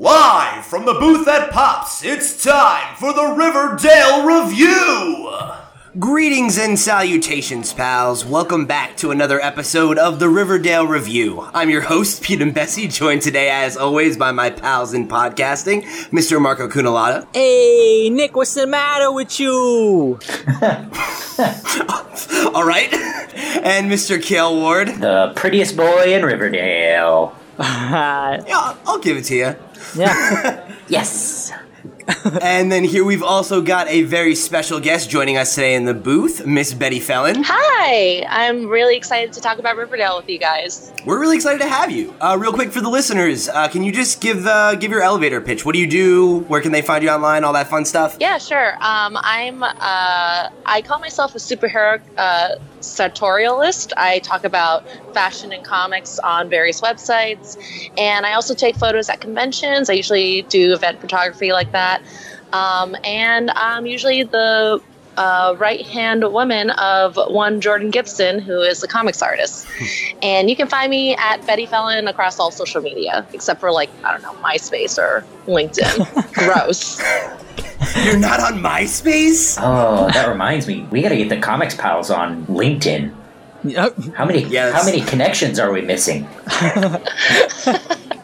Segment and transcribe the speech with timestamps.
[0.00, 5.30] Live from the booth at Pops, it's time for the Riverdale Review!
[5.98, 8.24] Greetings and salutations, pals.
[8.24, 11.46] Welcome back to another episode of the Riverdale Review.
[11.52, 15.82] I'm your host, Pete and Bessie, joined today, as always, by my pals in podcasting,
[16.08, 16.40] Mr.
[16.40, 17.26] Marco Cunalata.
[17.34, 20.18] Hey, Nick, what's the matter with you?
[22.54, 22.88] All right.
[23.62, 24.22] And Mr.
[24.22, 24.88] Cale Ward.
[24.88, 27.36] The prettiest boy in Riverdale.
[27.60, 29.56] Uh, Yeah, I'll- I'll give it to you.
[29.96, 30.66] yeah.
[30.88, 31.52] Yes.
[32.42, 35.94] and then here we've also got a very special guest joining us today in the
[35.94, 37.44] booth, Miss Betty Felon.
[37.46, 40.92] Hi, I'm really excited to talk about Riverdale with you guys.
[41.06, 42.12] We're really excited to have you.
[42.20, 45.40] Uh, real quick for the listeners, uh, can you just give the give your elevator
[45.40, 45.64] pitch?
[45.64, 46.40] What do you do?
[46.48, 47.44] Where can they find you online?
[47.44, 48.16] All that fun stuff.
[48.18, 48.72] Yeah, sure.
[48.80, 53.92] Um, I'm uh, I call myself a superhero uh, sartorialist.
[53.96, 57.56] I talk about fashion and comics on various websites,
[57.98, 59.90] and I also take photos at conventions.
[59.90, 62.02] I usually do event photography like that,
[62.52, 64.82] um, and I'm usually the
[65.16, 69.66] uh, right hand woman of one Jordan Gibson, who is a comics artist.
[70.22, 73.90] and you can find me at Betty Felon across all social media, except for like,
[74.04, 76.32] I don't know, MySpace or LinkedIn.
[76.32, 77.02] Gross.
[78.04, 79.58] You're not on MySpace?
[79.60, 80.86] Oh, that reminds me.
[80.90, 83.14] We gotta get the comics pals on LinkedIn.
[83.64, 83.98] Yep.
[84.14, 84.44] How many?
[84.44, 84.72] Yes.
[84.74, 86.26] How many connections are we missing?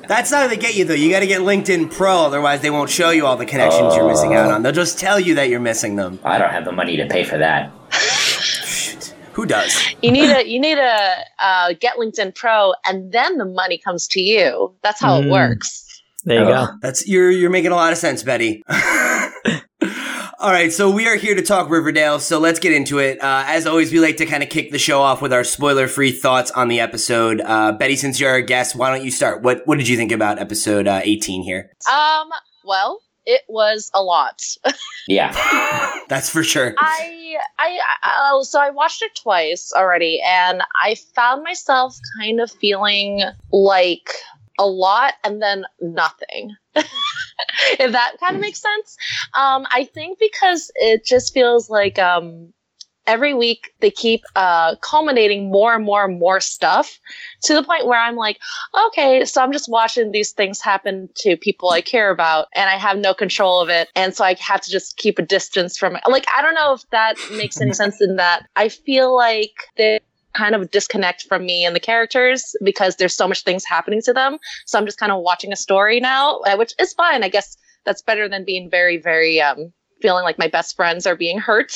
[0.08, 0.95] That's not how they get you though.
[0.95, 4.06] You got to get LinkedIn Pro, otherwise they won't show you all the connections you're
[4.06, 4.62] missing out on.
[4.62, 6.20] They'll just tell you that you're missing them.
[6.25, 7.70] I don't have the money to pay for that.
[9.33, 9.77] Who does?
[10.03, 14.06] You need to you need to uh, get LinkedIn Pro, and then the money comes
[14.08, 14.73] to you.
[14.83, 15.30] That's how it Mm.
[15.33, 15.83] works.
[16.25, 16.67] There you Oh.
[16.67, 16.73] go.
[16.80, 18.62] That's you're you're making a lot of sense, Betty.
[20.47, 23.20] All right, so we are here to talk Riverdale, so let's get into it.
[23.20, 26.12] Uh, as always, we like to kind of kick the show off with our spoiler-free
[26.12, 27.41] thoughts on the episode.
[27.41, 29.42] Uh, Betty, since you're our guest, why don't you start?
[29.42, 31.72] What What did you think about episode uh, 18 here?
[31.91, 32.28] Um.
[32.64, 34.41] Well, it was a lot.
[35.08, 35.33] Yeah.
[36.08, 36.74] That's for sure.
[36.78, 42.51] I I uh, so I watched it twice already, and I found myself kind of
[42.51, 44.11] feeling like
[44.58, 46.55] a lot and then nothing.
[46.74, 48.96] if that kind of makes sense.
[49.34, 52.52] Um, I think because it just feels like um,
[53.06, 56.98] every week they keep uh, culminating more and more and more stuff
[57.45, 58.39] to the point where I'm like,
[58.89, 62.77] okay, so I'm just watching these things happen to people I care about and I
[62.77, 63.89] have no control of it.
[63.95, 66.02] And so I have to just keep a distance from it.
[66.08, 70.00] Like, I don't know if that makes any sense in that I feel like they
[70.36, 74.13] kind of disconnect from me and the characters because there's so much things happening to
[74.13, 74.39] them.
[74.67, 77.24] So I'm just kind of watching a story now, uh, which is fine.
[77.24, 81.17] I guess that's better than being very, very, um, feeling like my best friends are
[81.17, 81.75] being hurt.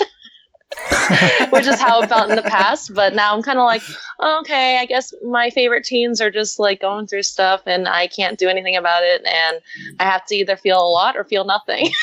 [1.51, 2.95] which is how it felt in the past.
[2.95, 3.83] But now I'm kind of like,
[4.23, 8.39] okay, I guess my favorite teens are just like going through stuff and I can't
[8.39, 9.21] do anything about it.
[9.27, 9.61] And
[9.99, 11.91] I have to either feel a lot or feel nothing.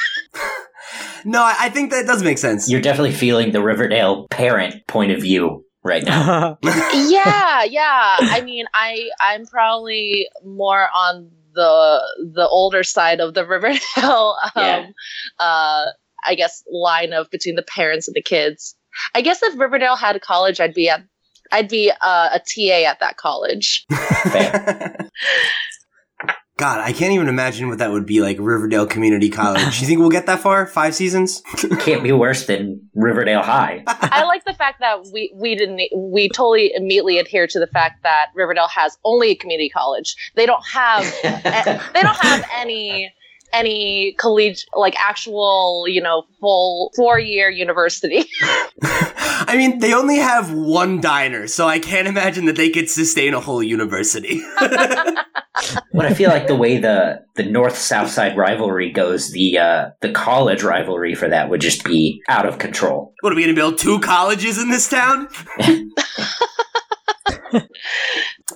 [1.26, 2.70] No, I I think that does make sense.
[2.70, 6.58] You're definitely feeling the Riverdale parent point of view right now.
[6.64, 8.18] yeah, yeah.
[8.20, 12.02] I mean, I I'm probably more on the
[12.36, 14.88] the older side of the Riverdale um Yeah.
[15.40, 15.86] uh
[16.26, 18.76] I guess line of between the parents and the kids.
[19.16, 21.02] I guess if Riverdale had a college, I'd be at
[21.52, 23.86] I'd be uh, a TA at that college.
[26.58, 26.68] Fair.
[26.68, 28.38] God, I can't even imagine what that would be like.
[28.40, 29.78] Riverdale Community College.
[29.78, 30.66] Do you think we'll get that far?
[30.66, 31.42] Five seasons?
[31.80, 33.84] Can't be worse than Riverdale High.
[33.88, 38.04] I like the fact that we we didn't we totally immediately adhere to the fact
[38.04, 40.16] that Riverdale has only a community college.
[40.36, 43.14] They don't have they don't have any
[43.54, 48.26] any college like actual you know full four year university.
[49.40, 53.34] I mean, they only have one diner, so I can't imagine that they could sustain
[53.34, 54.42] a whole university.
[55.94, 59.90] But I feel like the way the the North South Side rivalry goes, the uh,
[60.02, 63.14] the college rivalry for that would just be out of control.
[63.22, 63.78] what are we gonna build?
[63.78, 65.28] Two colleges in this town?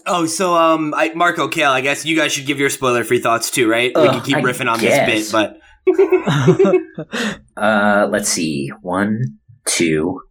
[0.06, 3.50] oh, so um, I, Marco Cale, I guess you guys should give your spoiler-free thoughts
[3.50, 3.92] too, right?
[3.96, 5.08] we can keep I riffing on guess.
[5.08, 5.58] this bit, but
[7.58, 9.22] Uh, let's see, one,
[9.66, 10.22] two,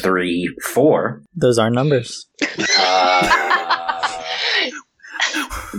[0.00, 1.22] three, four.
[1.34, 2.26] Those are numbers.
[2.78, 3.85] Uh,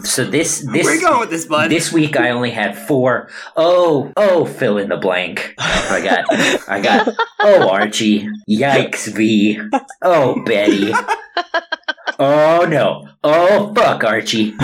[0.04, 1.69] so this this where you going with this, bud?
[1.69, 3.30] This week I only had four.
[3.56, 5.54] Oh, oh, fill in the blank.
[5.57, 7.15] I got, I got.
[7.42, 8.27] Oh, Archie.
[8.50, 9.59] Yikes, V.
[10.01, 10.94] Oh, Betty.
[12.19, 13.07] Oh no.
[13.24, 14.56] Oh, fuck, Archie.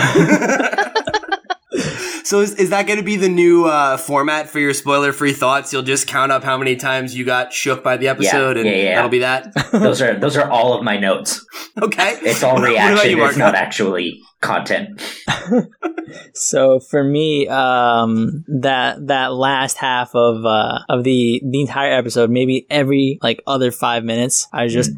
[2.23, 5.73] So is, is that going to be the new uh, format for your spoiler-free thoughts?
[5.73, 8.75] You'll just count up how many times you got shook by the episode, and yeah,
[8.75, 8.95] yeah.
[8.95, 9.53] that'll be that.
[9.71, 11.45] those are those are all of my notes.
[11.81, 13.17] Okay, It's all reaction.
[13.17, 15.01] you, it's not actually content.
[16.33, 22.29] So for me, um, that that last half of uh, of the the entire episode,
[22.29, 24.91] maybe every like other five minutes, I just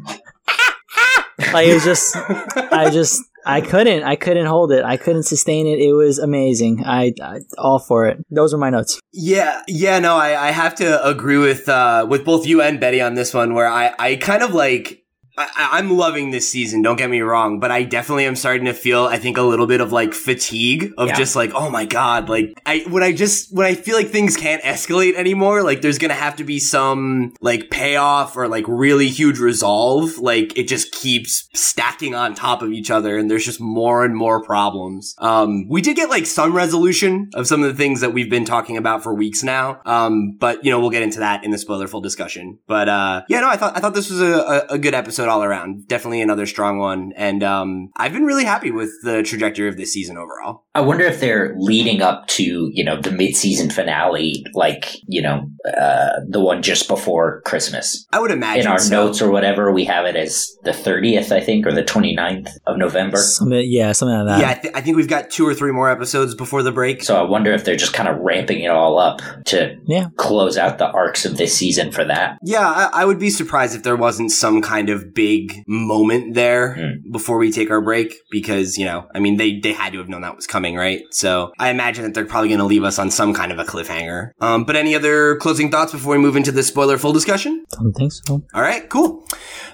[1.52, 4.84] like it was just I just I couldn't I couldn't hold it.
[4.84, 5.78] I couldn't sustain it.
[5.78, 6.84] It was amazing.
[6.84, 8.18] I, I all for it.
[8.30, 9.00] Those are my notes.
[9.12, 13.00] Yeah, yeah, no, I, I have to agree with uh, with both you and Betty
[13.00, 13.54] on this one.
[13.54, 15.04] Where I, I kind of like,
[15.38, 16.82] I, I'm loving this season.
[16.82, 19.66] Don't get me wrong, but I definitely am starting to feel, I think, a little
[19.66, 21.16] bit of like fatigue of Yeah.
[21.16, 24.36] just like, oh my god, like I when I just when I feel like things
[24.36, 29.08] can't escalate anymore, like there's gonna have to be some like payoff or like really
[29.08, 30.18] huge resolve.
[30.18, 34.16] Like it just keeps stacking on top of each other, and there's just more and
[34.16, 35.14] more problems.
[35.18, 38.44] Um, we did get like some resolution of some of the things that we've been
[38.44, 39.80] talking about for weeks now.
[39.84, 42.58] Um, but you know we'll get into that in the spoilerful discussion.
[42.66, 45.25] But uh, yeah, no, I thought I thought this was a, a, a good episode
[45.28, 45.86] all around.
[45.88, 49.92] Definitely another strong one, and um, I've been really happy with the trajectory of this
[49.92, 50.64] season overall.
[50.74, 55.48] I wonder if they're leading up to, you know, the mid-season finale, like, you know,
[55.80, 58.06] uh, the one just before Christmas.
[58.12, 58.90] I would imagine In our so.
[59.06, 62.76] notes or whatever, we have it as the 30th, I think, or the 29th of
[62.76, 63.16] November.
[63.16, 64.40] Something, yeah, something like that.
[64.40, 67.02] Yeah, I, th- I think we've got two or three more episodes before the break.
[67.02, 70.08] So I wonder if they're just kind of ramping it all up to Yeah.
[70.16, 72.36] close out the arcs of this season for that.
[72.42, 76.74] Yeah, I, I would be surprised if there wasn't some kind of big moment there
[76.74, 77.10] Hmm.
[77.10, 80.08] before we take our break because, you know, I mean, they, they had to have
[80.08, 81.00] known that was coming, right?
[81.10, 83.64] So I imagine that they're probably going to leave us on some kind of a
[83.64, 84.30] cliffhanger.
[84.40, 87.64] Um, but any other closing thoughts before we move into the spoiler full discussion?
[87.72, 88.44] Don't think so.
[88.54, 89.26] All right, cool.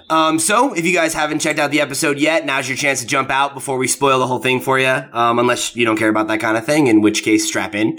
[0.08, 3.06] Um, so if you guys haven't checked out the episode yet, now's your chance to
[3.06, 4.86] jump out before we spoil the whole thing for you.
[5.12, 7.98] Um, unless you don't care about that kind of thing, in which case strap in.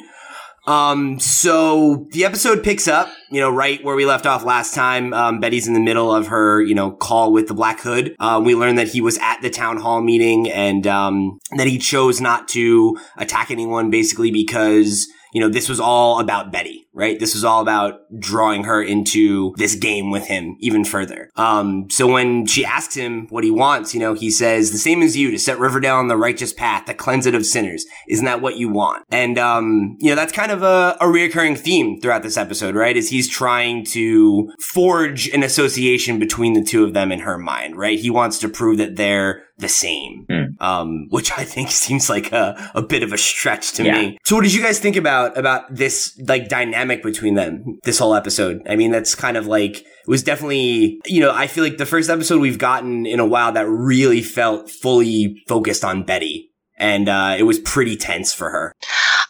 [0.65, 5.13] Um, so the episode picks up, you know, right where we left off last time.
[5.13, 8.15] Um, Betty's in the middle of her, you know, call with the Black Hood.
[8.19, 11.77] Um, we learn that he was at the town hall meeting and, um, that he
[11.77, 17.19] chose not to attack anyone basically because, you know, this was all about Betty, right?
[17.19, 21.29] This was all about drawing her into this game with him even further.
[21.35, 25.01] Um, so when she asks him what he wants, you know, he says, the same
[25.01, 27.85] as you to set Riverdale on the righteous path, to cleanse it of sinners.
[28.07, 29.05] Isn't that what you want?
[29.09, 32.95] And, um, you know, that's kind of a, a reoccurring theme throughout this episode, right?
[32.95, 37.75] Is he's trying to forge an association between the two of them in her mind,
[37.75, 37.99] right?
[37.99, 40.43] He wants to prove that they're the same, Hmm.
[40.63, 43.99] um, which I think seems like a, a bit of a stretch to Yeah.
[43.99, 44.17] me.
[44.23, 48.13] So what did you guys think about, about this, like, dynamic between them this whole
[48.13, 48.61] episode?
[48.69, 51.85] I mean, that's kind of like, it was definitely, you know, I feel like the
[51.85, 56.49] first episode we've gotten in a while that really felt fully focused on Betty.
[56.77, 58.73] And, uh, it was pretty tense for her.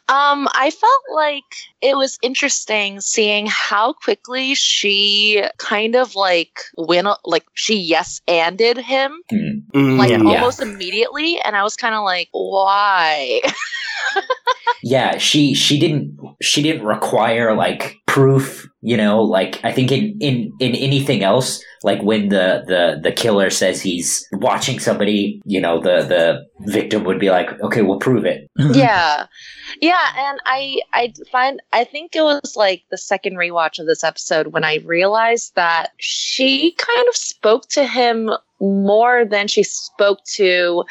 [0.10, 1.44] Um, I felt like
[1.82, 8.78] it was interesting seeing how quickly she kind of like went, like she yes anded
[8.78, 9.98] him, Mhm.
[9.98, 10.24] like Yeah.
[10.26, 13.42] almost immediately, and I was kind of like, why?
[14.86, 20.15] Yeah, she she didn't she didn't require like proof, you know, like I think in
[20.19, 25.60] in in anything else, like when the the the killer says he's watching somebody, you
[25.60, 29.25] know, the the victim would be like, "Okay, we'll prove it." yeah
[29.81, 34.04] yeah and i i find i think it was like the second rewatch of this
[34.04, 40.19] episode when i realized that she kind of spoke to him more than she spoke
[40.25, 40.83] to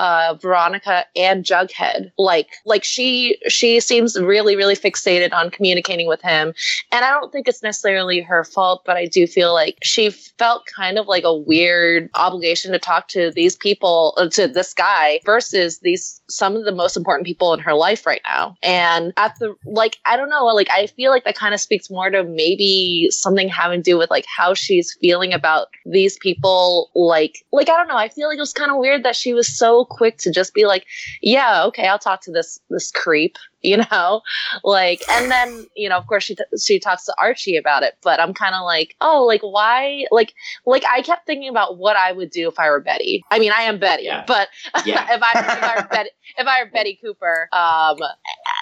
[0.00, 2.10] uh veronica and jughead.
[2.16, 6.54] Like like she she seems really really fixated on communicating with him.
[6.90, 10.64] And i don't think it's necessarily her fault but i do feel like she felt
[10.66, 15.20] kind of like a weird obligation to talk to these people uh, to this guy
[15.24, 18.56] versus these some of the most important people in her life right now.
[18.62, 21.90] And at the like i don't know like i feel like that kind of speaks
[21.90, 26.90] more to maybe something having to do with like how she's feeling about these people.
[26.94, 29.34] Like like i don't know i feel like it was kind of weird that she
[29.34, 30.86] was so quick to just be like
[31.20, 34.22] yeah okay i'll talk to this this creep you know
[34.64, 37.92] like and then you know of course she t- she talks to archie about it
[38.02, 40.32] but i'm kind of like oh like why like
[40.64, 43.52] like i kept thinking about what i would do if i were betty i mean
[43.52, 44.24] i am betty Yeah.
[44.26, 44.48] but
[44.86, 45.06] Yeah.
[45.14, 47.98] if i if i were betty if i were betty cooper um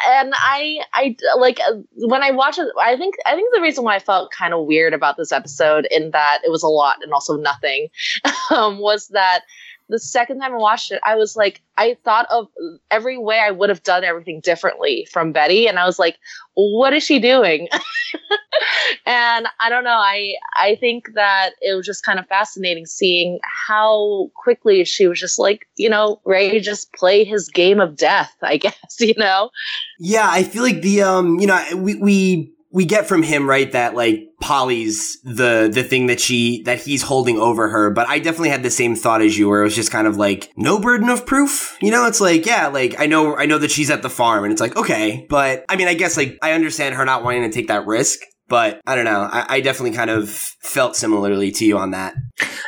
[0.08, 1.60] and i i like
[1.94, 4.66] when i watch it i think i think the reason why i felt kind of
[4.66, 7.86] weird about this episode in that it was a lot and also nothing
[8.50, 9.42] um was that
[9.88, 12.48] the second time I watched it, I was like, I thought of
[12.90, 16.18] every way I would have done everything differently from Betty, and I was like,
[16.54, 17.68] what is she doing?
[19.06, 19.90] and I don't know.
[19.90, 25.18] I I think that it was just kind of fascinating seeing how quickly she was
[25.20, 28.34] just like, you know, to just play his game of death.
[28.42, 29.50] I guess you know.
[29.98, 33.70] Yeah, I feel like the um, you know, we we we get from him right
[33.72, 38.18] that like Polly's the the thing that she that he's holding over her, but I
[38.18, 40.78] definitely had the same thought as you, where it was just kind of like no
[40.78, 41.76] burden of proof.
[41.80, 44.44] You know, it's like yeah, like I know I know that she's at the farm,
[44.44, 47.42] and it's like okay, but I mean, I guess like I understand her not wanting
[47.42, 49.28] to take that risk, but I don't know.
[49.30, 52.14] I, I definitely kind of felt similarly to you on that.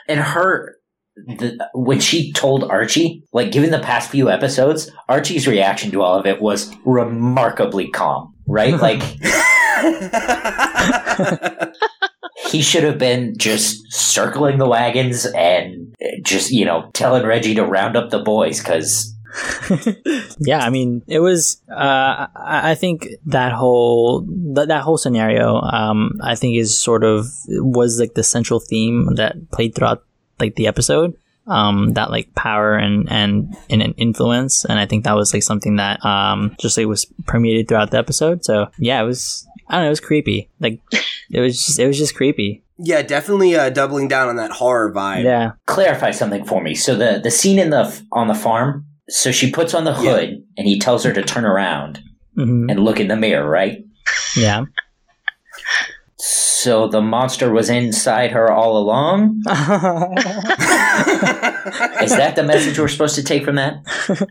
[0.09, 0.77] And her
[1.27, 6.19] the, when she told Archie, like given the past few episodes, Archie's reaction to all
[6.19, 8.75] of it was remarkably calm, right?
[8.81, 9.03] Like
[12.51, 17.65] he should have been just circling the wagons and just, you know, telling Reggie to
[17.65, 19.15] round up the boys because
[20.41, 21.63] yeah, I mean, it was.
[21.71, 27.27] Uh, I, think that whole that, that whole scenario, um, I think is sort of
[27.49, 30.05] was like the central theme that played throughout
[30.39, 31.17] like the episode.
[31.47, 35.43] Um, that like power and, and and an influence, and I think that was like
[35.43, 38.45] something that um just like was permeated throughout the episode.
[38.45, 39.47] So yeah, it was.
[39.71, 39.87] I don't know.
[39.87, 40.49] It was creepy.
[40.61, 40.81] Like
[41.31, 42.63] it was just it was just creepy.
[42.83, 45.25] Yeah, definitely uh, doubling down on that horror vibe.
[45.25, 45.53] Yeah.
[45.67, 46.75] clarify something for me.
[46.75, 48.87] So the the scene in the on the farm.
[49.09, 49.99] So she puts on the Yeah.
[50.17, 52.01] hood and he tells her to turn around
[52.37, 53.79] hmm and look in the mirror, right?
[54.37, 54.65] Yeah.
[56.19, 59.43] So the monster was inside her all along.
[59.47, 59.55] Is
[62.17, 63.75] that the message we're supposed to take from that?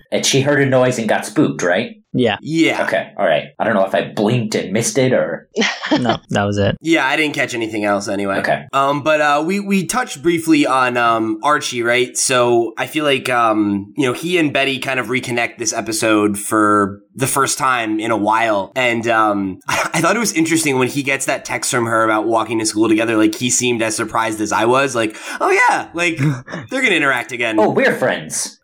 [0.11, 1.98] And she heard a noise and got spooked, right?
[2.13, 2.37] Yeah.
[2.41, 2.83] yeah.
[2.85, 3.49] Okay, all right.
[3.59, 5.49] I don't know if I blinked and missed it or
[5.91, 6.75] No, that was it.
[6.81, 8.37] Yeah, I didn't catch anything else anyway.
[8.39, 8.65] Okay.
[8.73, 12.15] Um, but uh, we we touched briefly on um Archie, right?
[12.17, 16.37] So I feel like um you know he and Betty kind of reconnect this episode
[16.37, 20.87] for the first time in a while, and um I thought it was interesting when
[20.87, 23.17] he gets that text from her about walking to school together.
[23.17, 24.95] Like he seemed as surprised as I was.
[24.95, 26.17] Like, oh yeah, like
[26.69, 27.59] they're gonna interact again.
[27.59, 28.59] oh, we're friends.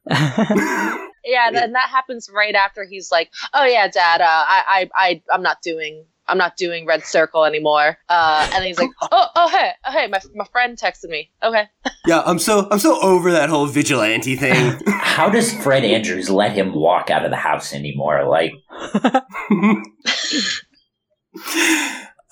[1.26, 5.08] Yeah, and, and that happens right after he's like, "Oh yeah, Dad, uh, I, I,
[5.08, 8.92] I, I'm not doing, I'm not doing Red Circle anymore." Uh, and then he's like,
[9.12, 11.32] "Oh, oh hey, oh, hey, my, my friend texted me.
[11.44, 11.64] Okay,
[12.08, 14.80] Yeah, I'm so I'm so over that whole vigilante thing.
[14.88, 18.28] How does Fred Andrews let him walk out of the house anymore?
[18.30, 18.54] Like,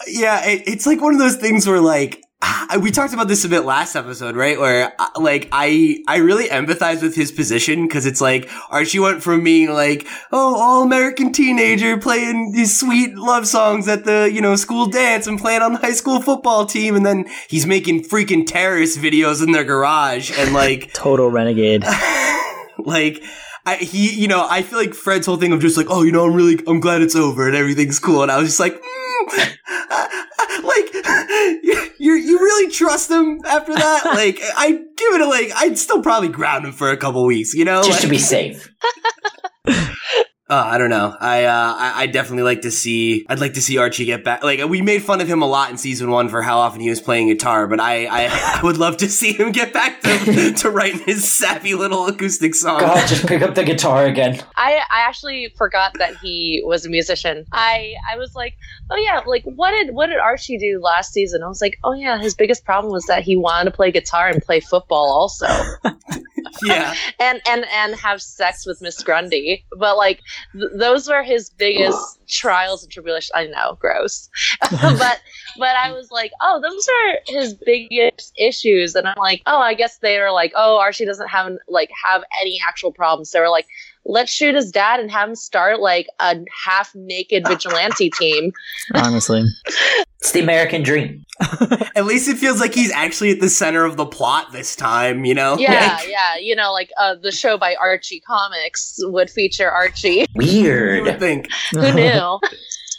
[0.07, 2.22] yeah, it, it's like one of those things where like I-
[2.81, 4.59] we talked about this a bit last episode, right?
[4.59, 9.23] Where uh, like I I really empathize with his position because it's like Archie went
[9.23, 14.41] from being like oh all American teenager playing these sweet love songs at the you
[14.41, 18.03] know school dance and playing on the high school football team, and then he's making
[18.03, 21.83] freaking terrorist videos in their garage and like Total renegade.
[22.77, 23.23] like
[23.65, 26.11] I, he, you know, I feel like Fred's whole thing of just like, oh, you
[26.11, 28.21] know, I'm really, I'm glad it's over and everything's cool.
[28.21, 29.02] And I was just like, mm,
[30.63, 30.93] like,
[31.63, 34.05] you, you, really trust them after that?
[34.13, 37.53] like, I give it a like, I'd still probably ground him for a couple weeks,
[37.53, 37.83] you know?
[37.83, 38.73] just to be safe.
[40.53, 41.15] uh, I don't know.
[41.19, 43.25] I, uh, I, I definitely like to see.
[43.27, 44.43] I'd like to see Archie get back.
[44.43, 46.89] Like we made fun of him a lot in season one for how often he
[46.89, 48.27] was playing guitar, but I, I,
[48.59, 52.53] I would love to see him get back to to writing his sappy little acoustic
[52.53, 52.81] song.
[52.81, 54.41] God, just pick up the guitar again.
[54.55, 57.45] I, I actually forgot that he was a musician.
[57.51, 58.55] I, I was like,
[58.91, 61.41] oh yeah, like what did, what did Archie do last season?
[61.41, 64.27] I was like, oh yeah, his biggest problem was that he wanted to play guitar
[64.27, 65.47] and play football also.
[66.61, 66.93] yeah.
[67.19, 69.65] and and and have sex with Miss Grundy.
[69.77, 70.21] But like
[70.53, 73.31] th- those were his biggest trials and tribulations.
[73.33, 74.29] I know, gross.
[74.61, 75.21] but
[75.57, 78.95] but I was like, oh, those are his biggest issues.
[78.95, 82.23] And I'm like, oh, I guess they are like, oh, Archie doesn't have like have
[82.41, 83.31] any actual problems.
[83.31, 83.67] They were like.
[84.05, 88.51] Let's shoot his dad and have him start like a half naked vigilante team.
[88.93, 89.43] honestly.
[90.19, 91.25] It's the American dream.
[91.95, 95.25] At least it feels like he's actually at the center of the plot this time,
[95.25, 95.57] you know?
[95.57, 96.37] Yeah, Like, yeah.
[96.37, 100.25] You know, like uh, the show by Archie Comics would feature Archie.
[100.97, 101.47] you would think.
[101.71, 102.39] Who knew?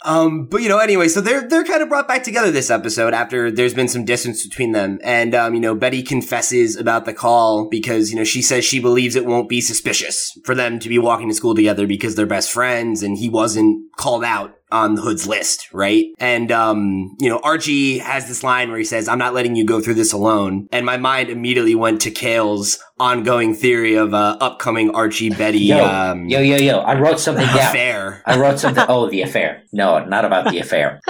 [0.05, 3.13] Um, but you know, anyway, so they're they're kind of brought back together this episode
[3.13, 7.13] after there's been some distance between them, and um, you know, Betty confesses about the
[7.13, 10.89] call because you know she says she believes it won't be suspicious for them to
[10.89, 14.95] be walking to school together because they're best friends, and he wasn't called out on
[14.95, 16.05] the Hood's list, right?
[16.19, 19.65] And um, you know, Archie has this line where he says, "I'm not letting you
[19.65, 24.37] go through this alone," and my mind immediately went to Cale's ongoing theory of uh,
[24.39, 26.79] upcoming Archie Betty Yo, um, yo, yo, yo.
[26.79, 27.57] I wrote something down.
[27.57, 28.23] affair.
[28.25, 28.85] I wrote something.
[28.87, 29.63] Oh, the affair.
[29.71, 31.01] No, not about the affair.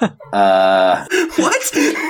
[0.34, 1.62] Uh, what?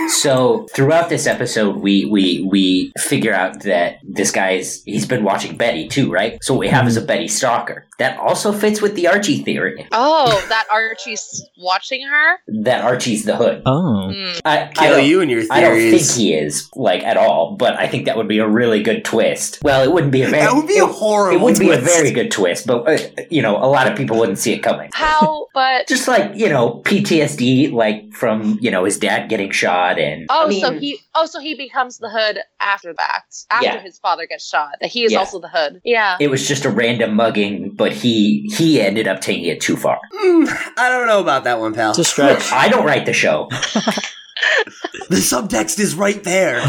[0.08, 5.56] so throughout this episode, we we we figure out that this guy's he's been watching
[5.56, 6.38] Betty too, right?
[6.42, 7.86] So what we have is a Betty stalker.
[7.98, 12.38] That also fits with the Archie theory Oh, that Archie's watching her.
[12.62, 13.62] that Archie's the hood.
[13.66, 14.10] Oh.
[14.12, 14.38] Hmm.
[14.44, 15.50] I, I Kill don't- you and your theory.
[15.52, 18.48] I don't think he is like at all, but I think that would be a
[18.48, 19.60] really good twist.
[19.62, 21.70] Well, it wouldn't be a very That would be a it- horrible It would be
[21.70, 22.98] a very good twist, but uh,
[23.30, 24.90] you know, a lot of people wouldn't see it coming.
[24.92, 25.46] How?
[25.54, 30.26] But Just like you know, PTSD, like from you know his dad getting shot, and
[30.30, 33.22] oh, I mean, so he oh, so he becomes the hood after that.
[33.50, 33.80] After Yeah.
[33.80, 35.18] his father gets shot, that he is Yeah.
[35.18, 35.80] also the hood.
[35.84, 36.16] Yeah.
[36.20, 39.98] it was just a random mugging, but he he ended up taking it too far.
[40.14, 41.90] Mm, I don't know about that one, pal.
[41.90, 42.50] It's a stretch.
[42.52, 43.48] I don't write the show.
[45.08, 46.62] The subtext is right there.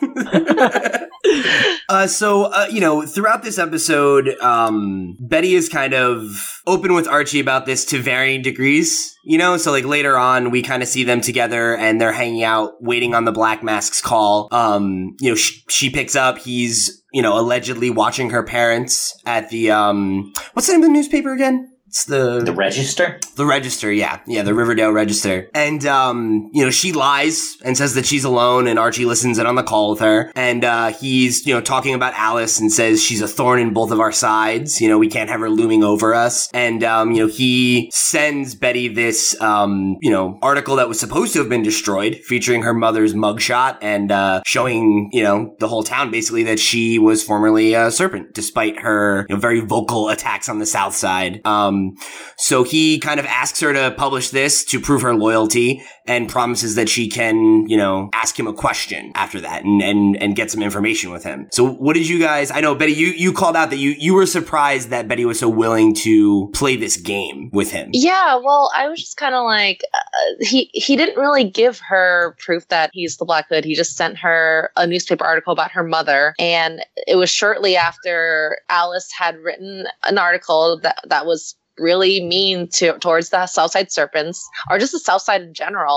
[1.88, 7.08] uh, so, uh, you know, throughout this episode, um, Betty is kind of open with
[7.08, 9.56] Archie about this to varying degrees, you know?
[9.56, 13.14] So, like, later on, we kind of see them together and they're hanging out, waiting
[13.14, 14.48] on the Black Mask's call.
[14.52, 19.50] Um, you know, sh- she picks up, he's, you know, allegedly watching her parents at
[19.50, 21.71] the, um, what's the name of the newspaper again?
[21.92, 23.20] It's the The register.
[23.36, 24.20] the register, yeah.
[24.26, 25.50] Yeah, the Riverdale register.
[25.52, 29.44] And, um, you know, she lies and says that she's alone and Archie listens in
[29.44, 30.32] on the call with her.
[30.34, 33.90] And, uh, he's, you know, talking about Alice and says she's a thorn in both
[33.90, 34.80] of our sides.
[34.80, 36.48] You know, we can't have her looming over us.
[36.54, 41.34] And, um, you know, he sends Betty this, um, you know, article that was supposed
[41.34, 45.82] to have been destroyed featuring her mother's mugshot and, uh, showing, you know, the whole
[45.82, 50.48] town basically that she was formerly a serpent despite her, you know, very vocal attacks
[50.48, 51.42] on the south side.
[51.44, 51.96] Um, Um,
[52.36, 56.74] so he kind of asks her to publish this to prove her loyalty and promises
[56.74, 60.50] that she can, you know, ask him a question after that and, and, and get
[60.50, 61.48] some information with him.
[61.52, 64.14] So what did you guys, I know Betty, you, you called out that you, you
[64.14, 67.90] were surprised that Betty was so willing to play this game with him.
[67.92, 69.98] Yeah, well, I was just kind of like uh,
[70.40, 73.64] he he didn't really give her proof that he's the Black Hood.
[73.64, 78.58] He just sent her a newspaper article about her mother, and it was shortly after
[78.68, 84.46] Alice had written an article that that was really mean to towards the Southside Serpents
[84.70, 85.91] or just the Southside in general,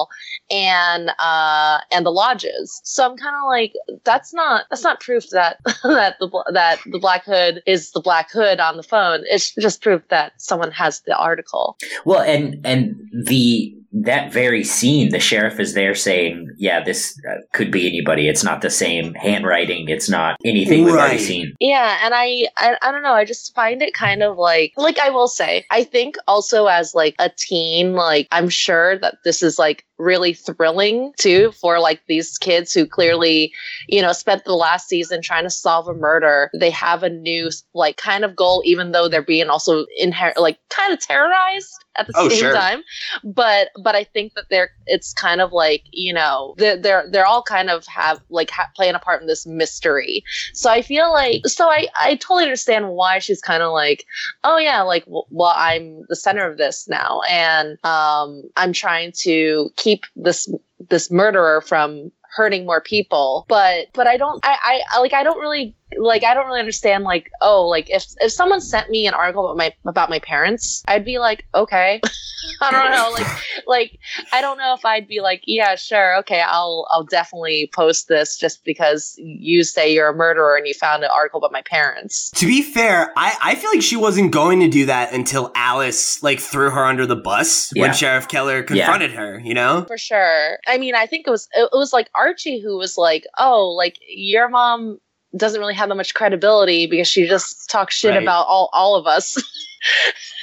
[0.52, 2.82] and uh and the lodges.
[2.84, 3.74] So I'm kind of like
[4.04, 8.32] that's not that's not proof that that the that the Black Hood is the Black
[8.32, 9.22] Hood on the phone.
[9.26, 11.78] It's just proof that someone has the article.
[12.06, 17.36] Well, and and the that very scene, the sheriff is there saying, "Yeah, this uh,
[17.54, 18.28] could be anybody.
[18.28, 19.88] It's not the same handwriting.
[19.88, 23.56] It's not anything we've already seen." Yeah, and I, I I don't know, I just
[23.56, 27.30] find it kind of like like I will say, I think also as like a
[27.38, 32.74] teen, like I'm sure that this is like really thrilling too for like these kids
[32.74, 33.54] who clearly,
[33.88, 36.50] you know, spent the last season trying to solve a murder.
[36.60, 40.60] They have a new like kind of goal even though they're being also inherent like
[40.70, 42.54] kind of terrorized at the Oh, same sure.
[42.54, 42.84] time.
[43.24, 47.26] But but I think that they're it's kind of like, you know, they're they're, they're
[47.26, 50.24] all kind of have like ha- playing a part in this mystery.
[50.54, 54.06] So I feel like, so I, I totally understand why she's kind of like,
[54.44, 59.12] oh yeah, like, w- well, I'm the center of this now, and um, I'm trying
[59.24, 60.52] to keep this
[60.90, 63.46] this murderer from hurting more people.
[63.48, 67.04] But but I don't, I, I like, I don't really like, I don't really understand.
[67.04, 70.84] Like, oh, like if if someone sent me an article about my about my parents,
[70.88, 72.02] I'd be like, okay,
[72.62, 73.28] I don't know, like
[73.68, 74.00] like
[74.32, 78.38] I don't know if I'd be like, yeah, sure, okay, I'll I'll definitely post this
[78.38, 82.30] just because you say you're a murderer and you found an article about my parents.
[82.32, 86.22] To be fair, I, I feel like she wasn't going to do that until Alice
[86.24, 87.84] like threw her under the bus Yeah.
[87.84, 89.86] when Sheriff Keller confronted her, you know?
[89.88, 90.58] For sure.
[90.68, 93.98] I mean, I think it was it was like Archie who was like, "Oh, like
[94.08, 95.00] your mom
[95.38, 98.22] doesn't really have that much credibility because she just talks shit Right.
[98.24, 99.42] about all all of us."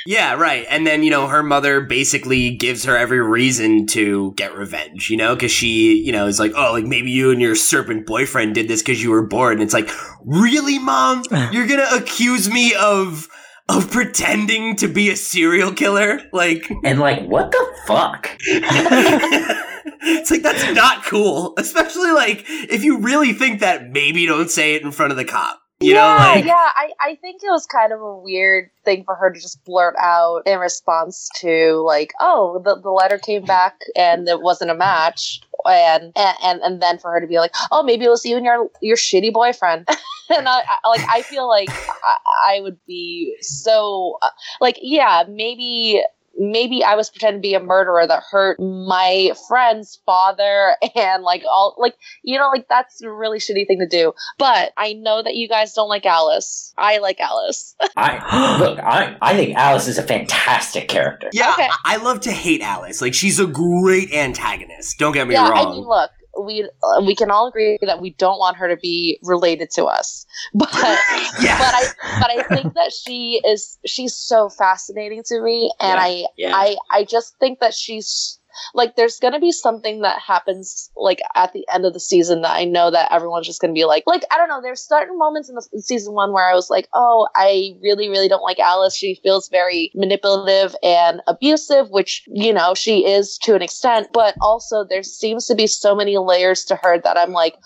[0.07, 0.67] Yeah, right.
[0.69, 5.17] And then, you know, her mother basically gives her every reason to get revenge, you
[5.17, 8.55] know, because she, you know, is like, oh, like maybe you and your serpent boyfriend
[8.57, 9.55] did this because you were bored.
[9.55, 9.89] And it's like,
[10.25, 11.23] really, mom?
[11.53, 13.29] You're going to accuse me of.
[13.69, 18.29] Of pretending to be a serial killer, like And like, what the fuck?
[19.85, 21.55] it's like that's not cool.
[21.59, 25.25] Especially like if you really think that, maybe don't say it in front of the
[25.25, 25.61] cop.
[25.83, 26.55] You yeah, know, like yeah.
[26.55, 29.97] I, I think it was kind of a weird thing for her to just blurt
[30.01, 34.75] out in response to like, oh, the, the letter came back and it wasn't a
[34.75, 35.41] match.
[35.65, 38.45] And, and and then for her to be like, oh, maybe it was you and
[38.45, 39.87] your your shitty boyfriend,
[40.29, 42.17] and I, I like I feel like I,
[42.47, 46.03] I would be so uh, like yeah maybe
[46.39, 51.43] maybe I was pretending to be a murderer that hurt my friend's father and like
[51.49, 54.13] all like you know like that's a really shitty thing to do.
[54.39, 56.73] But I know that you guys don't like Alice.
[56.77, 57.75] I like Alice.
[57.97, 61.31] I look, I I think Alice is a fantastic character.
[61.33, 61.69] Yeah, Okay.
[61.85, 63.03] I I love to hate Alice.
[63.03, 64.99] Like she's a great antagonist.
[64.99, 65.67] Don't get me yeah, wrong.
[65.67, 68.77] I mean, look, we uh, we can all agree that we don't want her to
[68.77, 70.73] be related to us, but
[71.41, 71.59] yeah.
[71.59, 71.85] but I
[72.21, 76.53] but I think that she is she's so fascinating to me, and Yeah, I yeah.
[76.55, 78.39] I I just think that she's
[78.75, 82.53] like there's gonna be something that happens like at the end of the season that
[82.53, 84.61] I know that everyone's just gonna be like like I don't know.
[84.63, 88.09] There's certain moments in the in season one where I was like, oh, I really
[88.09, 88.97] really don't like Alice.
[88.97, 94.35] She feels very manipulative and abusive, which you know she is to an extent, but
[94.41, 97.57] also there seems to be so many layers to her that I'm like,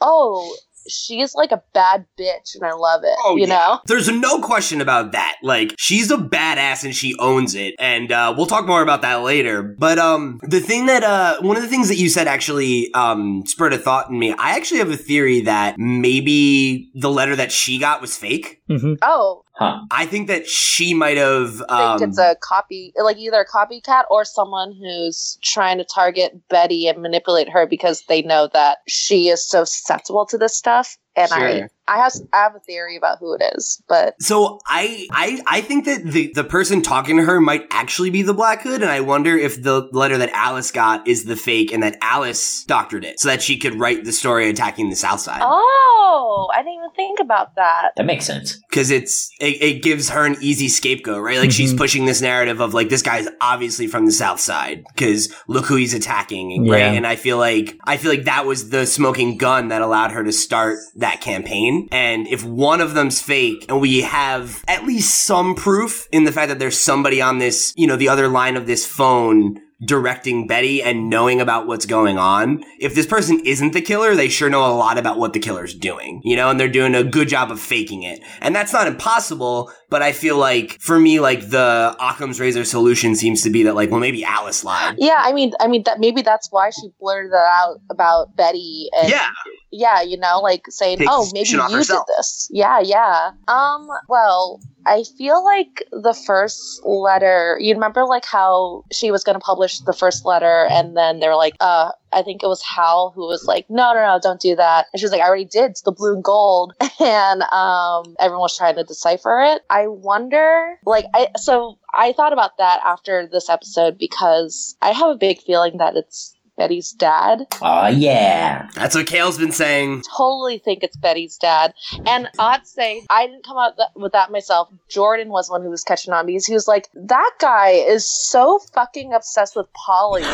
[0.00, 0.56] oh.
[0.88, 3.16] She's like a bad bitch, and I love it.
[3.24, 3.54] Oh, you yeah.
[3.54, 5.36] know, There's no question about that.
[5.42, 7.74] Like, she's a badass and she owns it.
[7.78, 9.62] And uh, we'll talk more about that later.
[9.62, 13.44] But um, the thing that uh, one of the things that you said actually um,
[13.46, 14.32] spurred a thought in me.
[14.32, 18.62] I actually have a theory that maybe the letter that she got was fake.
[18.68, 19.80] hmm oh, Huh.
[19.90, 21.62] I think that she might have.
[21.70, 26.46] Um, think it's a copy, like either a copycat or someone who's trying to target
[26.50, 30.98] Betty and manipulate her because they know that she is so susceptible to this stuff.
[31.16, 31.38] And Sure.
[31.38, 35.60] I have, I have a theory about who it is, but So I, I I
[35.60, 38.90] think that the the person talking to her might actually be the Black Hood, and
[38.90, 43.04] I wonder if the letter that Alice got is the fake, and that Alice doctored
[43.04, 45.42] it so that she could write the story attacking the South Side.
[45.42, 47.90] oh, I didn't even think about that.
[47.96, 48.58] That makes sense.
[48.68, 51.38] because it's it, it gives her an easy scapegoat, right?
[51.38, 51.78] Like she's Mhm.
[51.78, 55.76] pushing this narrative of like this guy's obviously from the South Side because look who
[55.76, 56.78] he's attacking, right?
[56.78, 56.92] Yeah.
[56.92, 60.24] And I feel like I feel like that was the smoking gun that allowed her
[60.24, 61.75] to start that campaign.
[61.90, 66.32] And if one of them's fake, and we have at least some proof in the
[66.32, 70.46] fact that there's somebody on this, you know, the other line of this phone directing
[70.46, 72.64] Betty and knowing about what's going on.
[72.80, 75.74] If this person isn't the killer, they sure know a lot about what the killer's
[75.74, 78.20] doing, you know, and they're doing a good job of faking it.
[78.40, 83.14] And that's not impossible, but I feel like for me, like the Occam's razor solution
[83.14, 84.96] seems to be that like, well, maybe Alice lied.
[84.98, 88.88] Yeah, I mean, I mean that maybe that's why she blurted that out about Betty
[88.98, 89.28] and Yeah.
[89.76, 92.06] Yeah, you know, like saying, "Oh, maybe you herself.
[92.06, 93.32] did this." Yeah, yeah.
[93.46, 97.58] Um, well, I feel like the first letter.
[97.60, 101.28] You remember, like how she was going to publish the first letter, and then they
[101.28, 104.40] were like, "Uh, I think it was Hal who was like, no, no, no, don't
[104.40, 105.72] do that." And she was like, "I already did.
[105.72, 109.62] It's the blue and gold," and um, everyone was trying to decipher it.
[109.68, 115.10] I wonder, like, I so I thought about that after this episode because I have
[115.10, 118.68] a big feeling that it's Betty's dad Oh yeah.
[118.74, 120.02] That's what Cale's been saying.
[120.16, 121.74] totally think it's Betty's dad.
[122.06, 124.68] And I'd say I didn't come out th- with that myself.
[124.88, 128.58] Jordan was one who was catching on because he was like, that guy is so
[128.74, 130.22] fucking obsessed with Polly.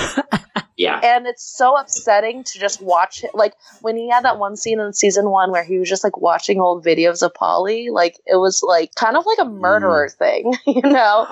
[0.77, 1.01] Yeah.
[1.03, 3.35] and it's so upsetting to just watch it.
[3.35, 6.17] Like when he had that one scene in season one where he was just like
[6.17, 10.19] watching old videos of Polly, like it was like kind of like a murderer mm.
[10.19, 11.27] thing, you know?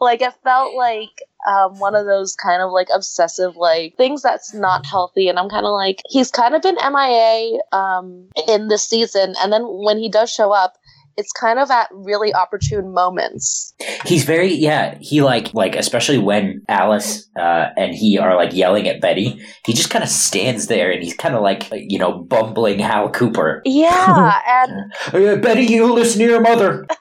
[0.00, 4.54] Like it felt like um, one of those kind of like obsessive like things that's
[4.54, 5.28] not healthy.
[5.28, 9.34] And I'm kind of like, he's kind of been MIA um, in this season.
[9.40, 10.74] And then when he does show up,
[11.16, 13.74] it's kind of at really opportune moments.
[14.06, 14.96] He's very yeah.
[15.00, 19.40] He like like especially when Alice uh, and he are like yelling at Betty.
[19.66, 23.10] He just kind of stands there and he's kind of like you know bumbling Hal
[23.10, 23.62] Cooper.
[23.64, 26.86] Yeah, and Uh, Betty, you listen to your mother.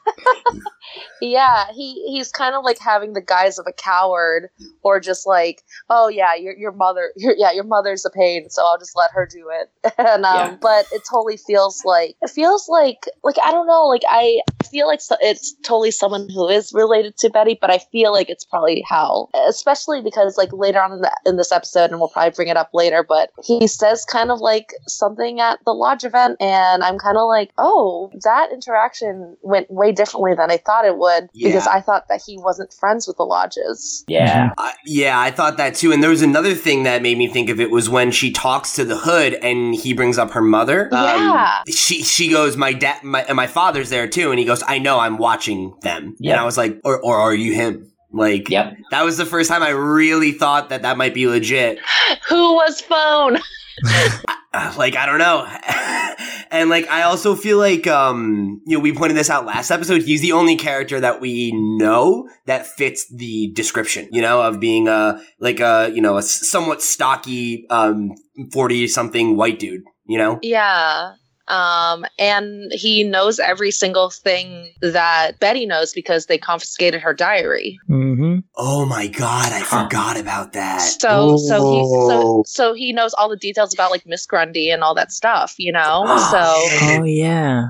[1.22, 4.50] Yeah, he he's kind of like having the guise of a coward,
[4.84, 8.66] or just like, oh yeah, your your mother, your, yeah, your mother's a pain, so
[8.66, 9.70] I'll just let her do it.
[10.02, 10.58] And um, Yeah.
[10.62, 14.88] but it totally feels like it feels like like I don't know, like I feel
[14.88, 18.46] like so, it's totally someone who is related to Betty, but I feel like it's
[18.46, 22.32] probably Hal, especially because like later on in the in this episode, and we'll probably
[22.32, 26.38] bring it up later, but he says kind of like something at the lodge event,
[26.42, 30.98] and I'm kind of like, oh, that interaction went way differently than I thought it
[30.98, 31.74] would because Yeah.
[31.74, 34.04] I thought that he wasn't friends with the lodges.
[34.08, 34.52] Yeah.
[34.58, 35.92] Uh, yeah, I thought that too.
[35.92, 38.74] And there was another thing that made me think of it was when she talks
[38.76, 40.86] to the hood and he brings up her mother.
[40.94, 41.62] Um, Yeah.
[41.70, 44.80] she she goes, my dad, my and my father's there too, and he goes, I
[44.80, 46.16] know, I'm watching them.
[46.20, 46.32] Yeah.
[46.34, 47.88] And I was like, or or are you him?
[48.14, 48.74] Like, Yep.
[48.92, 51.80] that was the first time I really thought that that might be legit.
[52.28, 53.38] Who was phone?
[54.78, 55.48] Like I don't know.
[56.52, 60.02] and like I also feel like um you know we pointed this out last episode
[60.02, 64.88] he's the only character that we know that fits the description, you know, of being
[64.88, 68.12] a like a you know a somewhat stocky um
[68.52, 70.40] 40 something white dude, you know?
[70.42, 71.14] Yeah.
[71.52, 77.78] Um, and he knows every single thing that Betty knows because they confiscated her diary.
[77.90, 78.40] Mm-hmm.
[78.56, 79.84] Oh my god, I Huh.
[79.84, 80.80] forgot about that.
[80.80, 84.82] So, so he, so, so he knows all the details about like Miss Grundy and
[84.82, 86.06] all that stuff, you know.
[86.32, 87.66] So, Oh yeah.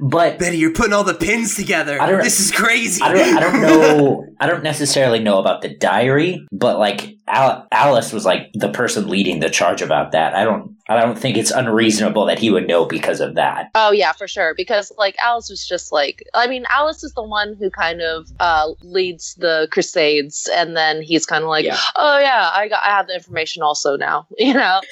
[0.00, 2.00] But Betty, you're putting all the pins together.
[2.00, 3.02] I don't- This is crazy.
[3.02, 3.62] I don't, I don't
[3.98, 4.26] know.
[4.40, 9.08] I don't necessarily know about the diary, but like Al- Alice was like the person
[9.08, 10.34] leading the charge about that.
[10.36, 10.73] I don't.
[10.88, 13.70] I don't think it's unreasonable that he would know because of that.
[13.74, 14.54] oh yeah, for sure.
[14.54, 18.28] Because like Alice was just like, I mean, Alice is the one who kind of
[18.38, 21.78] uh, leads the Crusades, and then he's kind of like, Yeah.
[21.96, 24.80] oh yeah, I got, I have the information also now, you know.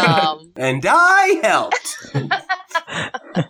[0.00, 1.96] Um, and I helped.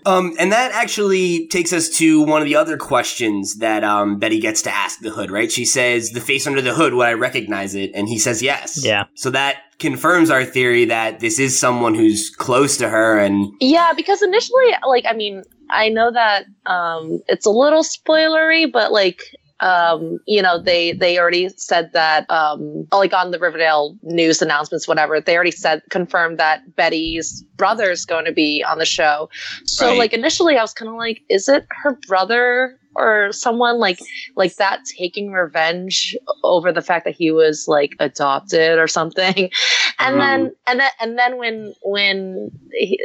[0.07, 4.41] um, and that actually takes us to one of the other questions that um, Betty
[4.41, 5.51] gets to ask the hood, right?
[5.51, 7.91] She says, The face under the hood, would I recognize it?
[7.95, 8.85] And he says yes.
[8.85, 9.05] Yeah.
[9.15, 13.93] So that confirms our theory that this is someone who's close to her and Yeah,
[13.97, 19.23] because initially, like, I mean, I know that um, it's a little spoilery, but like,
[19.61, 24.89] um, you know, they they already said that, um, like on the Riverdale news announcements,
[24.89, 29.29] whatever, they already said confirmed that Betty's brother's going to be on the show.
[29.67, 29.99] So, Right.
[29.99, 32.77] like, initially, I was kind of like, is it her brother?
[32.97, 34.01] Or someone like
[34.35, 39.49] like that taking revenge over the fact that he was like adopted or something,
[40.01, 42.99] and um, then and then and then when when he,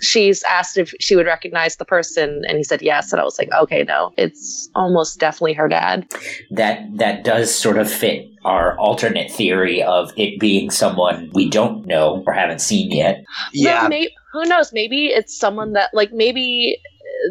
[0.00, 3.38] she's asked if she would recognize the person and he said yes and i was
[3.38, 6.06] like okay no it's almost definitely her dad.
[6.50, 11.86] That that does sort of fit our alternate theory of it being someone we don't
[11.86, 13.24] know or haven't seen yet.
[13.54, 14.72] Though may- who knows?
[14.72, 16.78] Maybe it's someone that like maybe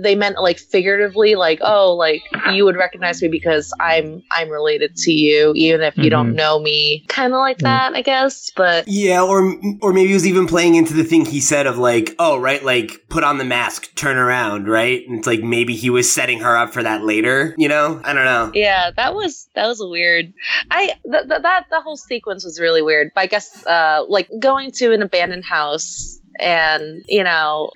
[0.02, 4.96] they meant like figuratively like oh like you would recognize me because i'm i'm related
[4.96, 6.36] to you even if you don't Mhm.
[6.36, 10.26] know me kind of like that i guess but Yeah, or or maybe he was
[10.28, 13.44] even playing into the thing he said of like, oh, right, like put on the
[13.46, 15.08] mask, turn around, right?
[15.08, 18.00] And it's like maybe he was setting her up for that later, you know?
[18.04, 18.52] I don't know.
[18.54, 20.34] Yeah, that was that was a weird.
[20.72, 23.12] I th- th- that the whole sequence was really weird.
[23.16, 27.72] But I guess uh, like going to an abandoned house and you know,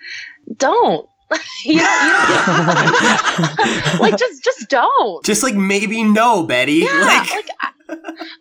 [0.57, 1.07] don't
[1.65, 2.13] you don't, you
[2.45, 5.23] don't like just just don't.
[5.25, 6.73] Just like maybe no, Betty.
[6.85, 7.71] Yeah, like, like I-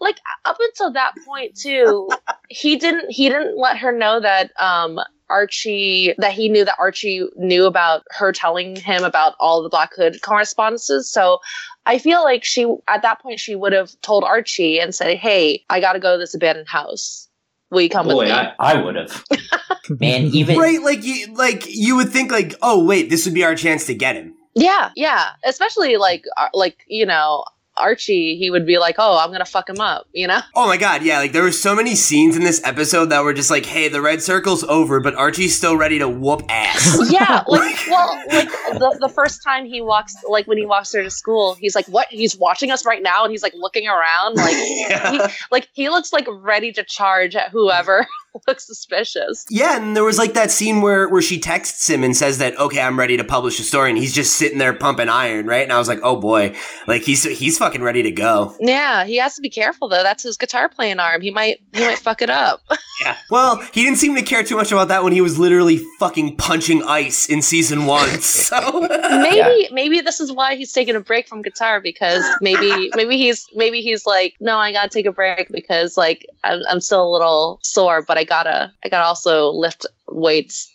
[0.01, 2.09] like up until that point too,
[2.49, 7.27] he didn't he didn't let her know that um Archie that he knew that Archie
[7.37, 11.11] knew about her telling him about all the Black Hood correspondences.
[11.11, 11.39] So
[11.87, 15.65] I feel like she at that point she would have told Archie and said, "Hey,
[15.71, 17.26] I got to go to this abandoned house.
[17.71, 19.25] Will you come with Boy, me?" I, I would have.
[19.89, 20.81] Man, even right?
[20.83, 23.95] Like you, like you would think, like, oh wait, this would be our chance to
[23.95, 24.35] get him.
[24.55, 25.31] yeah, yeah.
[25.45, 26.25] Especially like
[26.55, 27.45] like you know
[27.77, 30.41] Archie, he would be like, "Oh, I'm gonna fuck him up," you know.
[30.55, 33.35] Oh my god, yeah, like there were so many scenes in this episode that were
[33.35, 36.97] just like, hey, the red circle's over, but Archie's still ready to whoop ass.
[37.11, 41.03] yeah like well like the, the first time he walks like when he walks her
[41.03, 44.35] to school he's like what he's watching us right now and he's like looking around
[44.37, 45.11] like yeah.
[45.11, 48.07] he, like he looks like ready to charge at whoever
[48.47, 52.17] looks suspicious Yeah, and there was like that scene where where she texts him and
[52.17, 55.09] says that okay, I'm ready to publish a story, and he's just sitting there pumping
[55.09, 55.63] iron, right?
[55.63, 56.55] And I was like, oh boy,
[56.87, 58.55] like he's he's fucking ready to go.
[58.61, 61.81] yeah he has to be careful though that's his guitar playing arm he might he
[61.81, 62.61] might fuck it up
[63.03, 63.17] Yeah.
[63.31, 66.37] Well, he didn't seem to care too much about that when he was literally fucking
[66.37, 68.09] punching ice in season one.
[68.47, 73.19] So maybe maybe this is why he's taking a break from guitar because maybe maybe
[73.19, 77.07] he's maybe he's like no i gotta take a break because like i'm, I'm still
[77.07, 80.73] a little sore but i gotta i gotta also lift weights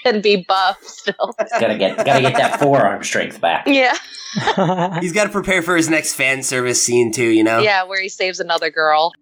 [0.04, 3.64] and be buff still gotta get gotta get that forearm strength back.
[3.66, 3.94] yeah
[5.00, 7.26] he's got to prepare for his next fan service scene too.
[7.26, 7.58] You know.
[7.60, 9.12] yeah where he saves another girl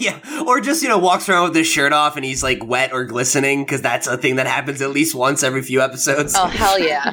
[0.00, 0.18] yeah.
[0.46, 3.04] Or just you know walks around with his shirt off and he's like wet or
[3.04, 6.34] glistening because that's a thing that happens at least once every few episodes.
[6.36, 7.12] oh hell yeah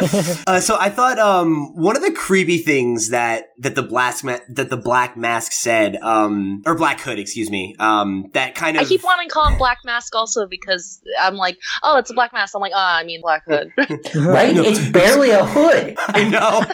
[0.46, 4.38] uh, so I thought um, one of the creepy things that that the black ma-
[4.48, 8.82] that the black mask said, um, or black hood, excuse me, um, that kind of
[8.82, 12.14] i keep wanting to call him black mask also because i'm like oh it's a
[12.14, 13.70] black mask i'm like oh i mean black hood
[14.14, 14.54] Right?
[14.54, 14.62] No.
[14.64, 15.94] It's barely a hood.
[16.08, 16.64] I know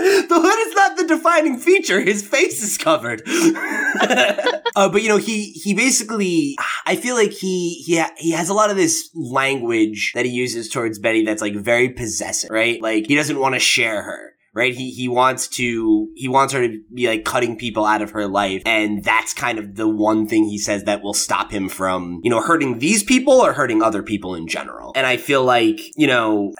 [0.00, 3.22] the hood is not the defining feature; his face is covered.
[3.26, 8.48] uh, but you know, he he basically, I feel like he he ha- he has
[8.48, 12.69] a lot of this language that he uses towards Betty that's like very possessive, right?
[12.78, 14.34] Like he doesn't want to share her.
[14.52, 14.74] Right?
[14.74, 18.26] He he wants to he wants her to be like cutting people out of her
[18.26, 22.20] life, and that's kind of the one thing he says that will stop him from
[22.22, 24.92] you know hurting these people or hurting other people in general.
[24.94, 26.52] And I feel like you know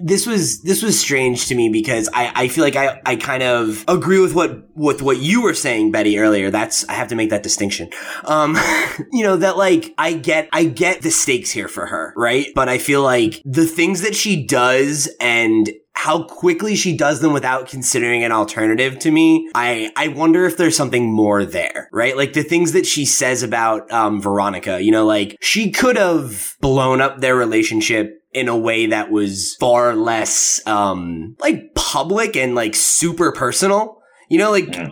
[0.00, 3.42] this was this was strange to me because I I feel like I I kind
[3.42, 6.50] of agree with what with what you were saying, Betty, earlier.
[6.50, 7.90] That's I have to make that distinction.
[8.24, 8.56] Um,
[9.12, 12.46] you know that like I get I get the stakes here for her, right?
[12.54, 17.32] But I feel like the things that she does and how quickly she does them
[17.32, 19.50] without considering an alternative to me.
[19.54, 22.16] I, I wonder if there's something more there, right?
[22.16, 26.56] Like the things that she says about, um, Veronica, you know, like she could have
[26.60, 32.54] blown up their relationship in a way that was far less, um, like public and
[32.54, 34.00] like super personal.
[34.28, 34.88] You know, like, yeah.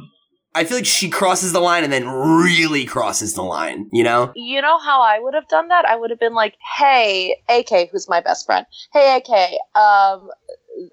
[0.55, 4.33] I feel like she crosses the line and then really crosses the line, you know?
[4.35, 5.85] You know how I would have done that?
[5.85, 8.67] I would have been like, hey, AK, who's my best friend.
[8.93, 10.31] Hey, AK, um,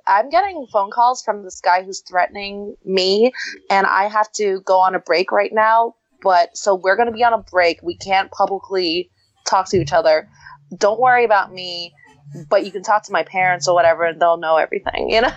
[0.08, 3.32] I'm getting phone calls from this guy who's threatening me,
[3.70, 5.96] and I have to go on a break right now.
[6.22, 7.82] But so we're going to be on a break.
[7.84, 9.12] We can't publicly
[9.46, 10.28] talk to each other.
[10.76, 11.94] Don't worry about me,
[12.50, 15.32] but you can talk to my parents or whatever, and they'll know everything, you know?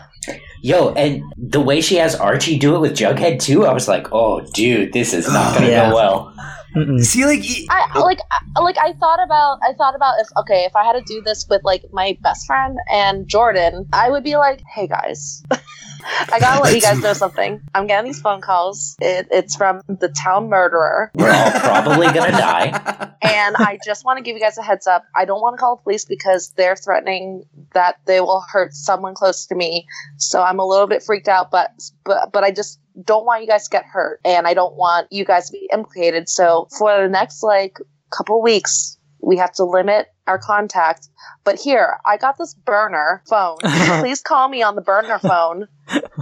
[0.63, 4.09] Yo, and the way she has Archie do it with Jughead too, I was like,
[4.13, 5.91] oh, dude, this is not going to yeah.
[5.91, 6.35] go well.
[6.75, 7.01] Mm-mm.
[7.03, 8.21] See, like, I like,
[8.61, 11.47] like I thought about, I thought about if okay, if I had to do this
[11.49, 15.43] with like my best friend and Jordan, I would be like, hey guys.
[16.33, 17.61] I gotta let you guys know something.
[17.75, 18.97] I'm getting these phone calls.
[19.01, 21.11] It, it's from the town murderer.
[21.15, 23.13] We're all probably gonna die.
[23.23, 25.05] And I just want to give you guys a heads up.
[25.15, 27.45] I don't want to call the police because they're threatening
[27.75, 29.87] that they will hurt someone close to me.
[30.17, 31.71] So I'm a little bit freaked out, but
[32.05, 35.09] but but I just don't want you guys to get hurt, and I don't want
[35.11, 36.29] you guys to be implicated.
[36.29, 37.79] So for the next like
[38.11, 41.09] couple weeks, we have to limit our contact.
[41.45, 43.59] But here, I got this burner phone.
[44.01, 45.67] Please call me on the burner phone,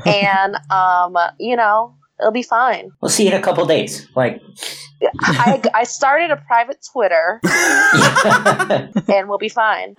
[0.06, 2.90] and um, you know, it'll be fine.
[3.00, 4.08] We'll see you in a couple days.
[4.14, 4.40] Like,
[5.20, 7.40] I, I started a private Twitter,
[9.08, 9.94] and we'll be fine.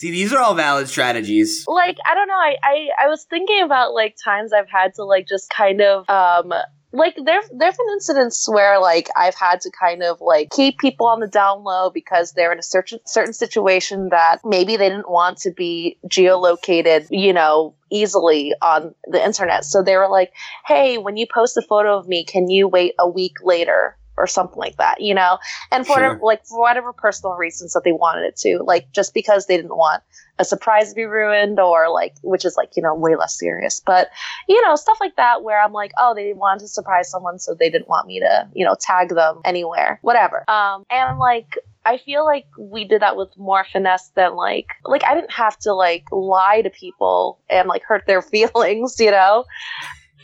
[0.00, 1.64] See, these are all valid strategies.
[1.68, 2.34] Like, I don't know.
[2.34, 6.08] I, I, I was thinking about like times I've had to like just kind of
[6.08, 6.52] um
[6.94, 11.08] like there there've been incidents where like I've had to kind of like keep people
[11.08, 15.10] on the down low because they're in a certain certain situation that maybe they didn't
[15.10, 19.64] want to be geolocated, you know, easily on the internet.
[19.64, 20.32] So they were like,
[20.66, 24.26] "Hey, when you post a photo of me, can you wait a week later?" Or
[24.26, 25.38] something like that, you know?
[25.70, 26.20] And for sure.
[26.22, 29.76] like for whatever personal reasons that they wanted it to, like just because they didn't
[29.76, 30.02] want
[30.38, 33.80] a surprise to be ruined or like which is like you know way less serious
[33.86, 34.10] but
[34.48, 37.54] you know stuff like that where i'm like oh they wanted to surprise someone so
[37.54, 41.98] they didn't want me to you know tag them anywhere whatever um and like I
[41.98, 45.74] feel like we did that with more finesse than like like I didn't have to
[45.74, 49.44] like lie to people and like hurt their feelings, you know.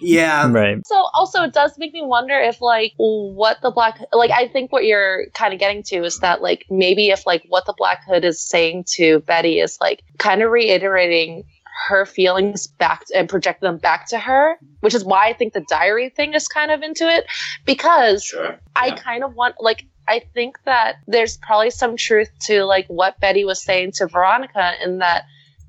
[0.01, 0.51] Yeah.
[0.51, 0.85] Right.
[0.87, 4.73] So also it does make me wonder if like what the black like I think
[4.73, 8.05] what you're kind of getting to is that like maybe if like what the black
[8.07, 11.45] hood is saying to Betty is like kind of reiterating
[11.89, 15.65] her feelings back and project them back to her, which is why I think the
[15.69, 17.25] diary thing is kind of into it
[17.65, 18.45] because sure.
[18.45, 18.57] yeah.
[18.77, 23.21] I kind of want like I think that there's probably some truth to like what
[23.21, 25.25] Betty was saying to Veronica in that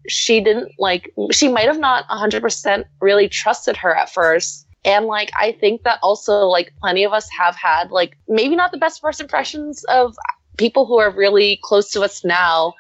[0.08, 4.68] she didn't like she might have not 100% really trusted her at first.
[4.84, 8.72] And like i think that also like plenty of us have had like maybe not
[8.72, 10.16] the best first impressions of
[10.58, 12.74] people who are really close to us now.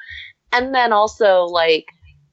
[0.51, 1.85] And then also like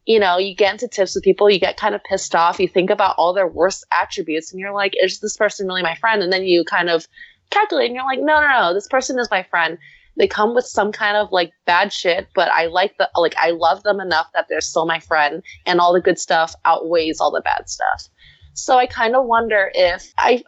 [0.07, 2.67] you know you get into tips with people you get kind of pissed off you
[2.67, 6.23] think about all their worst attributes and you're like is this person really my friend?
[6.23, 7.07] And then you kind of
[7.51, 9.79] calculate and you're like no no no this person is my friend
[10.19, 13.51] they come with some kind of like bad shit, but I like the like I
[13.51, 17.31] love them enough that they're still my friend and all the good stuff outweighs all
[17.31, 18.09] the bad stuff.
[18.55, 20.43] So I kind of wonder if I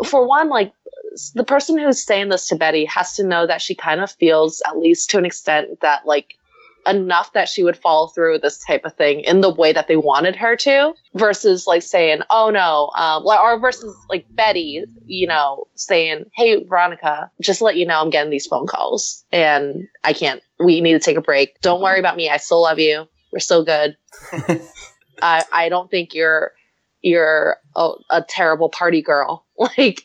[0.00, 0.72] uh, for one like
[1.34, 4.62] the person who's saying this to Betty has to know that she kind of feels
[4.66, 6.34] at least to an extent that like
[6.86, 9.88] enough that she would follow through with this type of thing in the way that
[9.88, 15.26] they wanted her to versus like saying oh no um, or versus like betty you
[15.26, 20.12] know saying hey veronica just let you know i'm getting these phone calls and i
[20.12, 21.60] can't we need to take a break.
[21.60, 22.28] Don't worry about me.
[22.28, 23.06] I still love you.
[23.32, 23.96] We're still good.
[25.22, 26.52] I, I don't think you're
[27.02, 29.44] you're a, a terrible party girl
[29.78, 30.02] like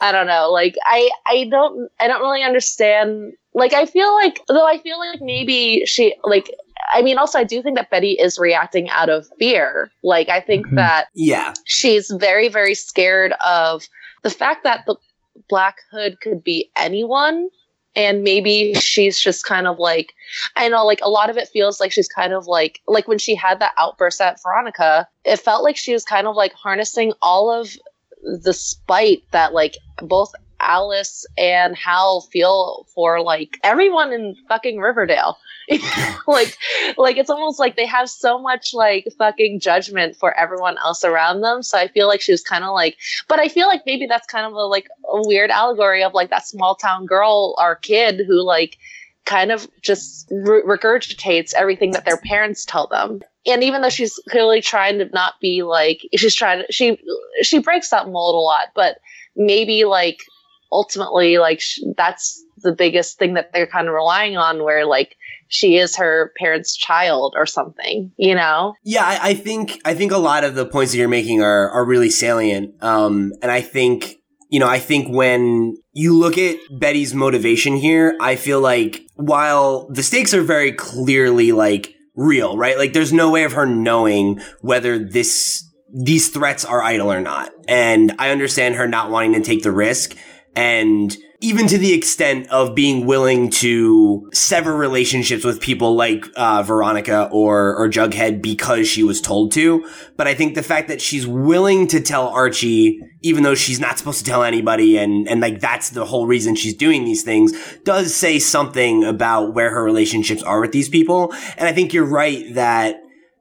[0.00, 4.40] i don't know like i i don't i don't really understand like I feel like
[4.48, 6.50] though I feel like maybe she like
[6.92, 9.90] I mean also I do think that Betty is reacting out of fear.
[10.02, 10.76] Like I think mm-hmm.
[10.76, 11.54] that yeah.
[11.64, 13.86] She's very very scared of
[14.22, 14.96] the fact that the
[15.48, 17.48] Black Hood could be anyone
[17.96, 20.14] and maybe she's just kind of like
[20.56, 23.18] I know like a lot of it feels like she's kind of like like when
[23.18, 27.12] she had that outburst at Veronica, it felt like she was kind of like harnessing
[27.22, 27.74] all of
[28.22, 35.38] the spite that like both Alice and Hal feel for like everyone in fucking Riverdale.
[36.26, 36.56] like
[36.96, 41.42] like it's almost like they have so much like fucking judgment for everyone else around
[41.42, 41.62] them.
[41.62, 42.96] So I feel like she was kind of like
[43.28, 46.30] but I feel like maybe that's kind of a like a weird allegory of like
[46.30, 48.76] that small town girl or kid who like
[49.26, 54.18] kind of just re- regurgitates everything that their parents tell them and even though she's
[54.28, 56.98] clearly trying to not be like she's trying to she
[57.42, 58.98] she breaks that mold a lot but
[59.36, 60.18] maybe like
[60.72, 65.16] ultimately like sh- that's the biggest thing that they're kind of relying on where like
[65.48, 68.74] she is her parents child or something you know?
[68.84, 71.70] Yeah I, I think i think a lot of the points that you're making are
[71.70, 72.82] are really salient.
[72.82, 74.16] Um and i think
[74.48, 79.88] you know i think when you look at betty's motivation here i feel like while
[79.90, 82.76] the stakes are very clearly like real right?
[82.76, 87.50] Like there's no way of her knowing whether this these threats are idle or not.
[87.66, 90.16] And i understand her not wanting to take the risk
[90.56, 96.62] and even to the extent of being willing to sever relationships with people like uh,
[96.62, 99.88] Veronica or or Jughead because she was told to.
[100.16, 103.98] But I think the fact that she's willing to tell Archie, even though she's not
[103.98, 107.52] supposed to tell anybody, and and like that's the whole reason she's doing these things,
[107.84, 111.32] does say something about where her relationships are with these people.
[111.56, 112.96] And I think you're right that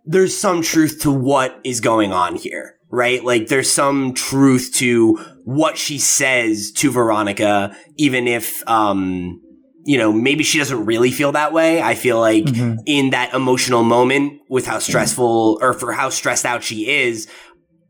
[0.06, 3.24] there's some truth to what is going on here right?
[3.24, 9.42] Like there's some truth to what she says to Veronica, even if, um,
[9.86, 11.82] you know, maybe she doesn't really feel that way.
[11.82, 12.80] I feel like mm-hmm.
[12.86, 17.28] in that emotional moment with how stressful or for how stressed out she is,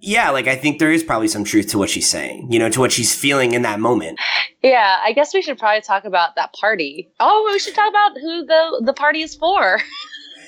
[0.02, 2.70] yeah, like I think there is probably some truth to what she's saying, you know,
[2.70, 4.18] to what she's feeling in that moment.
[4.62, 7.12] Yeah, I guess we should probably talk about that party.
[7.20, 9.82] Oh, we should talk about who the the party is for.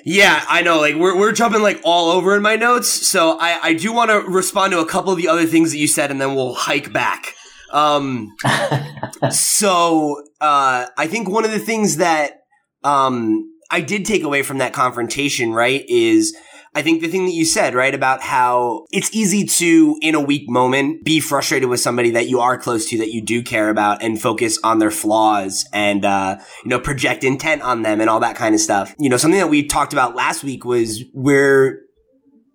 [0.04, 0.80] Yeah, I know.
[0.80, 4.10] Like we're we're jumping like all over in my notes, so I I do want
[4.12, 6.54] to respond to a couple of the other things that you said, and then we'll
[6.54, 7.36] hike back.
[7.72, 8.36] Um,
[9.32, 12.42] so uh, I think one of the things that
[12.84, 16.36] um I did take away from that confrontation, right, is
[16.74, 20.22] I think the thing that you said, right, about how it's easy to, in a
[20.22, 23.70] weak moment, be frustrated with somebody that you are close to, that you do care
[23.70, 28.10] about and focus on their flaws and, uh, you know, project intent on them and
[28.10, 28.96] all that kind of stuff.
[28.98, 31.82] You know, something that we talked about last week was we're,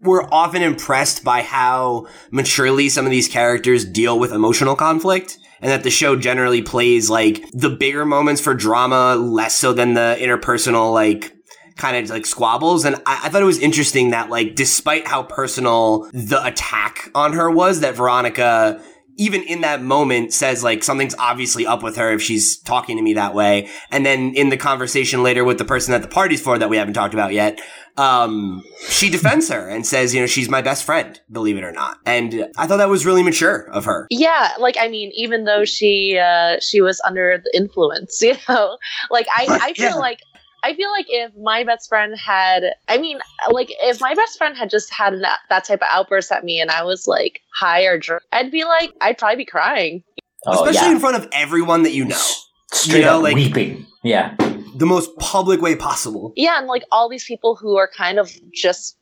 [0.01, 5.71] we're often impressed by how maturely some of these characters deal with emotional conflict and
[5.71, 10.17] that the show generally plays like the bigger moments for drama less so than the
[10.21, 11.36] interpersonal like
[11.77, 12.85] kind of like squabbles.
[12.85, 17.35] And I, I, thought it was interesting that like, despite how personal the attack on
[17.35, 18.83] her was, that Veronica,
[19.17, 23.03] even in that moment says like something's obviously up with her if she's talking to
[23.03, 23.69] me that way.
[23.91, 26.77] And then in the conversation later with the person that the party's for that we
[26.77, 27.61] haven't talked about yet,
[27.97, 31.73] um, she defends her and says, you know, she's my best friend, believe it or
[31.73, 31.99] not.
[32.05, 34.07] And I thought that was really mature of her.
[34.11, 38.77] Yeah, like I mean, even though she uh she was under the influence, you know,
[39.11, 39.95] like I I feel yeah.
[39.95, 40.21] like
[40.63, 43.19] I feel like if my best friend had, I mean,
[43.51, 46.61] like if my best friend had just had that, that type of outburst at me
[46.61, 50.03] and I was like high or drunk, I'd be like, I'd probably be crying.
[50.47, 50.95] Oh, Especially yeah.
[50.95, 52.21] in front of everyone that you know.
[52.73, 53.87] Straight you know, up like, weeping.
[54.03, 54.35] Yeah.
[54.77, 56.33] The most public way possible.
[56.37, 58.99] Yeah, and like all these people who are kind of just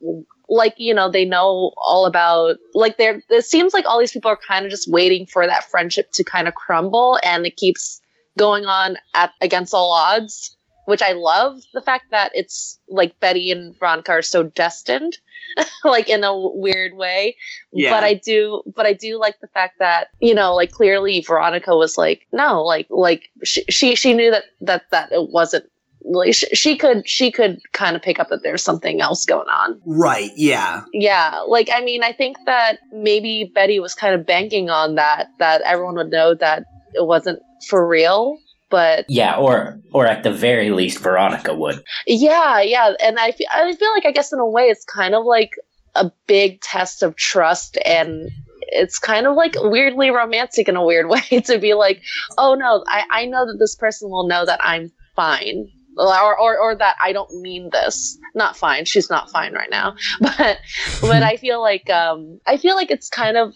[0.48, 4.30] like you know they know all about like they're it seems like all these people
[4.30, 8.00] are kind of just waiting for that friendship to kind of crumble and it keeps
[8.36, 10.53] going on at against all odds
[10.86, 15.18] which I love the fact that it's like Betty and Veronica are so destined,
[15.84, 17.36] like in a weird way.
[17.72, 17.90] Yeah.
[17.90, 21.76] But I do, but I do like the fact that you know, like clearly Veronica
[21.76, 25.64] was like, no, like, like she she, she knew that that that it wasn't.
[26.06, 29.48] Like she, she could she could kind of pick up that there's something else going
[29.48, 29.80] on.
[29.86, 30.32] Right.
[30.36, 30.82] Yeah.
[30.92, 31.42] Yeah.
[31.48, 35.62] Like I mean, I think that maybe Betty was kind of banking on that that
[35.62, 38.38] everyone would know that it wasn't for real
[38.74, 43.46] but yeah or or at the very least veronica would yeah yeah and i feel,
[43.52, 45.52] I feel like i guess in a way it's kind of like
[45.94, 51.08] a big test of trust and it's kind of like weirdly romantic in a weird
[51.14, 52.02] way to be like
[52.36, 56.58] oh no i, I know that this person will know that i'm fine or, or,
[56.58, 58.18] or that I don't mean this.
[58.34, 58.84] Not fine.
[58.84, 59.94] She's not fine right now.
[60.20, 60.58] But
[61.00, 63.54] but I feel like um I feel like it's kind of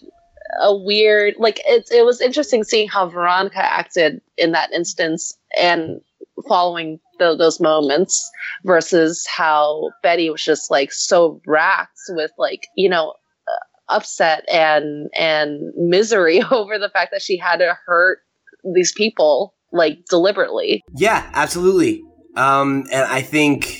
[0.61, 6.01] a weird like it, it was interesting seeing how veronica acted in that instance and
[6.47, 8.29] following the, those moments
[8.63, 13.13] versus how betty was just like so racked with like you know
[13.47, 18.19] uh, upset and and misery over the fact that she had to hurt
[18.73, 20.83] these people like deliberately.
[20.95, 22.03] Yeah, absolutely.
[22.35, 23.77] Um, and I think,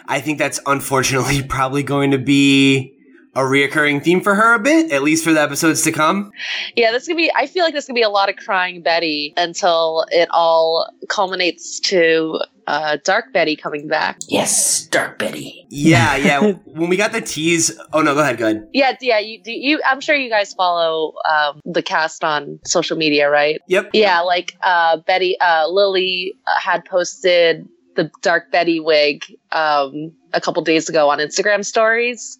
[0.06, 2.94] I think that's unfortunately probably going to be
[3.34, 6.32] a reoccurring theme for her a bit, at least for the episodes to come.
[6.76, 7.30] Yeah, this gonna be.
[7.36, 11.80] I feel like this gonna be a lot of crying Betty until it all culminates
[11.80, 14.18] to uh, Dark Betty coming back.
[14.28, 15.66] Yes, Dark Betty.
[15.70, 16.40] Yeah, yeah.
[16.64, 18.68] when we got the tease, oh no, go ahead, go ahead.
[18.72, 19.18] Yeah, yeah.
[19.18, 23.60] You, do you, I'm sure you guys follow um, the cast on social media, right?
[23.68, 23.90] Yep.
[23.92, 30.62] Yeah, like uh, Betty, uh, Lili had posted the Dark Betty wig um, a couple
[30.62, 32.38] days ago on Instagram stories,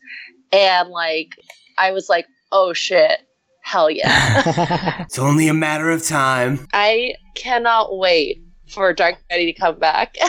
[0.52, 1.36] and like
[1.78, 3.20] I was like, oh shit,
[3.62, 5.02] hell yeah!
[5.06, 6.66] It's only a matter of time.
[6.72, 10.16] I cannot wait for Dark Betty to come back.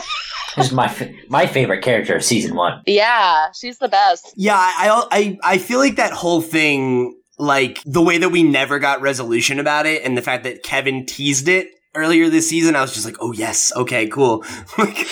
[0.54, 2.82] This is my fa- my favorite character of season one.
[2.86, 4.34] yeah, she's the best.
[4.36, 8.78] Yeah, I, I, I feel like that whole thing, like the way that we never
[8.78, 12.82] got resolution about it, and the fact that Kevin teased it earlier this season, I
[12.82, 14.44] was just like, oh yes, okay, cool,
[14.76, 15.06] like,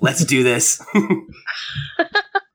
[0.00, 0.82] let's do this.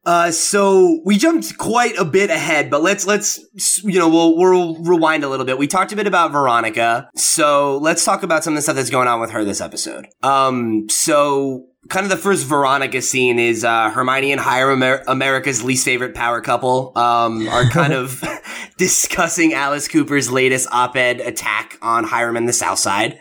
[0.08, 3.42] Uh, so we jumped quite a bit ahead, but let's let's
[3.84, 5.58] you know we'll we'll rewind a little bit.
[5.58, 8.90] We talked a bit about Veronica, so let's talk about some of the stuff that's
[8.90, 10.08] going on with her this episode.
[10.24, 15.62] Um, so kind of the first Veronica scene is uh, Hermione and Higher Amer- America's
[15.62, 18.24] least favorite power couple um, are kind of
[18.78, 23.20] discussing Alice Cooper's latest op-ed attack on Hiram and the South Side.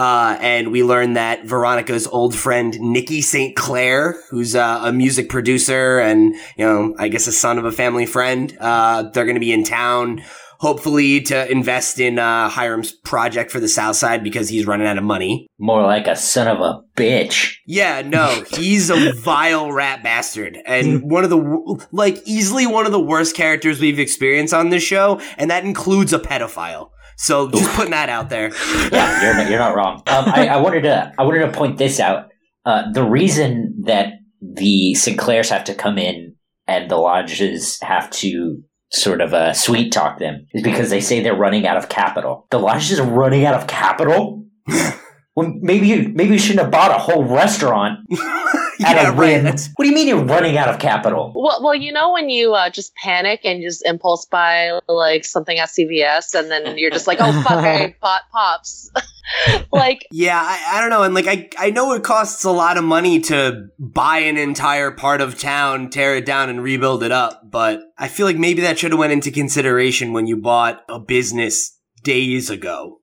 [0.00, 3.54] Uh, and we learn that Veronica's old friend Nikki St.
[3.54, 7.72] Clair, who's uh, a music producer and you know I guess a son of a
[7.72, 10.22] family friend, uh, they're going to be in town.
[10.58, 14.98] Hopefully to invest in uh, Hiram's project for the South Side because he's running out
[14.98, 15.46] of money.
[15.58, 17.56] More like a son of a bitch.
[17.66, 22.92] Yeah, no, he's a vile rat bastard and one of the like easily one of
[22.92, 26.90] the worst characters we've experienced on this show, and that includes a pedophile.
[27.20, 28.50] So just putting that out there.
[28.90, 29.96] Yeah, you're not, you're not wrong.
[30.06, 32.30] Um, I, I wanted to I wanted to point this out.
[32.64, 35.18] Uh, the reason that the St.
[35.18, 36.34] Clairs have to come in
[36.66, 41.22] and the lodges have to sort of uh, sweet talk them is because they say
[41.22, 42.46] they're running out of capital.
[42.50, 44.46] The lodges are running out of capital.
[45.36, 48.00] well, maybe you maybe you shouldn't have bought a whole restaurant
[48.86, 49.42] at yeah, a right.
[49.42, 51.32] That's What do you mean you're running out of capital?
[51.34, 55.58] Well, well, you know when you uh, just panic and just impulse buy like something
[55.58, 58.90] at CVS, and then you're just like, "Oh fuck, I bought Pop's."
[59.72, 61.02] like, Yeah, I, I don't know.
[61.02, 64.90] And like, I, I know it costs a lot of money to buy an entire
[64.90, 67.42] part of town, tear it down and rebuild it up.
[67.50, 70.98] But I feel like maybe that should have went into consideration when you bought a
[70.98, 73.00] business days ago.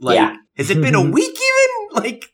[0.00, 0.36] Like, Yeah.
[0.56, 2.02] Has it been a week even?
[2.02, 2.30] Like,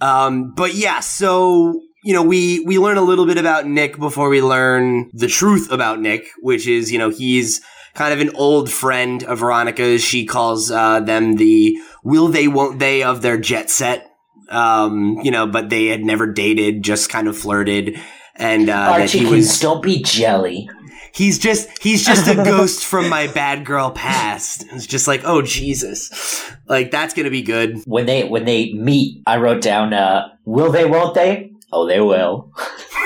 [0.00, 4.28] um, but yeah, so, you know, we, we learn a little bit about Nick before
[4.28, 7.60] we learn the truth about Nick, which is, you know, he's
[7.94, 10.02] kind of an old friend of Veronica's.
[10.02, 14.04] She calls, uh, them the will they, won't they of their jet set.
[14.48, 18.00] Um, you know, but they had never dated, just kind of flirted.
[18.34, 20.70] And, uh, that Archie he can was, still be jelly.
[21.18, 24.64] He's just, he's just a ghost from my bad girl past.
[24.72, 26.50] It's just like, oh, Jesus.
[26.68, 27.78] Like, that's gonna be good.
[27.84, 30.84] When they when they meet, I wrote down, uh, "Will they?
[30.84, 31.52] Won't they?
[31.72, 32.52] Oh, they will."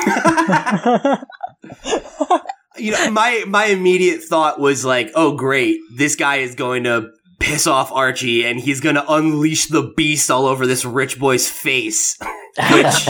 [2.76, 7.10] you know, my my immediate thought was like, oh great, this guy is going to
[7.42, 11.48] piss off Archie and he's going to unleash the beast all over this rich boy's
[11.48, 12.18] face.
[12.72, 13.08] Which-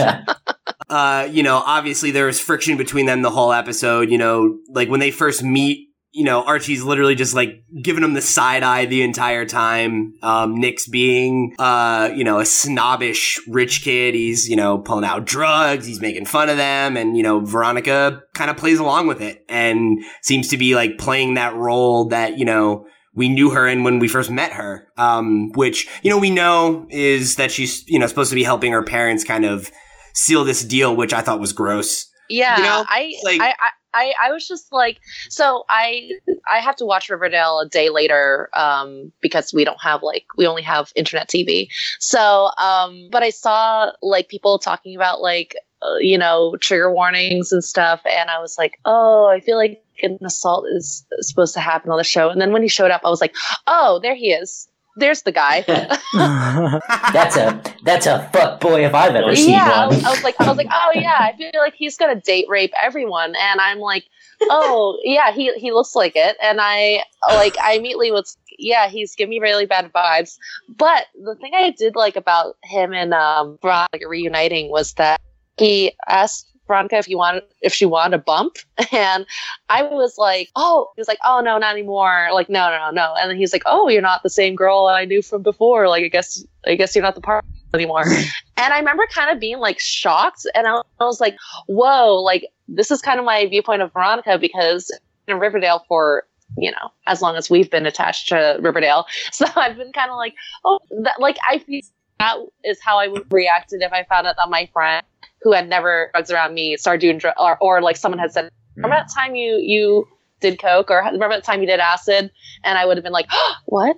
[0.89, 4.89] Uh, you know, obviously there was friction between them the whole episode, you know, like
[4.89, 8.85] when they first meet, you know, Archie's literally just like giving him the side eye
[8.85, 10.13] the entire time.
[10.21, 14.13] Um, Nick's being, uh, you know, a snobbish rich kid.
[14.13, 15.87] He's, you know, pulling out drugs.
[15.87, 16.95] He's making fun of them.
[16.95, 20.99] And, you know, Veronica kind of plays along with it and seems to be like
[20.99, 22.85] playing that role that, you know,
[23.15, 24.87] we knew her in when we first met her.
[24.97, 28.71] Um, which, you know, we know is that she's, you know, supposed to be helping
[28.71, 29.71] her parents kind of
[30.13, 32.09] seal this deal, which I thought was gross.
[32.29, 34.99] yeah, You know, I, like- I, I, I, I was just like,
[35.29, 36.09] so I,
[36.51, 40.47] I have to watch Riverdale a day later, um, because we don't have like, we
[40.47, 41.67] only have internet TV.
[41.99, 45.55] So, um, but I saw like people talking about like,
[45.99, 50.17] you know, trigger warnings and stuff, and I was like, oh, I feel like an
[50.23, 52.29] assault is supposed to happen on the show.
[52.29, 53.35] And then when he showed up, I was like,
[53.67, 54.67] oh, there he is.
[54.95, 55.61] There's the guy.
[57.13, 60.05] that's a that's a fuck boy if I've ever seen yeah, one.
[60.05, 62.71] I was like, I was like, oh yeah, I feel like he's gonna date rape
[62.81, 64.05] everyone, and I'm like,
[64.41, 69.15] oh yeah, he he looks like it, and I like I immediately was, yeah, he's
[69.15, 70.37] giving me really bad vibes.
[70.69, 75.19] But the thing I did like about him and um Brock like, reuniting was that
[75.57, 78.57] he asked Veronica if you want if she wanted a bump,
[78.91, 79.25] and
[79.69, 82.29] I was like, oh, he was like, oh no, not anymore.
[82.33, 83.13] Like no, no, no, no.
[83.17, 85.87] And then he's like, oh, you're not the same girl I knew from before.
[85.87, 88.05] Like I guess I guess you're not the part anymore.
[88.57, 91.35] and I remember kind of being like shocked, and I, I was like,
[91.67, 94.95] whoa, like this is kind of my viewpoint of Veronica because
[95.27, 96.23] in Riverdale for
[96.57, 100.17] you know as long as we've been attached to Riverdale, so I've been kind of
[100.17, 100.33] like,
[100.65, 101.81] oh, that, like I feel
[102.23, 105.05] that is how I would react if I found out that my friend
[105.41, 108.45] who had never drugs around me started doing drugs, or, or like someone had said,
[108.75, 108.81] hmm.
[108.83, 110.07] remember that time you you
[110.39, 112.31] did coke, or remember that time you did acid,
[112.63, 113.95] and I would have been like, oh, what?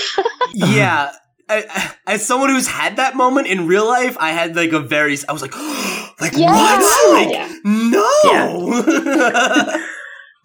[0.54, 1.12] yeah.
[1.48, 5.16] I, as someone who's had that moment in real life, I had like a very,
[5.28, 5.56] I was like,
[6.20, 6.52] like Yeah.
[6.52, 7.12] what?
[7.14, 7.54] Like Yeah.
[7.64, 8.82] no.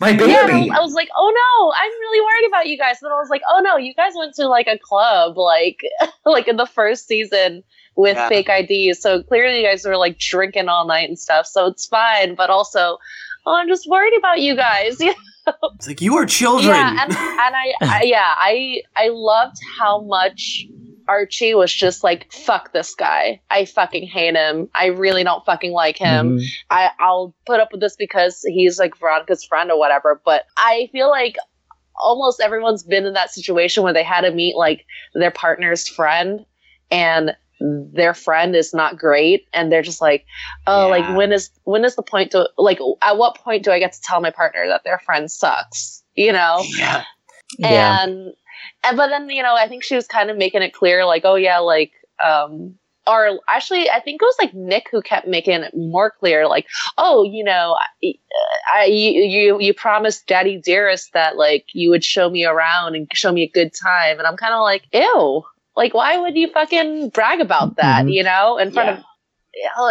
[0.01, 0.31] My baby.
[0.31, 2.97] Yeah, I was- like, oh no, I'm really worried about you guys.
[3.01, 5.81] And then I was like, oh no, you guys went to like a club, like
[6.25, 7.63] like in the first season
[7.95, 8.27] with Yeah.
[8.27, 8.99] fake IDs.
[8.99, 11.45] So clearly you guys were like drinking all night and stuff.
[11.45, 12.35] So it's fine.
[12.35, 12.97] But also,
[13.45, 14.97] oh, I'm just worried about you guys.
[14.99, 16.75] it's like you are children.
[16.75, 20.65] Yeah, and, and I, I yeah, I I loved how much
[21.11, 23.41] Archie was just like, fuck this guy.
[23.49, 24.69] I fucking hate him.
[24.73, 26.37] I really don't fucking like him.
[26.37, 26.45] Mhm.
[26.69, 30.21] I, I'll put up with this because he's like Veronica's friend or whatever.
[30.23, 31.35] But I feel like
[32.01, 36.45] almost everyone's been in that situation where they had to meet like their partner's friend
[36.89, 40.25] and their friend is not great and they're just like
[40.65, 40.95] oh Yeah.
[40.95, 43.93] like when is when is the point to like at what point do i get
[43.93, 47.03] to tell my partner that their friend sucks you know yeah.
[47.59, 48.07] Yeah.
[48.83, 51.23] And but then you know i think she was kind of making it clear like
[51.25, 51.91] oh yeah like
[52.23, 52.75] um
[53.07, 56.67] or actually i think it was like nick who kept making it more clear like
[56.97, 58.13] oh you know i,
[58.73, 63.07] I you, you you promised daddy dearest that like you would show me around and
[63.13, 65.43] show me a good time and i'm kind of like ew
[65.75, 68.13] like why would you fucking brag about that Mhm.
[68.13, 68.97] you know in front Yeah.
[68.97, 69.03] of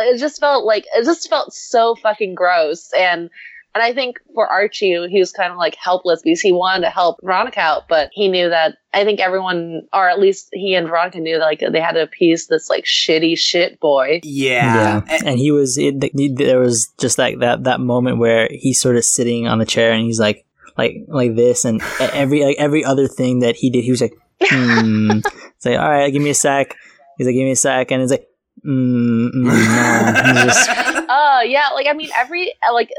[0.06, 3.28] it just felt like it just felt so fucking gross and
[3.74, 6.90] and I think for Archie, he was kind of like helpless because he wanted to
[6.90, 10.88] help Veronica out, but he knew that I think everyone, or at least he and
[10.88, 14.20] Veronica knew that like they had to appease this like shitty shit boy.
[14.24, 15.02] Yeah.
[15.08, 15.78] Yeah, and he was.
[15.78, 19.58] It, th- there was just like that that moment where he's sort of sitting on
[19.58, 20.44] the chair and he's like
[20.76, 24.14] like like this, and every like, every other thing that he did, he was like,
[24.42, 25.20] hmm.
[25.56, 26.74] It's like, all right, give me a sec.
[27.18, 28.26] He's like, give me a sec, and it's like,
[28.66, 30.32] mm, mm, no.
[30.32, 30.70] He's just,
[31.12, 32.90] Oh yeah, like I mean, every like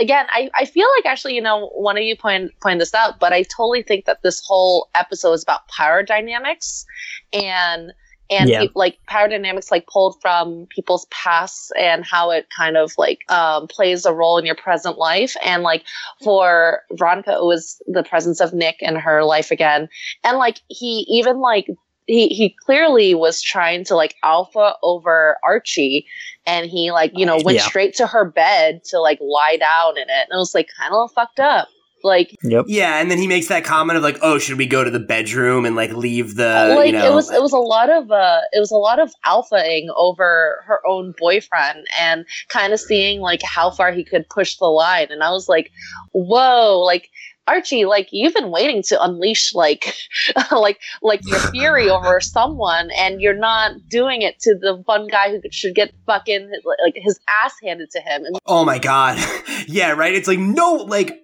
[0.00, 3.20] again, I I feel like actually, you know, one of you point point this out,
[3.20, 6.84] but I totally think that this whole episode is about power dynamics
[7.32, 7.92] and.
[8.30, 8.60] And Yeah.
[8.60, 13.20] peop- like power dynamics, like pulled from people's pasts and how it kind of like
[13.30, 15.34] um, plays a role in your present life.
[15.42, 15.84] And like
[16.22, 19.88] for Veronica, it was the presence of Nick in her life again.
[20.24, 21.68] And like he even like
[22.08, 26.06] he he clearly was trying to like alpha over Archie
[26.46, 27.66] and he like you know went Yeah.
[27.66, 30.92] straight to her bed to like lie down in it and it was like kind
[30.92, 31.68] of fucked up
[32.04, 32.66] like yep.
[32.68, 35.00] Yeah, and then he makes that comment of like, "Oh, should we go to the
[35.00, 38.10] bedroom and like leave the like you know?" it was it was a lot of
[38.12, 43.20] uh it was a lot of alphaing over her own boyfriend and kind of seeing
[43.20, 45.72] like how far he could push the line and i was like
[46.12, 47.10] whoa like
[47.48, 49.94] archie like you've been waiting to unleash like
[50.52, 55.30] like like your fury over someone and you're not doing it to the one guy
[55.30, 56.50] who should get fucking
[56.84, 59.18] like his ass handed to him and Oh my god.
[59.66, 60.14] yeah, right?
[60.14, 61.22] It's like no like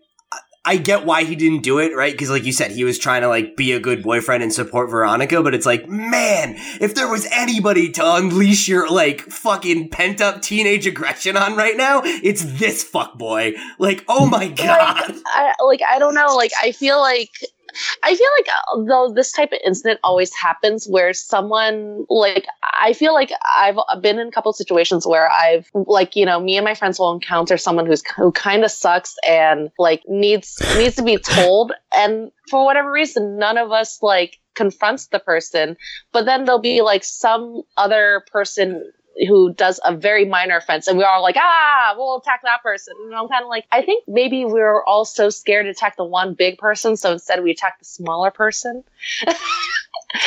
[0.64, 2.12] I- get why he didn't do it, right?
[2.12, 4.90] Because like you said, he was trying to like be a good boyfriend and support
[4.90, 10.20] Veronica, but it's like, man, if there was anybody to unleash your like fucking pent
[10.20, 13.54] up teenage aggression on right now, it's this fuck boy.
[13.78, 15.08] Like, oh my god.
[15.08, 17.30] like I like I don't know like I feel like
[18.02, 22.46] I feel like uh, though this type of incident always happens where someone like
[22.80, 26.56] I feel like I've been in a couple situations where I've like you know me
[26.56, 30.96] and my friends will encounter someone who's who kind of sucks and like needs needs
[30.96, 31.72] to be told.
[31.96, 35.76] And for whatever reason none of us like confronts the person
[36.12, 38.92] but then there'll be like some other person
[39.28, 42.94] who does a very minor offense and we're all like ah we'll attack that person.
[43.04, 45.96] And i'm kind of like i think maybe we were all so scared to attack
[45.96, 48.84] the one big person so instead we attack the smaller person.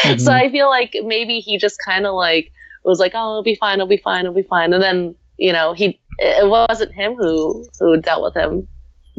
[0.03, 0.19] Mm-hmm.
[0.19, 2.51] so i feel like maybe he just kind of like
[2.83, 4.73] was like oh it'll be fine it'll be fine it'll be fine.
[4.73, 8.67] And then you know he it wasn't him who who dealt with him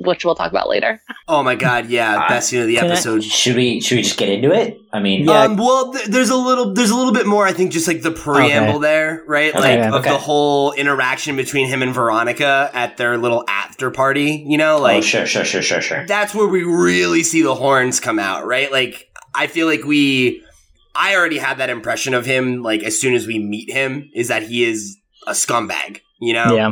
[0.05, 2.87] which we'll talk about later Oh my god, yeah, Uh, best scene of the can
[2.87, 3.23] I- episode.
[3.25, 4.79] Should we should we just get into it?
[4.93, 5.43] I mean, Yeah.
[5.43, 7.47] Um, well, th- there's a little, there's a little bit more.
[7.47, 8.79] I think just like the preamble Okay.
[8.81, 9.55] there, right?
[9.55, 10.11] Okay, like of okay.
[10.11, 14.45] the whole interaction between him and Veronica at their little after party.
[14.49, 16.07] You know, oh, like sure, sure, sure, sure, sure.
[16.07, 18.73] that's where we really see the horns come out, right?
[18.73, 20.43] Like I feel like we,
[20.95, 22.63] I already had that impression of him.
[22.63, 24.97] Like as soon as we meet him, is that he is
[25.27, 26.01] a scumbag.
[26.21, 26.71] You know, Yeah.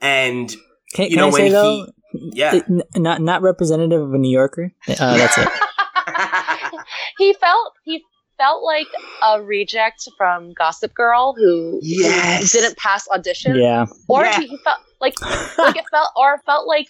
[0.00, 0.54] And
[0.94, 1.86] Can, You can know, I say when though,
[2.32, 4.72] yeah, it- n- not not representative of a New Yorker.
[4.88, 5.48] Uh, that's it.
[7.18, 8.02] he felt he
[8.38, 8.86] felt like
[9.24, 12.52] a reject from Gossip Girl who Yes.
[12.52, 14.40] didn't pass audition, Yeah, or Yeah.
[14.40, 15.14] he felt like
[15.58, 16.88] like it felt or felt like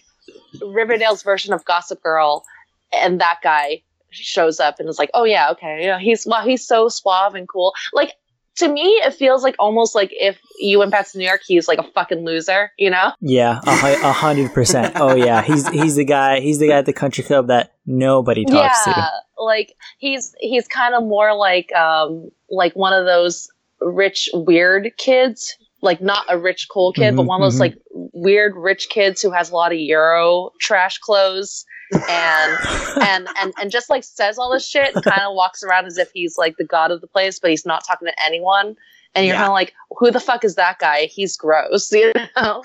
[0.61, 2.45] Riverdale's version of Gossip Girl,
[2.93, 6.67] and that guy shows up and is like, oh yeah, okay, yeah, he's well, he's
[6.67, 7.73] so suave and cool.
[7.93, 8.13] Like
[8.57, 11.69] to me, it feels like almost like if you went back to New York, he's
[11.69, 13.13] like a fucking loser, you know?
[13.21, 14.95] yeah, a hundred percent.
[14.97, 16.41] Oh yeah, he's he's the guy.
[16.41, 18.91] He's the guy at the country club that nobody talks to.
[18.91, 19.43] yeah, to.
[19.43, 23.49] like he's he's kind of more like um like one of those
[23.81, 27.61] rich weird kids like not a rich cool kid but Mhm, one of those mhm.
[27.61, 27.75] like
[28.15, 32.59] weird rich kids who has a lot of euro trash clothes and
[33.01, 35.99] and and and just like says all this shit and kind of walks around as
[35.99, 38.77] if he's like the god of the place but he's not talking to anyone
[39.15, 39.41] and you're Yeah.
[39.43, 42.63] kind of like who the fuck is that guy he's gross you know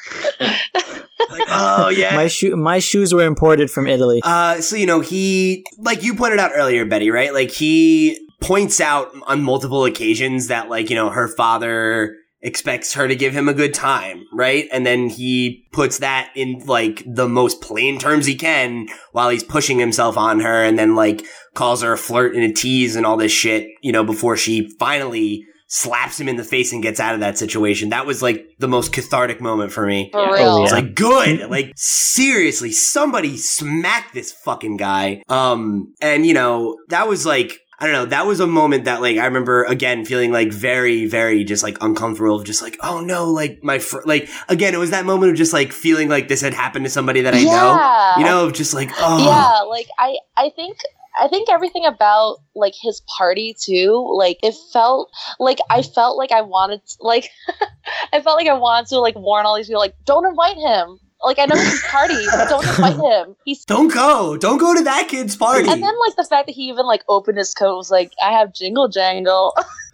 [1.30, 2.16] like, oh yeah.
[2.16, 4.22] My shoe, my shoes were imported from Italy.
[4.24, 7.32] Uh, so you know he, like you pointed out earlier, Betty, right?
[7.34, 13.08] Like he points out on multiple occasions that like you know her father expects her
[13.08, 14.68] to give him a good time, right?
[14.72, 19.44] And then he puts that in like the most plain terms he can while he's
[19.44, 21.24] pushing himself on her, and then like
[21.54, 24.70] calls her a flirt and a tease and all this shit, you know, before she
[24.80, 27.90] finally slaps him in the face and gets out of that situation.
[27.90, 30.10] That was like the most cathartic moment for me.
[30.12, 30.78] for Oh, real It's yeah.
[30.80, 31.50] like good.
[31.50, 35.24] Like seriously, somebody smack this fucking guy.
[35.30, 38.06] Um, and you know that was like I don't know.
[38.06, 41.78] That was a moment that like I remember again feeling like very, very just like
[41.82, 42.36] uncomfortable.
[42.36, 45.38] Of just like oh no, like my fr- like again it was that moment of
[45.38, 48.14] just like feeling like this had happened to somebody that I know.
[48.20, 50.78] You know, of just like oh yeah like i i think
[51.20, 55.10] i think everything about like his party too like it felt
[55.40, 57.30] like i felt like i wanted like
[58.14, 61.00] i felt like i wanted to like warn all these people like don't invite him
[61.24, 62.96] like i know it's his party but don't invite
[63.28, 63.36] him.
[63.46, 65.70] He's Don't go, don't go to that kid's party.
[65.70, 68.32] and then like the fact that he even like opened his coat was like i
[68.32, 69.56] have jingle jangle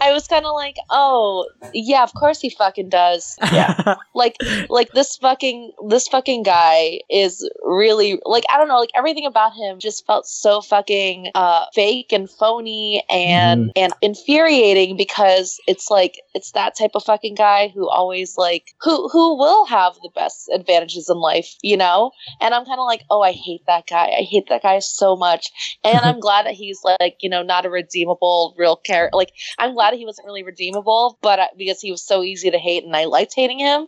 [0.00, 3.36] i was kind of like oh yeah of course he fucking does.
[3.52, 3.96] Yeah.
[4.14, 4.36] like
[4.68, 9.54] like this fucking this fucking guy is really like I don't know like everything about
[9.54, 16.20] him just felt so fucking uh fake and phony and and infuriating because it's like
[16.34, 20.48] it's that type of fucking guy who always like who who will have the best
[20.52, 22.12] advantages in life you know?
[22.40, 24.12] And I'm kind of like oh I hate that guy.
[24.18, 25.50] I hate that guy so much.
[25.82, 29.74] And I'm glad that he's like you know not a redeemable real character like I'm
[29.74, 32.94] glad he wasn't really redeemable but uh, because he was so easy to hate and
[32.94, 33.86] I liked hating him.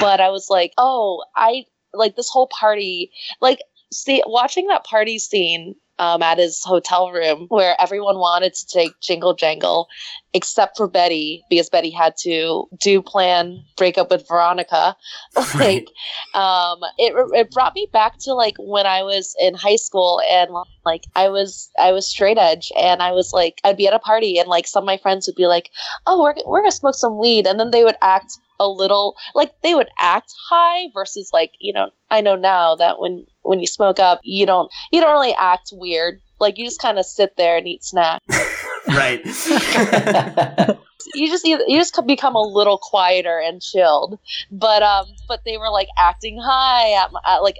[0.00, 3.60] But I was like, oh, I like this whole party, like
[3.92, 8.92] see watching that party scene um, at his hotel room where everyone wanted to take
[9.00, 9.88] Jingle Jangle,
[10.32, 14.96] except for Betty because Betty had to do plan break up with Veronica.
[15.54, 15.86] Right.
[16.34, 20.20] Like, um, it it brought me back to like when I was in high school
[20.28, 20.50] and
[20.84, 23.98] like I was I was straight edge and I was like I'd be at a
[23.98, 25.70] party and like some of my friends would be like,
[26.06, 29.52] oh, we're we're gonna smoke some weed, and then they would act a little like
[29.62, 33.66] they would act high versus like you know I know now that when when you
[33.66, 37.36] smoke up you don't you don't really act weird like you just kind of sit
[37.36, 38.24] there and eat snacks
[38.88, 39.20] right.
[41.14, 44.18] you just you just become a little quieter and chilled
[44.50, 47.56] but um but they were like acting high at, at like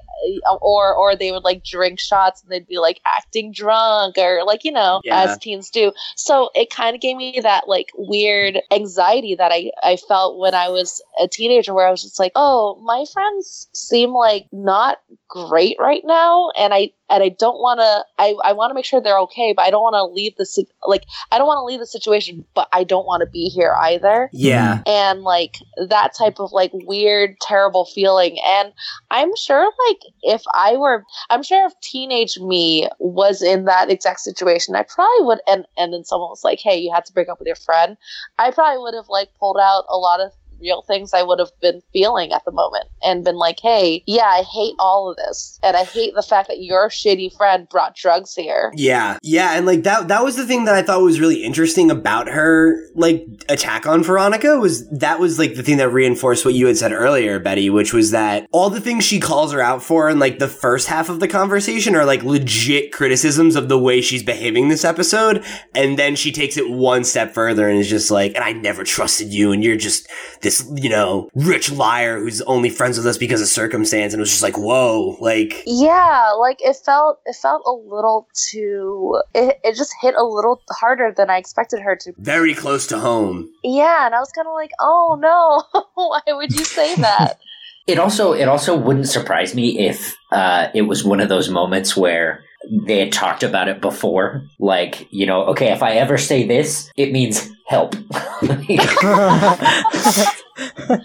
[0.49, 4.45] uh, or or they would like drink shots and they'd be like acting drunk or
[4.45, 5.22] like you know Yeah.
[5.22, 9.70] as teens do so it kind of gave me that like weird anxiety that i
[9.82, 13.68] i felt when i was a teenager where i was just like oh my friends
[13.72, 18.53] seem like not great right now and i and i don't want to i i
[18.53, 21.38] want to make sure they're okay but i don't want to leave the like i
[21.38, 24.30] don't want to leave the situation but i don't want to be here either.
[24.32, 24.76] Yeah.
[24.76, 24.82] Mm-hmm.
[24.87, 25.59] and like
[25.89, 28.39] that type of like weird terrible feeling.
[28.47, 28.72] And
[29.11, 34.20] i'm sure like if i were i'm sure if teenage me was in that exact
[34.20, 37.28] situation i probably would and and then someone was like hey you had to break
[37.28, 37.97] up with your friend.
[38.39, 40.32] I probably would have like pulled out a lot of
[40.65, 44.25] real things i would have been feeling at the moment and been like hey yeah
[44.25, 45.59] i hate all of this.
[45.62, 48.73] And i hate the fact that your shitty friend brought drugs here.
[48.77, 51.91] Yeah, yeah, and like that that was the thing that I thought was really interesting
[51.91, 56.55] about her like attack on Veronica was that was like the thing that reinforced what
[56.55, 59.83] you had said earlier, Betty, which was that all the things she calls her out
[59.83, 63.79] for in like the first half of the conversation are like legit criticisms of the
[63.79, 65.45] way she's behaving this episode,
[65.75, 68.85] and then she takes it one step further and is just like, and I never
[68.85, 70.09] trusted you, and you're just
[70.43, 74.12] this this, you know, rich liar who's only friends with us because of circumstance.
[74.12, 75.62] And it was just like, whoa, like.
[75.66, 80.62] Yeah, like it felt it felt a little too it, it just hit a little
[80.70, 82.12] harder than I expected her to.
[82.18, 83.50] Very close to home.
[83.62, 87.38] Yeah, and I was kind of like, "Oh no, why would you say that?"
[87.86, 91.94] It also it also wouldn't surprise me if uh, it was one of those moments
[91.94, 92.42] where
[92.87, 94.47] they had talked about it before.
[94.59, 97.95] Like, you know, okay, if I ever say this, it means help.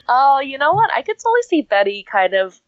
[0.08, 0.92] oh, you know what?
[0.94, 2.60] I could totally see Betty kind of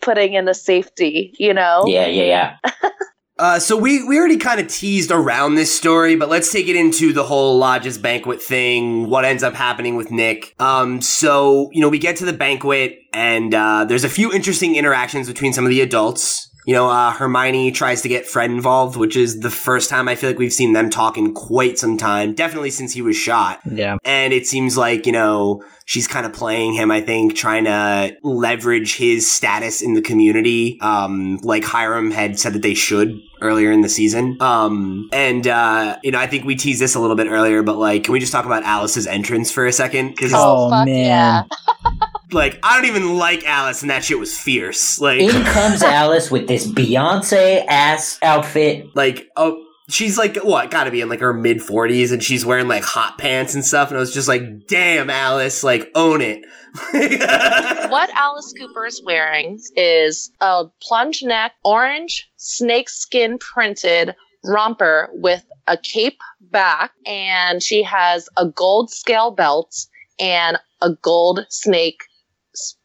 [0.00, 1.84] putting in the safety, you know?
[1.86, 2.88] Yeah, yeah, yeah.
[3.40, 6.76] Uh, so we, we already kind of teased around this story, but let's take it
[6.76, 10.54] into the whole Lodge's banquet thing, what ends up happening with Nick.
[10.60, 14.76] Um, so, you know, we get to the banquet and, uh, there's a few interesting
[14.76, 16.49] interactions between some of the adults.
[16.66, 20.14] You know, uh, Hermione tries to get Fred involved, which is the first time I
[20.14, 23.60] feel like we've seen them talk in quite some time, definitely since he was shot.
[23.64, 23.96] Yeah.
[24.04, 28.16] And it seems like, you know, she's kind of playing him, I think, trying to
[28.22, 30.78] leverage his status in the community.
[30.80, 34.36] Um, like Hiram had said that they should earlier in the season.
[34.40, 37.76] Um, and, uh, you know, I think we teased this a little bit earlier, but
[37.78, 40.16] like, can we just talk about Alice's entrance for a second?
[40.16, 40.96] Cause Oh, fuck man.
[40.96, 41.42] yeah.
[42.32, 45.00] like, I don't even like Alice and that shit was fierce.
[45.00, 48.94] Like, In comes Alice with this Beyonce ass outfit.
[48.94, 52.68] like, oh, she's like, what, gotta be in like her mid 40s and she's wearing
[52.68, 53.88] like hot pants and stuff.
[53.88, 56.44] And I was just like, damn, Alice, like, own it.
[57.90, 64.14] what Alice Cooper is wearing is a plunge neck, orange snakeskin printed
[64.44, 69.74] romper with a cape back, and she has a gold scale belt
[70.18, 72.02] and a gold snake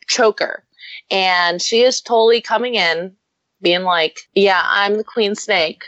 [0.07, 0.63] choker.
[1.11, 3.15] And she is totally coming in,
[3.61, 5.83] being like, Yeah, I'm the queen snake.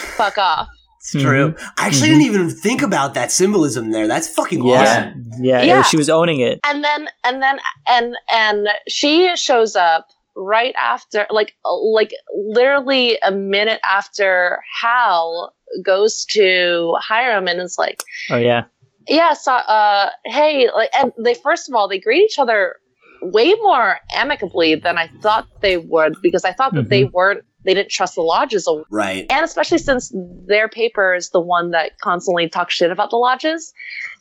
[0.00, 0.68] Fuck off.
[0.98, 1.52] It's true.
[1.52, 1.64] Mm-hmm.
[1.78, 2.18] I actually mm-hmm.
[2.18, 4.06] didn't even think about that symbolism there.
[4.06, 5.12] That's fucking Yeah.
[5.12, 5.30] awesome.
[5.42, 5.82] Yeah, Yeah.
[5.82, 6.60] she was owning it.
[6.64, 13.30] and then and then and and she shows up right after like like literally a
[13.32, 18.64] minute after hal goes to hiram and is like Oh yeah.
[19.08, 22.76] yeah so uh hey like and they first of all they greet each other
[23.22, 27.14] way more amicably than i thought they would because i thought that they mm-hmm.
[27.14, 29.26] weren't they didn't trust the lodges Right.
[29.30, 30.12] and especially since
[30.46, 33.72] their paper is the one that constantly talks shit about the lodges.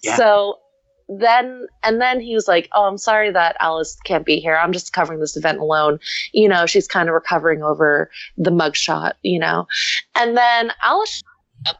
[0.04, 0.16] Yeah.
[0.16, 0.56] So
[1.18, 4.56] then, and then he was like, "Oh, I'm sorry that Alice can't be here.
[4.56, 6.00] I'm just covering this event alone.
[6.34, 9.14] You know, she's kind of recovering over the mugshot.
[9.24, 9.66] You know."
[10.16, 11.24] And then Alice
[11.68, 11.78] up,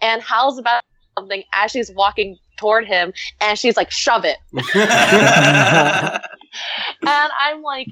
[0.00, 0.82] and Hal's about
[1.18, 6.22] something as she's walking toward him, and she's like, "Shove it." and
[7.40, 7.88] I'm like,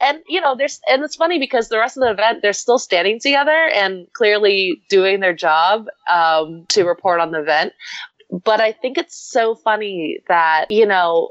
[0.00, 2.78] and you know, there's and it's funny because the rest of the event they're still
[2.78, 7.72] standing together and clearly doing their job um, to report on the event.
[8.30, 11.30] But I think it's so funny that you know,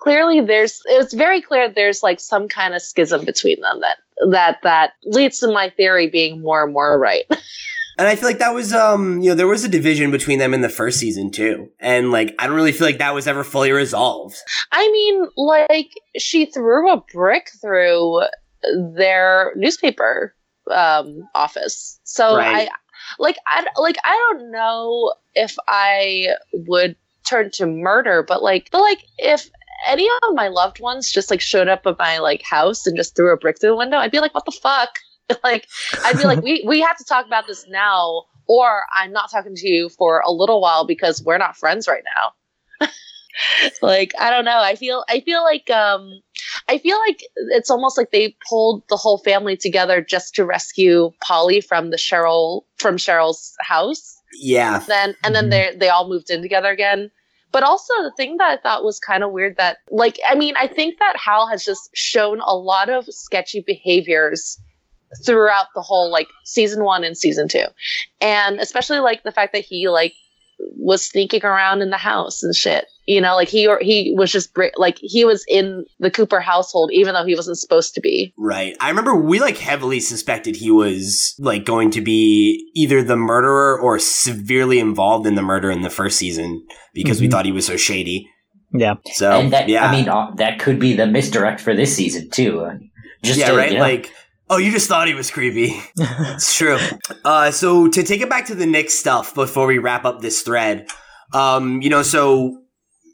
[0.00, 3.96] clearly there's it's very clear there's like some kind of schism between them that
[4.30, 7.24] that that leads to my theory being more and more right.
[7.98, 10.52] And I feel like that was, um, you know, there was a division between them
[10.54, 11.70] in the first season too.
[11.78, 14.36] And like, I don't really feel like that was ever fully resolved.
[14.72, 18.22] I mean, like she threw a brick through
[18.96, 20.34] their newspaper
[20.70, 22.00] um, office.
[22.04, 22.68] So Right.
[22.68, 22.70] I
[23.18, 28.80] like I like I don't know if I would turn to murder, but like but
[28.80, 29.50] like if
[29.86, 33.14] any of my loved ones just like showed up at my like house and just
[33.14, 34.98] threw a brick through the window, I'd be like, what the fuck?
[35.44, 35.66] like
[36.04, 39.54] I'd be like, we we have to talk about this now, or I'm not talking
[39.54, 42.02] to you for a little while because we're not friends right
[42.80, 42.88] now.
[43.82, 44.58] like I don't know.
[44.60, 46.20] I feel I feel like um
[46.68, 47.20] I feel like
[47.52, 51.96] it's almost like they pulled the whole family together just to rescue Polly from the
[51.96, 54.16] Cheryl from Cheryl's house.
[54.38, 54.80] Yeah.
[54.86, 55.50] Then and then Mhm.
[55.50, 57.10] they they all moved in together again.
[57.50, 60.54] But also the thing that I thought was kind of weird that like I mean
[60.56, 64.58] I think that Hal has just shown a lot of sketchy behaviors
[65.24, 67.64] throughout the whole like season 1 and season 2.
[68.20, 70.12] And especially like the fact that he like
[70.76, 72.86] was sneaking around in the house and shit.
[73.06, 76.40] You know, like he or he was just br- like he was in the Cooper
[76.40, 78.32] household even though he wasn't supposed to be.
[78.38, 78.74] Right.
[78.80, 83.78] I remember we like heavily suspected he was like going to be either the murderer
[83.78, 87.30] or severely involved in the murder in the first season because we Mhm.
[87.32, 88.30] thought he was so shady.
[88.72, 88.94] Yeah.
[89.12, 89.86] So, and that, yeah.
[89.86, 92.60] I mean, uh, that could be the misdirect for this season too.
[92.60, 92.74] Uh,
[93.22, 93.70] Just yeah, to, right?
[93.70, 94.10] you know, Like,
[94.50, 95.80] oh, you just thought he was creepy.
[95.98, 96.78] It's true.
[97.24, 100.42] Uh, so to take it back to the Nick stuff before we wrap up this
[100.42, 100.88] thread,
[101.32, 102.60] um, you know, so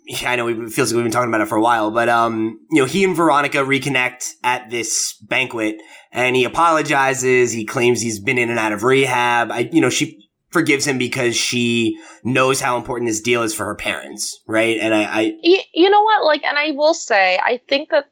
[0.06, 1.90] yeah, I know we- it feels like we've been talking about it for a while,
[1.90, 5.76] but um, you know, he and Veronica reconnect at this banquet,
[6.12, 7.52] and he apologizes.
[7.52, 9.52] He claims he's been in and out of rehab.
[9.52, 13.66] I, you know, she forgives him because she knows how important this deal is for
[13.66, 14.78] her parents, right?
[14.80, 16.24] And I, I you, you know what?
[16.24, 18.06] Like, and I will say, I think that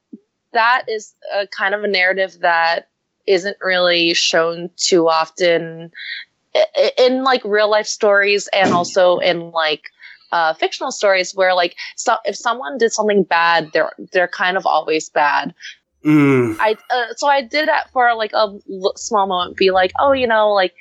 [0.53, 2.87] that is a kind of a narrative that
[3.29, 5.93] isn't really shown too often
[6.55, 9.83] in, in like real life stories and also in like
[10.33, 14.67] uh, fictional stories where like so if someone did something bad they're they're kind of
[14.67, 15.55] always bad
[16.05, 19.93] mm, i uh, so i did that for like a l- small moment be like
[19.99, 20.75] oh you know like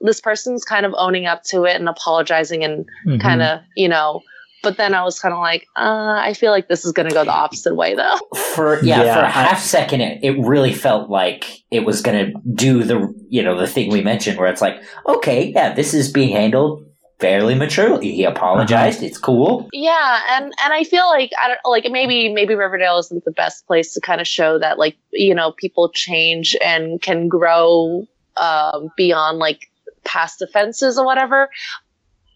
[0.00, 3.20] this person's kind of owning up to it and apologizing and Mhm.
[3.20, 4.20] kind of you know
[4.66, 7.14] but then i was kind of like uh, i feel like this is going to
[7.14, 8.18] go the opposite way though
[8.56, 12.32] For yeah, Yeah, for a half second, it, it really felt like it was gonna
[12.54, 16.10] do the you know the thing we mentioned, where it's like, okay, yeah, this is
[16.10, 16.82] being handled
[17.20, 18.12] fairly maturely.
[18.12, 19.02] He apologized.
[19.02, 19.68] It's cool.
[19.72, 23.66] Yeah, and and I feel like I don't like maybe maybe Riverdale isn't the best
[23.66, 28.06] place to kind of show that like you know people change and can grow
[28.38, 29.70] um, beyond like
[30.04, 31.50] past offenses or whatever.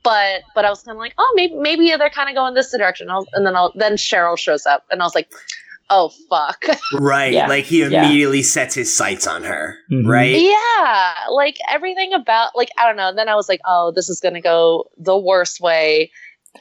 [0.02, 2.70] But but I was kind of like, oh, maybe maybe they're kind of going this
[2.70, 3.10] direction.
[3.10, 5.30] I'll, and then I'll, then Cheryl shows up, and I was like,
[5.90, 7.32] oh fuck, right.
[7.32, 7.48] Yeah.
[7.48, 8.04] Like he Yeah.
[8.04, 10.06] immediately sets his sights on her, Mhm.
[10.08, 10.40] right?
[10.40, 13.12] yeah, like everything about like I don't know.
[13.14, 16.10] Then I was like, oh, this is gonna go the worst way,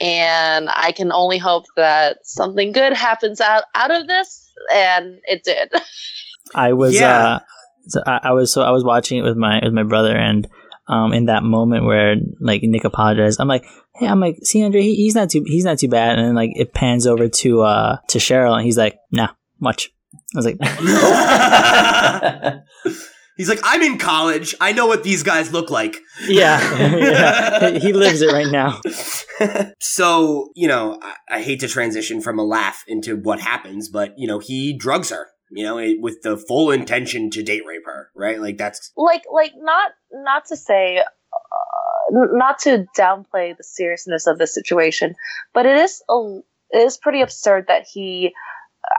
[0.02, 5.44] and I can only hope that something good happens out out of this, and it
[5.44, 5.72] did.
[6.56, 7.18] I was Yeah.
[7.36, 7.40] uh
[7.88, 10.48] so I, I was so I was watching it with my with my brother and
[10.90, 13.64] um in that moment where like Nick apologized, I'm like,
[13.96, 16.36] hey, I'm like, see Andre, he, he's not too he's not too bad and then
[16.36, 19.30] like it pans over to uh to Cheryl and he's like, nah,
[19.60, 19.92] much.
[20.36, 20.58] I was like,
[23.38, 24.54] He's like, I'm in college.
[24.60, 25.96] I know what these guys look like.
[26.28, 26.60] yeah,
[26.98, 27.70] yeah.
[27.70, 28.82] He- he lives it right now.
[29.80, 34.14] so, you know, I, I hate to transition from a laugh into what happens, but,
[34.18, 37.86] you know, he drugs her, you know, it, with the full intention to date rape
[37.86, 38.40] her, right?
[38.40, 38.92] Like, that's.
[38.96, 45.16] like like not not to say uh, not to downplay the seriousness of the situation
[45.54, 46.40] but it is a,
[46.72, 48.34] it is pretty absurd that he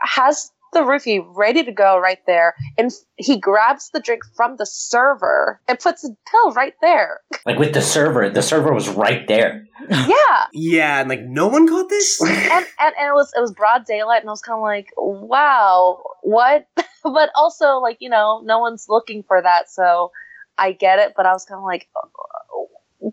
[0.02, 4.66] has the roofie ready to go right there and he grabs the drink from the
[4.66, 9.26] server and puts the pill right there like with the server, the server was right
[9.28, 9.66] there.
[9.90, 12.20] yeah Yeah, and like, no one caught this?
[12.26, 14.88] and, and and it was it was broad daylight and i was kind of like
[14.96, 16.66] wow what
[17.04, 20.10] but also like you know no one's looking for that so
[20.58, 22.68] i get it but i was kind of like oh,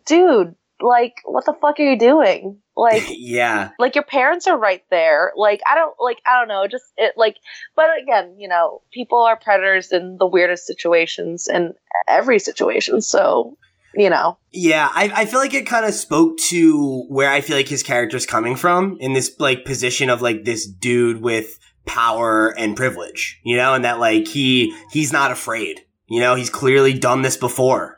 [0.06, 3.72] dude like what the fuck are you doing like yeah.
[3.80, 7.14] like your parents are right there like i don't like i don't know just it
[7.18, 7.38] like
[7.76, 11.74] but again you know people are predators in the weirdest situations and
[12.08, 13.58] every situation so
[13.96, 17.58] you know Yeah, I, I feel like it kind of spoke to where I feel
[17.58, 22.54] like his character's coming from in this like position of like this dude with power
[22.58, 25.82] and privilege, you know, and that like he he's not afraid.
[26.08, 27.97] You know, he's clearly done this before.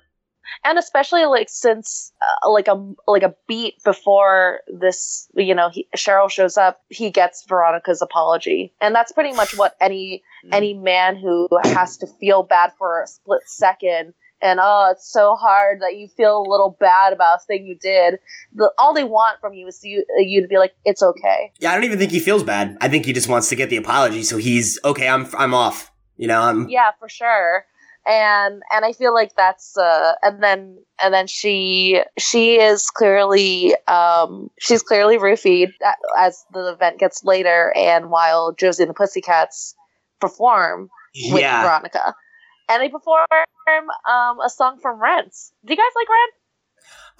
[0.64, 5.88] And especially like since uh, like a like a beat before this you know he,
[5.95, 11.16] cheryl shows up he gets veronica's apology and that's pretty much what any any man
[11.16, 15.97] who has to feel bad for a split second and oh it's so hard that
[15.97, 18.20] you feel a little bad about a thing you did
[18.53, 21.72] the, all they want from you is you, you to be like it's okay Yeah,
[21.72, 22.78] I don't even think he feels bad.
[22.82, 25.07] I think he just wants to get the apology, so he's okay.
[25.07, 25.91] I'm I'm off.
[26.18, 27.66] You know, I'm yeah for sure
[28.10, 33.76] and and i feel like that's uh and then and then she she is clearly
[33.88, 35.72] um she's clearly roofied
[36.18, 39.76] as the event gets later and while josie and the pussycats
[40.20, 40.89] perform
[41.32, 41.62] with yeah.
[41.62, 42.16] veronica
[42.68, 43.28] and they perform
[44.10, 45.34] um a song from rent
[45.66, 46.34] do you guys like rent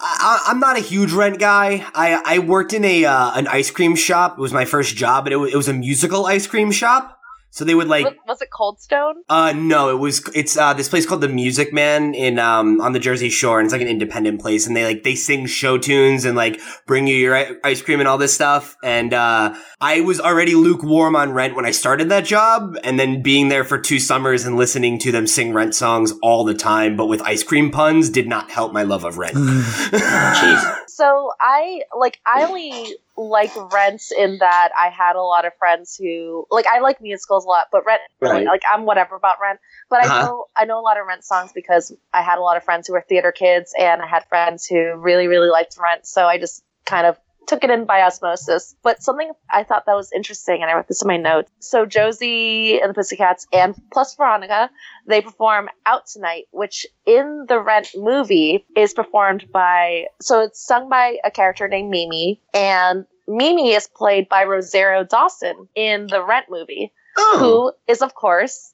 [0.02, 1.86] I, I'm not a huge rent guy.
[1.94, 4.38] I I worked in a uh, an ice cream shop.
[4.38, 7.19] It was my first job, but it was, it was a musical ice cream shop.
[7.52, 10.72] So they would like was, was it cold stone Uh no, it was it's uh
[10.72, 13.82] this place called the Music Man in um on the Jersey Shore and it's like
[13.82, 17.56] an independent place and they like they sing show tunes and like bring you your
[17.64, 21.66] ice cream and all this stuff and uh I was already lukewarm on Rent when
[21.66, 25.26] I started that job and then being there for two summers and listening to them
[25.26, 28.84] sing Rent songs all the time but with ice cream puns did not help my
[28.84, 29.34] love of Rent.
[29.34, 30.76] Jeez.
[30.88, 35.96] so I like I only like Rent in that I had a lot of friends
[35.96, 38.46] who like I like musicals a lot, but Rent Right.
[38.46, 39.60] like I'm whatever about Rent.
[39.88, 40.14] But Uh-huh.
[40.14, 42.64] I know I know a lot of Rent songs because I had a lot of
[42.64, 46.06] friends who were theater kids, and I had friends who really really liked Rent.
[46.06, 47.18] So I just kind of
[47.50, 48.76] took it in by osmosis.
[48.82, 51.50] But something I thought that was interesting, and I wrote this in my notes.
[51.58, 54.70] So Josie and the Pussycats, and plus Veronica,
[55.06, 60.88] they perform Out Tonight, which in the Rent movie is performed by, so it's sung
[60.88, 66.46] by a character named Mimi, and Mimi is played by Rosario Dawson in the Rent
[66.48, 67.36] movie, oh.
[67.38, 68.72] who is, of course,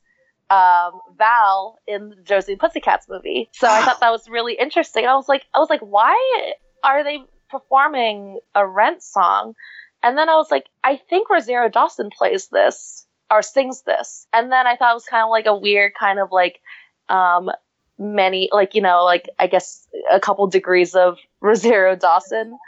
[0.51, 3.49] um, Val in the Josie and Pussycats movie.
[3.53, 5.07] So I thought that was really interesting.
[5.07, 6.53] I was like, I was like, why
[6.85, 9.55] are they performing a Rent song?
[10.03, 14.27] And then I was like, I think Rosario Dawson plays this or sings this.
[14.33, 16.61] And then I thought it was kind of like a weird kind of like
[17.09, 17.51] um
[17.99, 22.59] many like you know like I guess a couple degrees of Rosario Dawson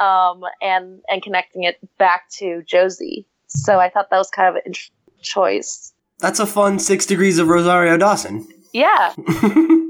[0.00, 3.26] um and and connecting it back to Josie.
[3.48, 5.92] So I thought that was kind of an interesting choice.
[6.18, 8.46] That's a fun six degrees of Rosario Dawson.
[8.72, 9.14] Yeah.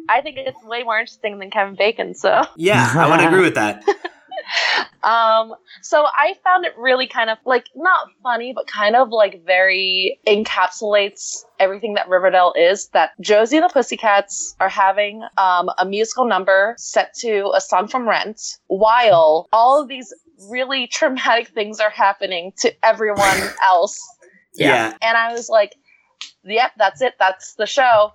[0.07, 3.55] I think it's way more interesting than Kevin Bacon, so yeah, I would agree with
[3.55, 3.82] that.
[5.03, 9.45] um so i found it really kind of like not funny but kind of like
[9.45, 15.84] very encapsulates everything that riverdale is that josie and the pussycats are having um, a
[15.84, 20.12] musical number set to a song from rent while all of these
[20.49, 23.99] really traumatic things are happening to everyone else.
[24.57, 24.97] Yeah.
[25.03, 25.74] and i was like
[26.45, 27.14] yep that's it.
[27.18, 28.12] That's the show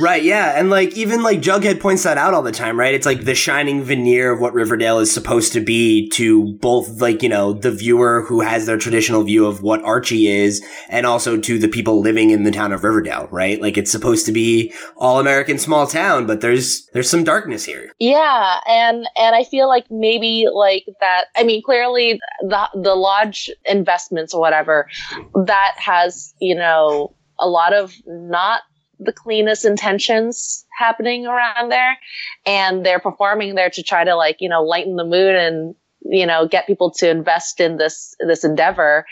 [0.00, 0.58] Right, yeah.
[0.58, 2.94] And like even like Jughead points that out all the time, right?
[2.94, 7.22] It's like the shining veneer of what Riverdale is supposed to be to both like,
[7.22, 11.38] you know, the viewer who has their traditional view of what Archie is and also
[11.38, 13.60] to the people living in the town of Riverdale, right?
[13.60, 17.92] Like it's supposed to be all American small town, but there's there's some darkness here.
[17.98, 21.26] Yeah, and and I feel like maybe like that.
[21.36, 24.88] I mean, clearly the the lodge investments or whatever
[25.34, 28.62] that has you know a lot of not
[29.04, 31.98] the cleanest intentions happening around there,
[32.46, 36.26] and they're performing there to try to like you know lighten the mood and you
[36.26, 39.04] know get people to invest in this this endeavor,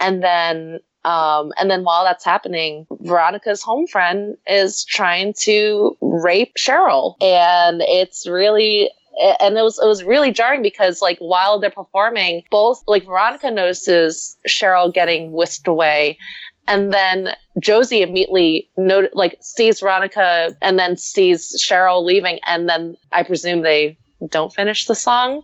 [0.00, 6.54] and then um, and then while that's happening, Veronica's home friend is trying to rape
[6.56, 7.16] Cheryl.
[7.20, 8.90] And it's really
[9.40, 13.50] and it was it was really jarring because like while they're performing, both like Veronica
[13.50, 16.18] notices Cheryl getting whisked away.
[16.66, 18.68] And then Josie immediately
[19.12, 23.98] like sees Veronica and then sees Cheryl leaving, and then I presume they
[24.30, 25.42] don't finish the song.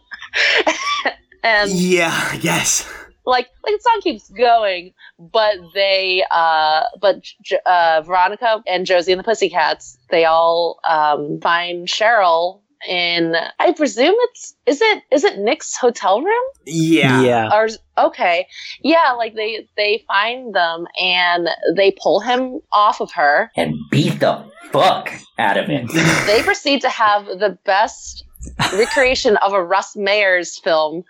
[1.42, 2.88] and Yeah, I guess.
[3.26, 9.12] like like the song keeps going, but they uh but J- uh Veronica and Josie
[9.12, 15.24] and the Pussycats they all um find Cheryl in I presume it's is it is
[15.24, 17.22] it Nick's hotel room Yeah.
[17.22, 17.50] Yeah.
[17.52, 17.68] or
[17.98, 18.46] okay
[18.82, 24.20] yeah like they they find them and they pull him off of her and beat
[24.20, 25.88] the fuck out of him.
[26.26, 28.24] they proceed to have the best
[28.72, 31.04] recreation of a Russ Meyers film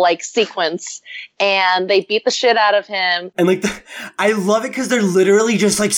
[0.00, 1.00] like sequence
[1.40, 3.82] and they beat the shit out of him And like, the,
[4.18, 5.92] I love it because they're literally just like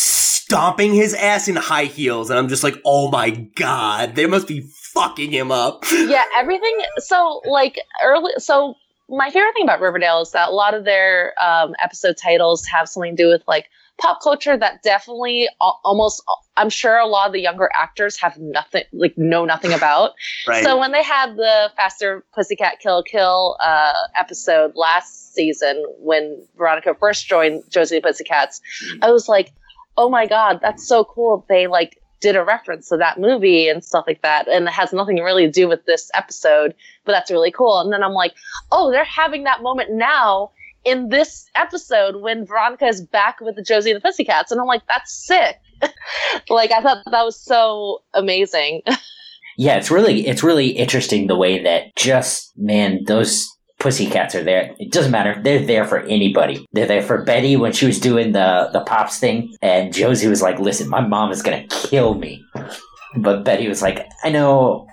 [0.48, 4.48] stomping his ass in high heels, and I'm just like, oh my god, they must
[4.48, 4.62] be
[4.94, 5.84] fucking him up.
[5.92, 6.78] yeah, everything.
[6.98, 8.32] So like early.
[8.38, 8.74] So
[9.10, 12.88] my favorite thing about Riverdale is that a lot of their um, episode titles have
[12.88, 13.66] something to do with like
[13.98, 16.22] pop culture that definitely uh, almost.
[16.28, 20.12] Uh, I'm sure a lot of the younger actors have nothing like know nothing about.
[20.46, 20.64] Right.
[20.64, 26.94] So when they had the Faster Pussycat Kill Kill uh, episode last season, when Veronica
[26.98, 29.04] first joined Josie and the Pussycats, hmm.
[29.04, 29.52] I was like,
[29.96, 33.84] "Oh my god, that's so cool!" They like did a reference to that movie and
[33.84, 36.74] stuff like that, and it has nothing really to do with this episode,
[37.04, 37.80] but that's really cool.
[37.80, 38.34] And then I'm like,
[38.72, 40.52] "Oh, they're having that moment now."
[40.84, 44.66] In this episode, when Veronica is back with the Josie and the Pussycats, and I'm
[44.66, 45.56] like, that's sick.
[46.48, 48.82] like, I thought that was so amazing.
[49.60, 53.48] Yeah, it's really it's really interesting the way that just man those
[53.80, 54.74] pussycats are there.
[54.78, 55.40] It doesn't matter.
[55.42, 56.64] They're there for anybody.
[56.72, 60.42] They're there for Betty when she was doing the the Pop's thing, and Josie was
[60.42, 62.44] like, "Listen, my mom is gonna kill me,"
[63.16, 64.86] but Betty was like, "I know."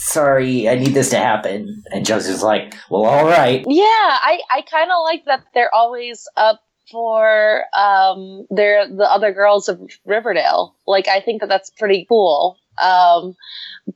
[0.00, 1.82] Sorry, I need this to happen.
[1.92, 3.64] And Josie was like, Well, all right.
[3.66, 9.32] Yeah, I, I kind of like that they're always up for um they're the other
[9.32, 10.74] girls of Riverdale.
[10.86, 12.58] Like I think that that's pretty cool.
[12.82, 13.34] Um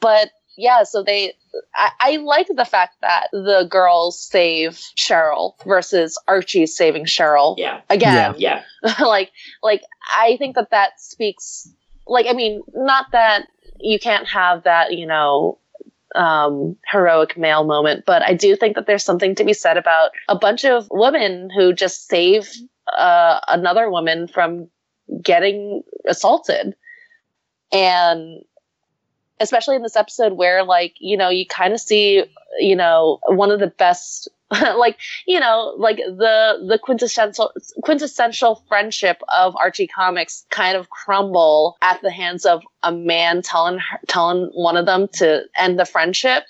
[0.01, 1.35] but yeah, so they
[1.75, 7.81] I, I like the fact that the girls save Cheryl versus Archie saving Cheryl Yeah.
[7.89, 8.35] again.
[8.39, 8.63] Yeah.
[9.01, 9.31] like
[9.63, 9.83] like
[10.15, 11.73] I think that that speaks
[12.07, 13.47] like I mean not that
[13.81, 15.59] you can't have that you know
[16.15, 20.11] um heroic male moment but I do think that there's something to be said about
[20.29, 22.49] a bunch of women who just save
[22.97, 24.69] uh, another woman from
[25.23, 26.75] getting assaulted.
[27.73, 28.43] And
[29.41, 32.23] especially in this episode where like you know you kind of see
[32.59, 34.29] you know one of the best
[34.77, 41.77] like you know like the the quintessential quintessential friendship of Archie comics kind of crumble
[41.81, 43.79] at the hands of a man telling
[44.09, 46.45] telling one of them to end the friendship.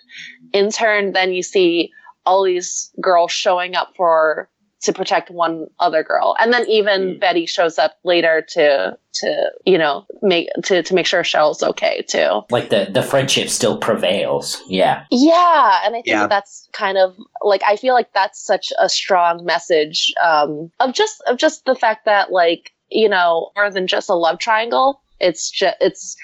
[0.52, 1.90] In turn then you see
[2.24, 4.48] all these girls showing up for
[4.82, 6.36] to protect one other girl.
[6.40, 7.20] And then even Mm.
[7.20, 12.02] Betty shows up later to to you know make to to make sure Cheryl's okay
[12.08, 12.42] too.
[12.50, 14.60] Like the the friendship still prevails.
[14.66, 15.04] Yeah.
[15.10, 16.26] Yeah, and I think Yeah.
[16.26, 21.22] that's kind of like I feel like that's such a strong message um, of just
[21.26, 25.00] of just the fact that like you know more than just a love triangle.
[25.20, 26.16] It's just it's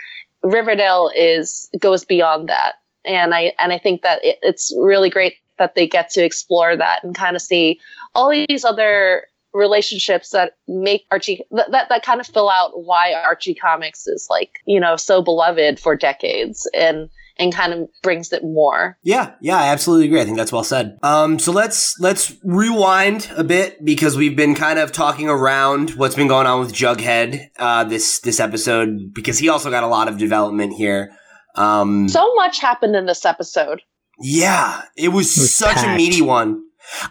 [0.42, 5.34] Riverdale is goes beyond that, and I and I think that it, it's really great
[5.58, 7.80] that they get to explore that and kind of see
[8.14, 13.12] all these other relationships that make Archie that, that that kind of fill out why
[13.12, 18.32] Archie Comics is like you know so beloved for decades and and kind of brings
[18.32, 18.98] it more.
[19.02, 20.20] Yeah, yeah, I absolutely agree.
[20.20, 20.98] I think that's well said.
[21.02, 26.16] Um, so let's let's rewind a bit because we've been kind of talking around what's
[26.16, 30.08] been going on with Jughead uh, this this episode because he also got a lot
[30.08, 31.12] of development here.
[31.54, 33.82] Um, So much happened in this episode.
[34.20, 36.64] Yeah, it was, It was such a meaty one,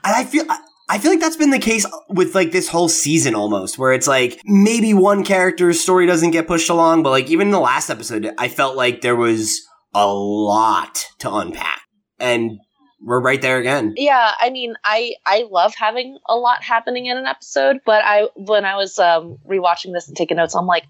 [0.04, 0.46] and I feel.
[0.50, 0.60] I,
[0.90, 4.08] I feel like that's been the case with like this whole season almost, where it's
[4.08, 7.90] like maybe one character's story doesn't get pushed along, but like even in the last
[7.90, 11.82] episode, I felt like there was a lot to unpack.
[12.20, 12.60] And
[13.02, 13.94] we're right there again.
[13.96, 18.30] Yeah, I mean, I I love having a lot happening in an episode, but I
[18.36, 20.86] when I was um rewatching this and taking notes, I'm like,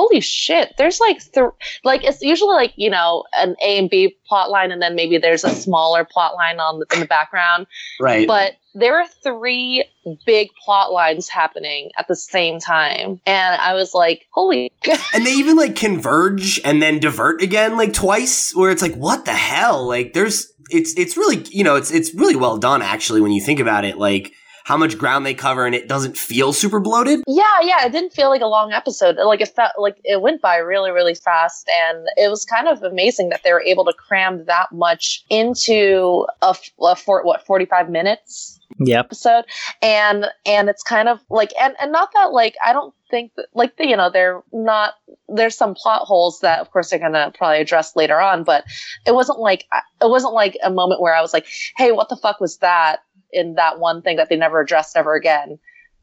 [0.00, 1.46] holy shit, there's like th-
[1.84, 5.18] like it's usually like you know an A and B plot line, and then maybe
[5.18, 7.66] there's a smaller plot line on the, in the background,
[8.00, 8.26] Right.
[8.26, 9.84] but there are three
[10.24, 14.72] big plot lines happening at the same time, and I was like, holy.
[15.12, 19.24] and they even like converge and then divert again like twice where it's like what
[19.26, 23.20] the hell like there's it's it's really you know it's it's really well done actually
[23.20, 24.32] when you think about it like
[24.70, 28.12] how much ground they cover and it doesn't feel super bloated Yeah, yeah, it didn't
[28.12, 29.16] feel like a long episode.
[29.16, 32.82] Like it felt like it went by really, really fast, and it was kind of
[32.84, 36.54] amazing that they were able to cram that much into a
[36.96, 39.06] for what forty five minutes Yep.
[39.06, 39.44] episode,
[39.82, 43.46] and and it's kind of like and and not that like I don't think that
[43.52, 44.94] like you know they're not
[45.28, 48.64] there's some plot holes that of course they're gonna probably address later on, but
[49.06, 49.66] it wasn't like
[50.00, 53.00] it wasn't like a moment where I was like, hey, what the fuck was that
[53.32, 55.58] in that one thing that they never addressed ever again.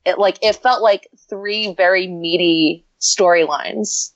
[0.05, 4.11] It like it felt like three very meaty storylines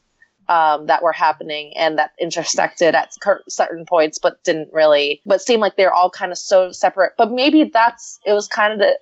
[0.47, 3.13] um, that were happening and that intersected at
[3.47, 7.13] certain points, but didn't really, but seemed like they're all kind of so separate.
[7.17, 8.97] But maybe that's it was kind of the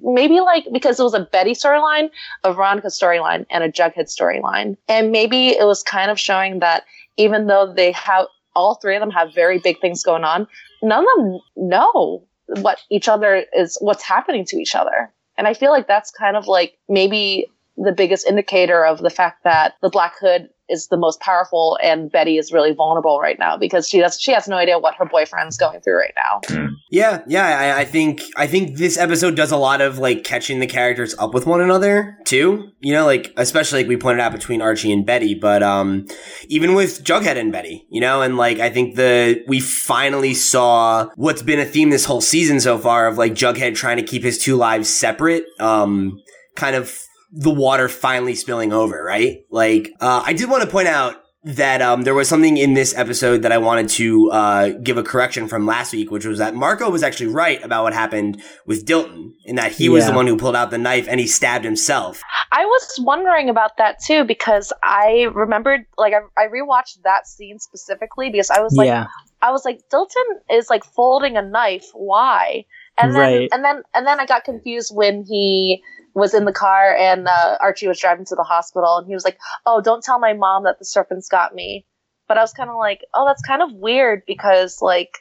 [0.00, 2.10] maybe like because it was a Betty storyline,
[2.44, 6.84] a Veronica storyline, and a Jughead storyline, and maybe it was kind of showing that
[7.16, 10.46] even though they have all three of them have very big things going on,
[10.82, 12.22] none of them know
[12.60, 15.12] what each other is, what's happening to each other.
[15.36, 17.46] And I feel like that's kind of like maybe
[17.76, 22.10] the biggest indicator of the fact that the Black Hood is the most powerful and
[22.10, 25.04] Betty is really vulnerable right now because she does she has no idea what her
[25.04, 26.66] boyfriend's going through right now.
[26.90, 27.44] yeah yeah
[27.76, 31.14] I, I think i think this episode does a lot of like catching the characters
[31.18, 34.92] up with one another too you know like especially like we pointed out between archie
[34.92, 36.06] and betty but um
[36.48, 41.08] even with jughead and betty you know and like i think the we finally saw
[41.16, 44.22] what's been a theme this whole season so far of like jughead trying to keep
[44.22, 46.20] his two lives separate um
[46.56, 46.98] kind of
[47.32, 51.82] the water finally spilling over right like uh i did want to point out that
[51.82, 55.48] um, there was something in this episode that I wanted to uh, give a correction
[55.48, 59.32] from last week, which was that Marco was actually right about what happened with Dilton,
[59.44, 62.22] in that he was the one who pulled out the knife and he stabbed himself.
[62.52, 67.58] I was wondering about that too because I remembered like I, I rewatched that scene
[67.58, 69.06] specifically because I was like yeah.
[69.40, 72.66] I was like Dilton is like folding a knife why
[72.98, 73.48] and then Right.
[73.52, 75.82] and then and then I got confused when he
[76.14, 79.24] was in the car and uh, Archie was driving to the hospital and he was
[79.24, 81.86] like oh don't tell my mom that the serpents got me
[82.28, 85.18] but I was kind of like oh that's kind of weird because like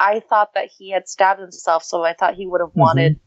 [0.00, 3.18] I thought that he had stabbed himself so I thought he would have wanted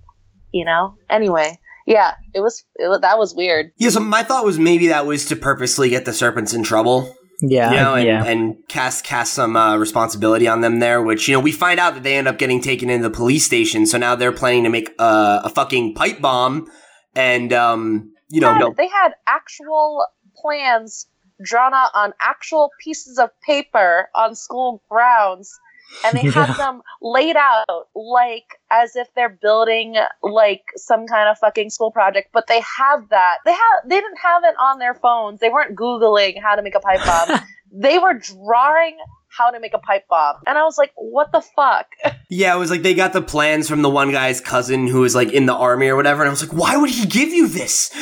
[0.52, 1.58] you know anyway
[1.88, 5.26] yeah it was it, that was weird Yeah, so my thought was maybe that was
[5.26, 7.72] to purposely get the serpents in trouble, Yeah.
[7.72, 8.24] you know, and, yeah.
[8.24, 11.02] and cast cast some uh, responsibility on them there.
[11.02, 13.46] Which you know we find out that they end up getting taken into the police
[13.46, 16.70] station, so now they're planning to make uh, a fucking pipe bomb,
[17.16, 20.06] and um, you know, had- no- they had actual
[20.36, 21.08] plans
[21.44, 25.60] drawn out on actual pieces of paper on school grounds
[26.06, 26.46] and they Yeah.
[26.46, 27.66] had them laid out
[27.96, 33.10] like as if they're building like some kind of fucking school project but they have
[33.10, 33.38] that.
[33.44, 35.40] They have they didn't have it on their phones.
[35.40, 37.40] They weren't googling how to make a pipe bomb.
[37.74, 38.98] They were drawing
[39.38, 41.88] how to make a pipe bomb and i was like what the fuck
[42.34, 45.14] Yeah, it was like they got the plans from the one guy's cousin who was
[45.14, 47.50] like in the army or whatever, and I was like, why would he give you
[47.50, 47.92] this?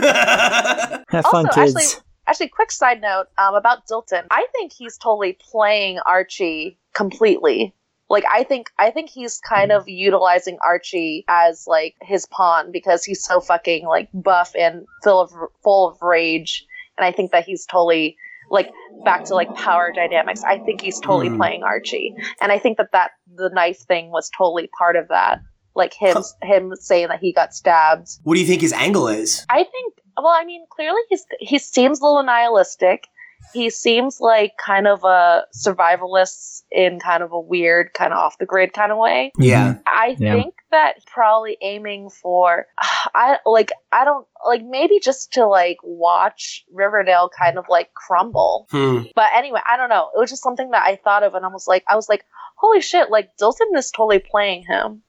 [0.00, 1.76] Have fun, Also, kids.
[1.76, 4.24] actually- Actually, quick side note um, about Dilton.
[4.32, 7.72] I think he's totally playing Archie completely.
[8.10, 13.04] like I think I think he's kind of utilizing Archie as like his pawn because
[13.04, 15.30] he's so fucking like buff and full of
[15.62, 16.66] full of rage,
[16.98, 18.16] and I think that he's totally
[18.50, 18.70] like
[19.04, 20.42] back to like power dynamics.
[20.44, 21.36] I think he's totally Hmm.
[21.36, 25.40] playing Archie, and I think that that the knife thing was totally part of that.
[25.74, 28.08] Like him him saying that he got stabbed.
[28.22, 29.44] What do you think his angle is?
[29.48, 29.94] I think.
[30.16, 33.06] Well, I mean, clearly he's he seems a little nihilistic.
[33.52, 38.38] He seems like kind of a survivalist in kind of a weird, kind of off
[38.38, 39.32] the grid kind of way.
[39.38, 39.78] Yeah.
[39.86, 40.34] I Yeah.
[40.34, 42.66] think that he's probably aiming for
[43.14, 48.66] I like I don't like maybe just to like watch Riverdale kind of like crumble.
[48.70, 49.02] Hmm.
[49.14, 50.10] But anyway, I don't know.
[50.14, 52.24] It was just something that I thought of and I was like I was like,
[52.56, 55.02] holy shit, like Dilton is totally playing him.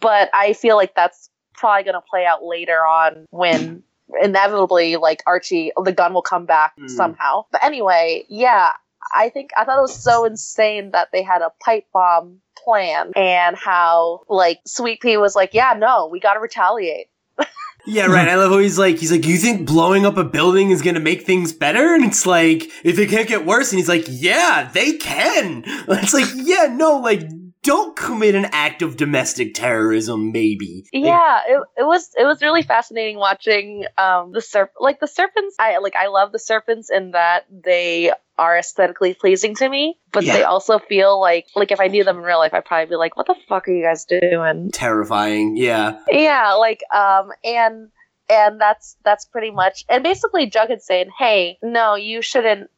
[0.00, 3.82] But I feel like that's probably gonna play out later on when
[4.22, 6.88] inevitably like Archie the gun will come back Hmm.
[6.88, 7.44] somehow.
[7.50, 8.72] But anyway, yeah,
[9.14, 13.12] I think I thought it was so insane that they had a pipe bomb plan
[13.16, 17.06] and how like Sweet Pea was like, yeah, no, we got to retaliate.
[17.86, 18.28] Yeah, right.
[18.28, 21.00] I love how he's like, he's like, you think blowing up a building is gonna
[21.00, 21.94] make things better?
[21.94, 25.64] And it's like, if it can't get worse, and he's like, yeah, they can.
[25.88, 27.22] It's like, yeah, no, like,
[27.62, 30.86] don't commit an act of domestic terrorism, maybe.
[30.92, 35.56] Yeah, it, it was it was really fascinating watching um the serp like the serpents.
[35.58, 40.24] I like I love the serpents in that they are aesthetically pleasing to me, but
[40.24, 40.32] Yeah.
[40.38, 42.96] they also feel like like if I knew them in real life, I'd probably be
[42.96, 44.70] like, what the fuck are you guys doing?
[44.72, 45.56] terrifying.
[45.56, 45.98] Yeah.
[46.10, 47.88] yeah like um and
[48.30, 52.70] and that's that's pretty much and basically jughead saying hey no you shouldn't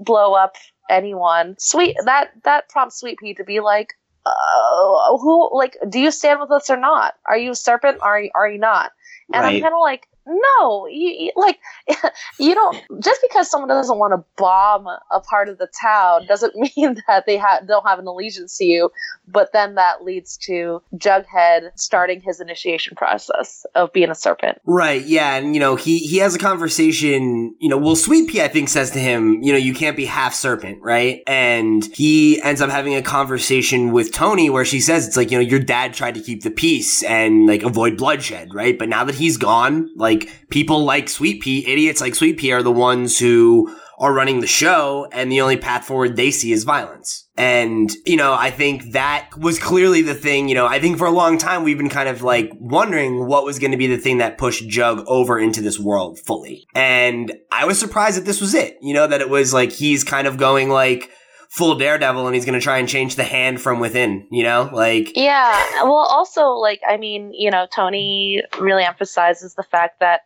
[0.00, 0.56] blow up
[0.90, 3.94] anyone sweet that that prompts sweet pea to be like
[4.26, 7.14] uh, who like do you stand with us or not?
[7.26, 7.98] Are you a serpent?
[8.02, 8.92] Are you, are you not?
[9.32, 11.58] And i'm kind of like no you, you like
[12.38, 16.54] you don't just because someone doesn't want to bomb a part of the town doesn't
[16.76, 18.90] mean that they ha- don't have an allegiance to you
[19.28, 24.58] but then that leads to Jughead starting his initiation process of being a serpent.
[24.64, 28.42] Right, yeah, and you know, he he has a conversation, you know, well Sweet Pea
[28.42, 31.22] I think says to him, you know, you can't be half serpent, right?
[31.26, 35.38] And he ends up having a conversation with Toni where she says it's like, you
[35.38, 38.78] know, your dad tried to keep the peace and like avoid bloodshed, right?
[38.78, 40.15] But now that he's gone, like
[40.50, 44.46] people like Sweet Pea, idiots like Sweet Pea are the ones who are running the
[44.46, 47.28] show and the only path forward they see is violence.
[47.36, 51.06] And, you know, I think that was clearly the thing, you know, I think for
[51.06, 53.96] a long time we've been kind of like wondering what was going to be the
[53.96, 56.66] thing that pushed Jug over into this world fully.
[56.74, 60.04] And I was surprised that this was it, you know, that it was like he's
[60.04, 61.10] kind of going like
[61.56, 64.68] full daredevil and he's going to try and change the hand from within, you know,
[64.74, 65.58] like, Yeah.
[65.84, 70.20] Well, also, like, I mean, you know, Toni really emphasizes the fact that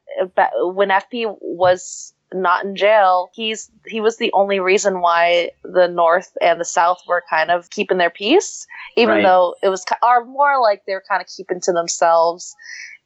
[0.75, 6.37] when FP was not in jail, he's he was the only reason why the North
[6.41, 8.67] and the South were kind of keeping their peace,
[8.97, 9.23] even Right.
[9.23, 12.57] though it was or more like they're kind of keeping to themselves.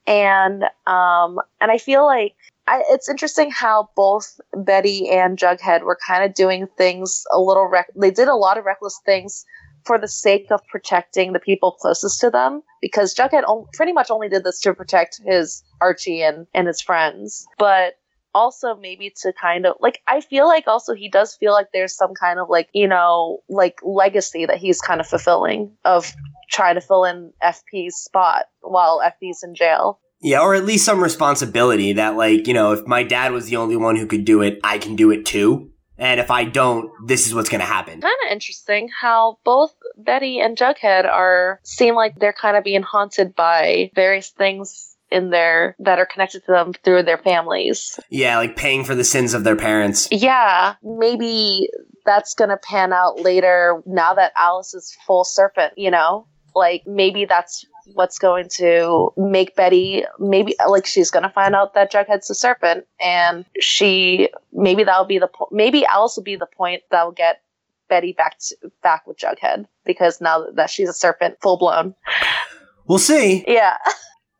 [0.07, 2.33] And um, and I feel like
[2.67, 7.67] I, it's interesting how both Betty and Jughead were kind of doing things a little.
[7.67, 9.45] Rec- they did a lot of reckless things
[9.85, 13.43] for the sake of protecting the people closest to them because Jughead
[13.73, 17.45] pretty much only did this to protect his Archie and, and his friends.
[17.59, 17.93] But
[18.33, 21.95] also maybe to kind of like I feel like also he does feel like there's
[21.95, 26.11] some kind of like, you know, like legacy that he's kind of fulfilling of
[26.51, 29.99] trying to fill in FP's spot while FP's in jail.
[30.21, 33.57] Yeah, or at least some responsibility that, like, you know, if my dad was the
[33.57, 35.71] only one who could do it, I can do it too.
[35.97, 38.01] And if I don't, this is what's going to happen.
[38.01, 42.81] Kind of interesting how both Betty and Jughead are seem like they're kind of being
[42.81, 47.97] haunted by various things in their that are connected to them through their families.
[48.09, 50.09] Yeah, like paying for the sins of their parents.
[50.11, 51.69] Yeah, maybe
[52.05, 56.27] that's gonna pan out later now that Alice is full serpent, you know?
[56.53, 61.91] Like maybe that's what's going to make Betty maybe like she's gonna find out that
[61.91, 66.47] Jughead's a serpent and she maybe that'll be the po- maybe Alice will be the
[66.47, 67.41] point that will get
[67.87, 71.95] Betty back to, back with Jughead because now that she's a serpent full blown.
[72.87, 73.43] We'll see.
[73.47, 73.77] Yeah.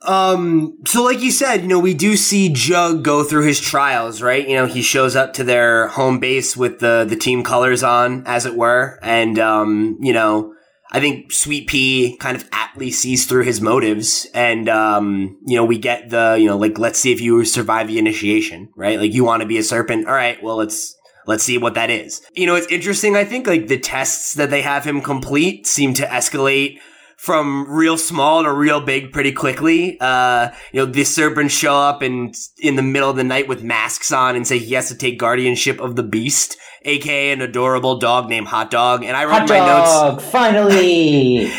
[0.01, 4.21] Um, so like you said, you know, we do see Jug go through his trials,
[4.21, 4.47] right?
[4.47, 8.23] You know, he shows up to their home base with the, the team colors on,
[8.27, 8.99] as it were.
[9.01, 10.53] And, um, you know,
[10.91, 14.27] I think Sweet Pea kind of aptly sees through his motives.
[14.33, 17.87] And, um, you know, we get the, you know, like, let's see if you survive
[17.87, 18.99] the initiation, right?
[18.99, 20.07] Like, you want to be a serpent.
[20.07, 20.41] All right.
[20.43, 20.95] Well, let's,
[21.25, 22.21] let's see what that is.
[22.33, 23.15] You know, it's interesting.
[23.15, 26.79] I think like the tests that they have him complete seem to escalate
[27.25, 29.99] from real small to real big pretty quickly.
[29.99, 33.63] Uh, you know, the serpents show up and in the middle of the night with
[33.63, 37.97] masks on and say he has to take guardianship of the beast, aka an adorable
[37.97, 39.03] dog named Hot Dog.
[39.03, 41.51] And I wrote Hot in my notes finally.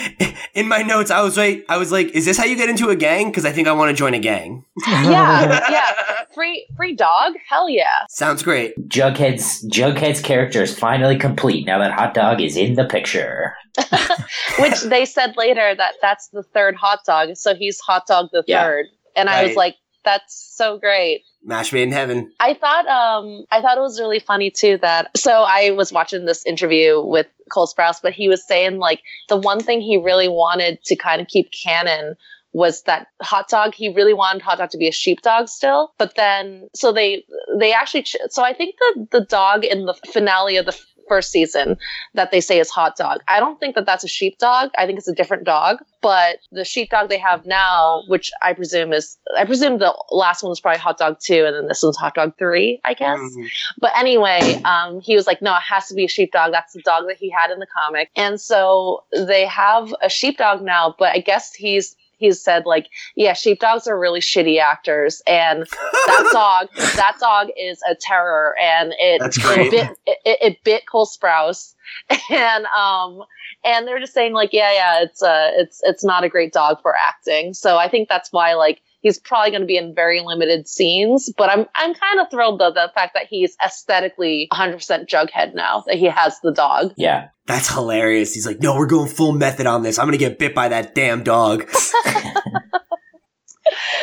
[0.54, 2.90] in my notes, I was like, I was like, is this how you get into
[2.90, 3.30] a gang?
[3.30, 4.64] Because I think I want to join a gang.
[4.86, 5.92] yeah, yeah.
[6.32, 7.32] Free free dog?
[7.48, 8.04] Hell yeah.
[8.08, 8.76] Sounds great.
[8.88, 13.56] Jughead's Jughead's character is finally complete now that Hot Dog is in the picture.
[14.58, 18.44] Which they said later that that's the third hot dog, so he's hot dog the
[18.46, 18.62] Yeah.
[18.64, 18.86] third.
[19.14, 21.22] And I was like, that's so great.
[21.42, 22.32] Match made in heaven.
[22.40, 26.24] I thought um I thought it was really funny too that so I was watching
[26.26, 30.28] this interview with Cole Sprouse, but he was saying like the one thing he really
[30.28, 32.14] wanted to kind of keep canon
[32.52, 36.14] was that hot dog he really wanted hot dog to be a sheepdog still but
[36.16, 37.22] then so they
[37.58, 40.72] they actually ch- so i think the the dog in the finale of the
[41.08, 41.76] first season
[42.14, 44.98] that they say is hot dog i don't think that that's a sheepdog i think
[44.98, 49.44] it's a different dog but the sheepdog they have now which i presume is i
[49.44, 52.32] presume the last one was probably hot dog 2 and then this one's hot dog
[52.38, 53.48] 3 i guess Mhm.
[53.78, 56.52] but anyway, um, he was like, no, it has to be a sheepdog.
[56.52, 58.10] That's the dog that he had in the comic.
[58.16, 63.32] And so they have a sheepdog now, but I guess he's he's said like, yeah,
[63.32, 65.66] sheepdogs are really shitty actors, and
[66.06, 70.84] that dog that dog is a terror, and it it bit it, it, it bit
[70.90, 71.74] Cole Sprouse,
[72.30, 73.22] and um
[73.64, 76.80] and they're just saying like, yeah, yeah, it's uh it's it's not a great dog
[76.82, 77.54] for acting.
[77.54, 81.32] So I think that's why like he's probably going to be in very limited scenes
[81.38, 85.84] but i'm i'm kind of thrilled though the fact that he's aesthetically 100% jughead now
[85.86, 87.28] that he has the dog Yeah.
[87.46, 88.34] That's hilarious.
[88.34, 90.00] He's like, no, we're going full method on this.
[90.00, 91.70] I'm gonna get bit by that damn dog.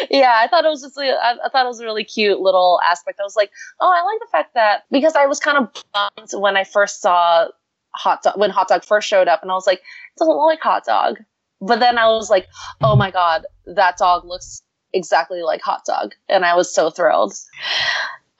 [0.10, 2.40] yeah i thought it was just a, I, I thought it was a really cute
[2.40, 5.58] little aspect i was like oh i like the fact that because i was kind
[5.58, 7.48] of bummed when i first saw
[7.96, 10.48] hot dog when hot dog first showed up and i was like it doesn't look
[10.48, 11.20] like hot dog
[11.62, 12.48] but then i was like
[12.82, 14.62] oh my god that dog looks
[14.94, 17.34] exactly like hot dog and i was so thrilled.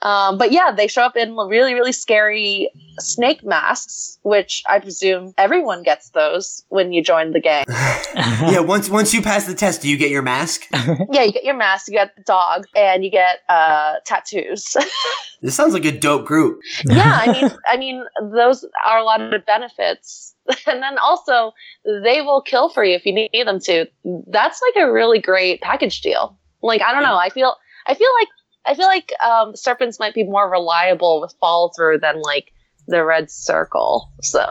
[0.02, 2.68] Um, but yeah they show up in really really scary
[2.98, 7.64] snake masks which i presume everyone gets those when you join the gang.
[8.14, 10.66] Yeah, once once you pass the test, do you get your mask?
[11.10, 14.76] yeah you get your mask you get the dog and you get uh, tattoos.
[15.42, 16.60] This sounds like a dope group.
[16.86, 20.34] yeah i mean i mean those are a lot of the benefits.
[20.66, 21.52] And then also
[21.84, 23.86] they will kill for you if you need them to.
[24.26, 27.54] That's like a really great package deal like i don't know i feel
[27.86, 28.28] i feel like
[28.66, 32.52] i feel like um, serpents might be more reliable with fall through than like
[32.88, 34.44] the red circle so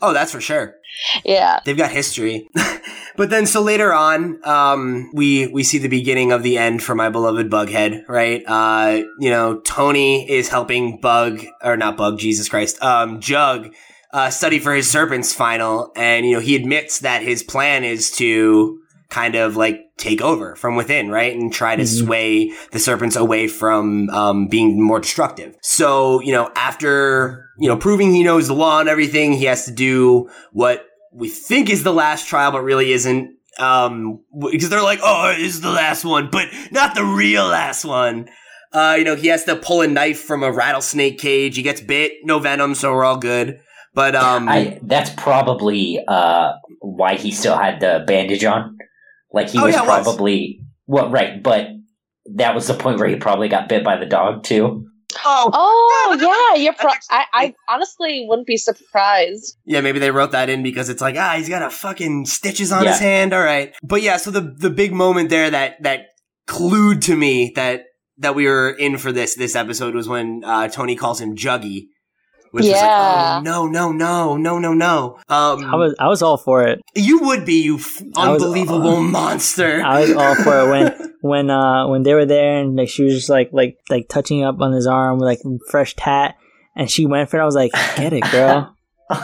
[0.00, 0.76] Oh, that's for sure.
[1.24, 2.48] yeah They've got history.
[3.16, 6.94] but then so later on, um, we we see the beginning of the end for
[6.94, 8.44] my beloved Bughead, right?
[8.46, 13.74] Uh, you know, Toni is helping Bug or not Bug, Jesus Christ, um, Jug
[14.12, 18.12] uh, study for his serpents final, and you know, he admits that his plan is
[18.12, 18.78] to
[19.10, 21.34] kind of like take over from within, right?
[21.34, 22.04] And try to Mhm.
[22.04, 25.54] sway the serpents away from um, being more destructive.
[25.62, 29.64] So, you know, after, you know, proving he knows the law and everything, he has
[29.64, 33.30] to do what we think is the last trial, but really isn't.
[33.58, 34.20] Um,
[34.52, 38.28] because they're like, oh, this is the last one, but not the real last one.
[38.72, 41.56] Uh, you know, he has to pull a knife from a rattlesnake cage.
[41.56, 43.58] He gets bit, no venom, so we're all good.
[43.94, 48.77] But, um, I that's probably uh why he still had the bandage on.
[49.32, 50.02] Like he Oh, was yeah, it was.
[50.04, 51.68] probably well right, but
[52.34, 54.86] that was the point where he probably got bit by the dog too.
[55.24, 56.16] oh, oh
[56.54, 60.62] yeah you're pro- I, I honestly wouldn't be surprised Yeah, maybe they wrote that in
[60.62, 63.32] because it's like, ah, he's got a fucking stitches on his hand.
[63.32, 63.74] All right.
[63.82, 66.08] But yeah, so the the big moment there that that
[66.46, 67.84] clued to me that
[68.18, 71.86] that we were in for this this episode was when uh, Toni calls him Juggy.
[72.50, 72.86] Which was Yeah.
[72.86, 75.18] like, oh no, no, no, no, no, no.
[75.28, 76.80] Um, I was I was all for it.
[76.94, 79.82] you would be, you f- I was- unbelievable monster.
[79.84, 83.02] I was all for it when when uh when they were there and like she
[83.04, 86.36] was just like like like touching up on his arm with like fresh tat
[86.76, 87.42] and she went for it.
[87.42, 88.74] I was like, get it, girl.
[89.10, 89.18] uh,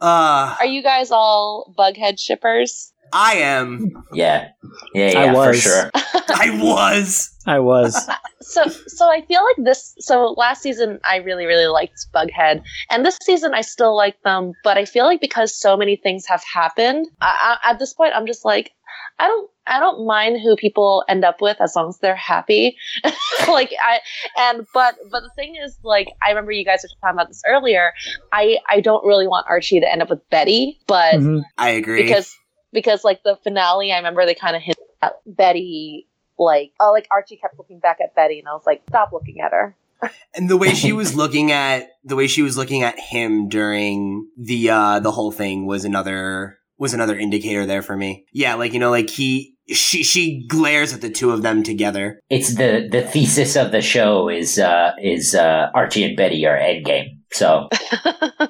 [0.00, 3.92] are you guys all bughead shippers I am.
[4.12, 4.48] Yeah.
[4.92, 5.62] Yeah, I yeah, for was.
[5.62, 5.90] sure.
[5.94, 7.30] I was.
[7.56, 8.08] I was.
[8.40, 13.04] so so I feel like this so last season I really really liked Bughead and
[13.04, 16.42] this season I still like them but I feel like because so many things have
[16.44, 18.72] happened I, I, at this point I'm just like
[19.18, 22.76] I don't I don't mind who people end up with as long as they're happy
[23.48, 24.00] like I
[24.38, 27.42] and but but the thing is like I remember you guys were talking about this
[27.48, 27.92] earlier
[28.32, 31.42] I I don't really want Archie to end up with Betty but Mhm.
[31.58, 32.02] I agree.
[32.02, 32.34] because
[32.72, 36.06] because like the finale i remember they kind of hit at betty
[36.38, 39.40] like oh like archie kept looking back at betty and i was like stop looking
[39.40, 39.74] at her
[40.34, 44.28] And the way she was looking at the way she was looking at him during
[44.36, 48.26] the uh the whole thing was another was another indicator there for me.
[48.32, 52.20] Yeah, like you know, like he she she glares at the two of them together.
[52.28, 56.58] It's the the thesis of the show is uh is uh Archie and Betty are
[56.58, 57.18] endgame.
[57.32, 57.70] So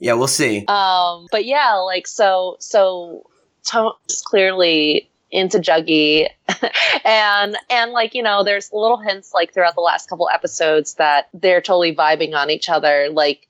[0.00, 0.64] Yeah, we'll see.
[0.68, 3.24] Um, but yeah, like so so
[3.64, 6.28] Tone's clearly into Juggy
[7.04, 11.28] and and like, you know, there's little hints like throughout the last couple episodes that
[11.34, 13.46] they're totally vibing on each other, like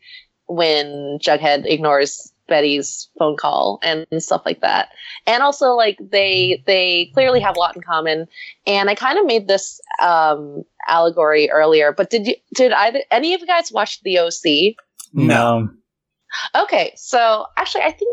[0.47, 4.89] when Jughead ignores Betty's phone call and, and stuff like that.
[5.27, 8.27] And also like they they clearly have a lot in common.
[8.67, 13.35] And I kind of made this um allegory earlier, but did you did either any
[13.35, 14.75] of you guys watch the OC?
[15.13, 15.69] No.
[16.55, 18.11] Okay, so actually, I think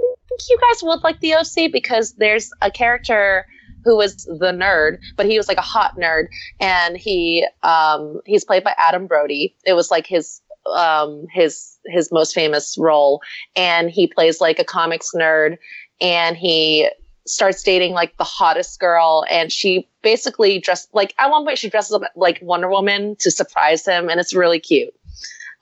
[0.50, 3.46] you guys would like the OC because there's a character
[3.86, 6.28] who was the nerd, but he was like a hot nerd,
[6.60, 9.56] and he um, he's played by Adam Brody.
[9.66, 10.41] It was like his
[10.76, 13.22] um, his his most famous role,
[13.56, 15.57] and he plays like a comics nerd,
[16.02, 16.90] and he
[17.28, 21.70] starts dating like the hottest girl, and she basically dressed like at one point she
[21.70, 24.94] dresses up like Wonder Woman to surprise him, and it's really cute.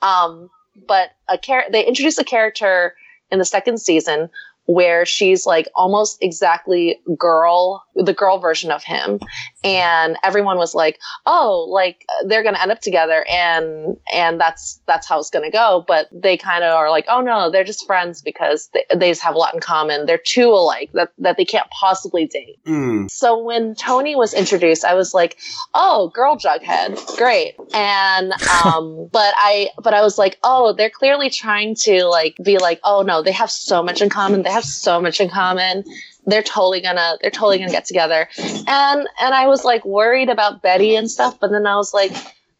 [0.00, 0.48] Um,
[0.88, 2.94] but a char- they introduce a character
[3.30, 4.30] in the second season
[4.66, 9.20] where she's like almost exactly girl the girl version of him
[9.62, 15.06] and everyone was like oh like they're gonna end up together and and that's that's
[15.08, 18.22] how it's gonna go but they kind of are like oh no they're just friends
[18.22, 21.44] because they, they just have a lot in common they're two alike that, that they
[21.44, 23.10] can't possibly date Mm.
[23.10, 25.36] so when Toni was introduced, I was like,
[25.74, 31.28] "Oh, girl Jughead, great!" And um, but I but I was like, "Oh, they're clearly
[31.28, 34.42] trying to like be like, oh no, they have so much in common.
[34.42, 35.84] They have so much in common.
[36.26, 40.62] They're totally gonna they're totally gonna get together." And and I was like worried about
[40.62, 42.12] Betty and stuff, but then I was like.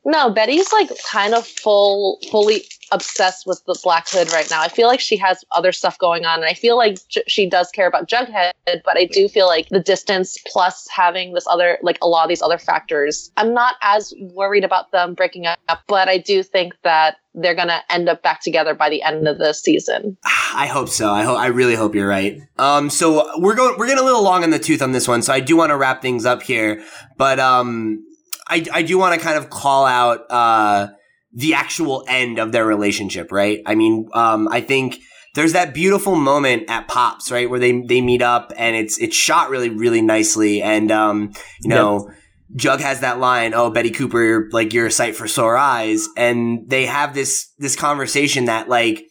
[0.04, 4.60] No, Betty's like kind of full, fully obsessed with the Black Hood right now.
[4.60, 7.48] I feel like she has other stuff going on, and I feel like J- she
[7.48, 11.78] does care about Jughead, but I do feel like the distance plus having this other,
[11.82, 15.58] like a lot of these other factors, I'm not as worried about them breaking up,
[15.86, 19.38] but I do think that they're gonna end up back together by the end of
[19.38, 20.16] the season.
[20.54, 21.10] I hope so.
[21.10, 21.38] I hope.
[21.38, 22.40] I really hope you're right.
[22.58, 23.76] Um, so we're going.
[23.78, 25.22] We're getting a little long in the tooth on this one.
[25.22, 26.84] So I do want to wrap things up here,
[27.16, 28.04] but um,
[28.48, 30.88] I I do want to kind of call out uh
[31.32, 33.32] the actual end of their relationship.
[33.32, 33.60] Right.
[33.66, 34.98] I mean, um, I think
[35.34, 39.16] there's that beautiful moment at Pop's, right, where they they meet up and it's it's
[39.16, 42.10] shot really really nicely, and um, you know.
[42.56, 46.68] Jug has that line, "Oh, Betty Cooper, like you're a sight for sore eyes," and
[46.68, 49.06] they have this this conversation that like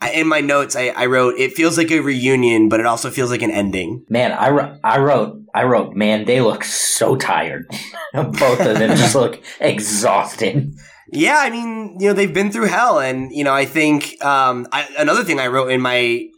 [0.00, 3.10] I, in my notes, I, I wrote, it feels like a reunion, but it also
[3.10, 4.04] feels like an ending.
[4.08, 7.66] man, I, wrote, I wrote I wrote man, they look so tired.
[8.12, 10.74] Both of them just look exhausted.
[11.10, 13.00] Yeah, I mean, you know, they've been through hell.
[13.00, 15.96] And, you know, I think, um, I, another thing I wrote in my,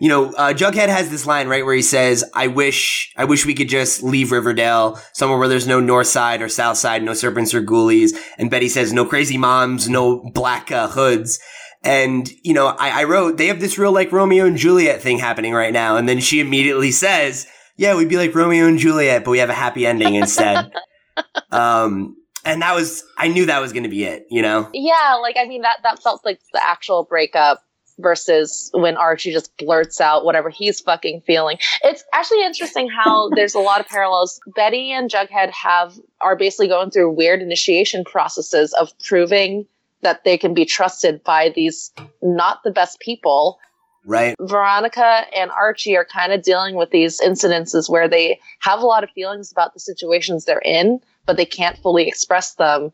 [0.00, 3.44] you know, uh, Jughead has this line, right, where he says, I wish, I wish
[3.44, 7.12] we could just leave Riverdale somewhere where there's no north side or south side, no
[7.12, 8.16] serpents or ghoulies.
[8.38, 11.38] And Betty says, no crazy moms, no black uh, hoods.
[11.84, 15.18] And, you know, I, I wrote, they have this real like Romeo and Juliet thing
[15.18, 15.96] happening right now.
[15.96, 17.46] And then she immediately says,
[17.76, 20.72] yeah, we'd be like Romeo and Juliet, but we have a happy ending instead.
[21.52, 24.68] um, and that was, I knew that was going to be it, you know?
[24.72, 27.62] Yeah, like I mean that that felt like the actual breakup
[27.98, 31.58] versus when Archie just blurts out whatever he's fucking feeling.
[31.82, 34.40] It's actually interesting how there's a lot of parallels.
[34.54, 39.66] Betty and Jughead have are basically going through weird initiation processes of proving
[40.04, 43.58] that they can be trusted by these not the best people.
[44.06, 44.36] Right.
[44.38, 49.02] Veronica and Archie are kind of dealing with these incidences where they have a lot
[49.02, 52.92] of feelings about the situations they're in, but they can't fully express them.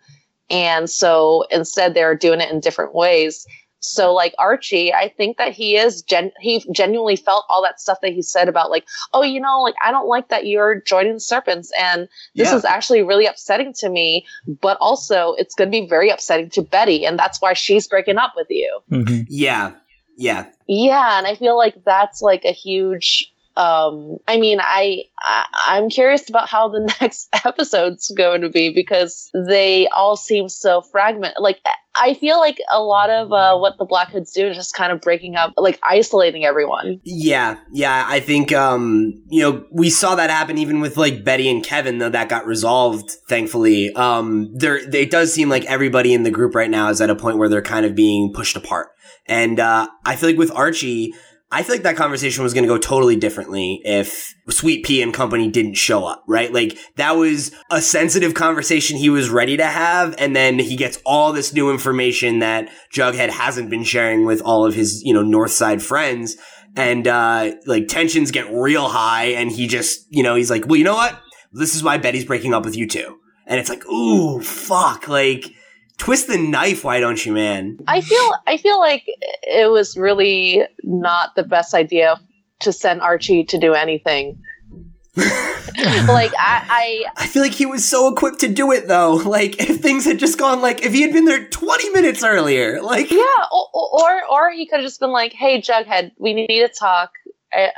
[0.48, 3.46] And so instead they're doing it in different ways.
[3.80, 7.98] So like Archie, I think that he is gen- he genuinely felt all that stuff
[8.02, 11.14] that he said about like, oh, you know, like I don't like that you're joining
[11.14, 12.02] the serpents and
[12.34, 12.56] this Yeah.
[12.56, 14.26] is actually really upsetting to me,
[14.60, 18.18] but also it's going to be very upsetting to Betty and that's why she's breaking
[18.18, 18.80] up with you.
[18.90, 19.26] Mhm.
[19.28, 19.72] Yeah.
[20.16, 20.46] Yeah.
[20.66, 25.90] Yeah, and I feel like that's like a huge um I mean, I, I I'm
[25.90, 31.36] curious about how the next episode's going to be because they all seem so fragmented.
[31.40, 31.60] Like
[31.94, 34.92] I feel like a lot of uh, what the Black Hoods do is just kind
[34.92, 37.00] of breaking up, like isolating everyone.
[37.04, 38.04] Yeah, yeah.
[38.06, 41.98] I think um, you know we saw that happen even with like Betty and Kevin,
[41.98, 43.92] though that got resolved thankfully.
[43.94, 47.16] Um, there it does seem like everybody in the group right now is at a
[47.16, 48.88] point where they're kind of being pushed apart,
[49.26, 51.12] and uh, I feel like with Archie.
[51.52, 55.12] I feel like that conversation was going to go totally differently if Sweet Pea and
[55.12, 56.52] company didn't show up, right?
[56.52, 60.14] Like that was a sensitive conversation he was ready to have.
[60.18, 64.64] And then he gets all this new information that Jughead hasn't been sharing with all
[64.64, 66.36] of his, you know, North Side friends.
[66.76, 70.76] And, uh, like tensions get real high and he just, you know, he's like, well,
[70.76, 71.20] you know what?
[71.52, 73.18] This is why Betty's breaking up with you two.
[73.46, 75.08] And it's like, ooh, fuck.
[75.08, 75.52] Like,
[76.00, 77.78] twist the knife, why don't you, man?
[77.86, 79.04] I feel I feel like
[79.42, 82.18] it was really not the best idea
[82.60, 84.40] to send Archie to do anything.
[85.16, 89.20] like I, I I feel like he was so equipped to do it though.
[89.30, 92.80] Like if things had just gone like if he had been there 20 minutes earlier,
[92.80, 96.48] like yeah, or or, or he could have just been like, "Hey, Jughead, we need
[96.48, 97.10] to talk."
[97.54, 97.68] Uh,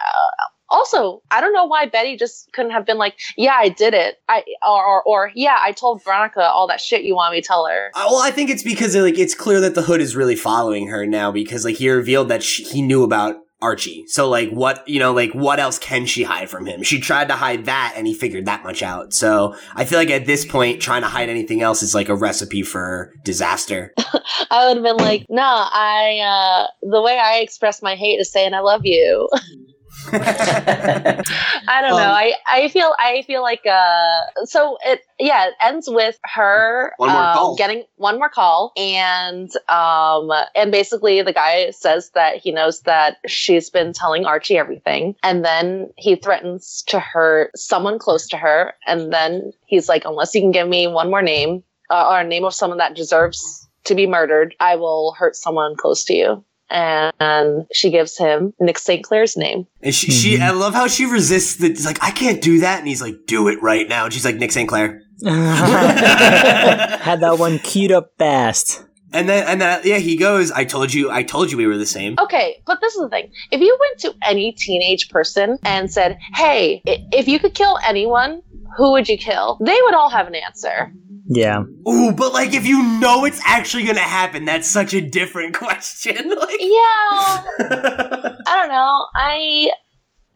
[0.73, 4.16] also, I don't know why Betty just couldn't have been like, "Yeah, I did it,"
[4.28, 7.47] I or or, or yeah, I told Veronica all that shit you want me to
[7.47, 7.90] tell her.
[7.94, 10.89] Uh, well, I think it's because like it's clear that the Hood is really following
[10.89, 14.05] her now because like he revealed that she, he knew about Archie.
[14.09, 16.82] So like what, you know, like what else can she hide from him?
[16.82, 19.15] She tried to hide that and he figured that much out.
[19.15, 22.16] So I feel like at this point trying to hide anything else is like a
[22.16, 23.94] recipe for disaster.
[24.51, 28.31] I would have been like, "No, I uh the way I express my hate is
[28.31, 29.28] saying I love you."
[30.12, 31.97] I don't know.
[31.97, 36.93] Um, I, I feel I feel like uh so it yeah it ends with her
[36.97, 42.53] One um, getting one more call and um and basically the guy says that he
[42.53, 48.27] knows that she's been telling Archie everything and then he threatens to hurt someone close
[48.29, 52.09] to her and then he's like unless you can give me one more name uh,
[52.11, 56.05] or a name of someone that deserves to be murdered I will hurt someone close
[56.05, 59.05] to you and she gives him Nick St.
[59.05, 59.66] Clair's name.
[59.82, 60.43] And she, she mm-hmm.
[60.43, 62.78] I love how she resists the, it's like, I can't do that.
[62.78, 64.05] And he's like, do it right now.
[64.05, 64.69] And she's like, Nick St.
[64.69, 65.03] Clair.
[65.24, 68.85] Had that one queued up fast.
[69.12, 71.77] And then, and then, yeah, he goes, I told you, I told you we were
[71.77, 72.16] the same.
[72.19, 73.31] Okay, but this is the thing.
[73.51, 78.43] If you went to any teenage person and said, hey, if you could kill anyone,
[78.77, 79.59] who would you kill?
[79.61, 80.93] They would all have an answer.
[81.28, 81.62] Yeah.
[81.89, 86.16] Ooh, but like if you know it's actually gonna happen, that's such a different question.
[86.31, 89.07] like, Yeah, I don't know.
[89.15, 89.70] I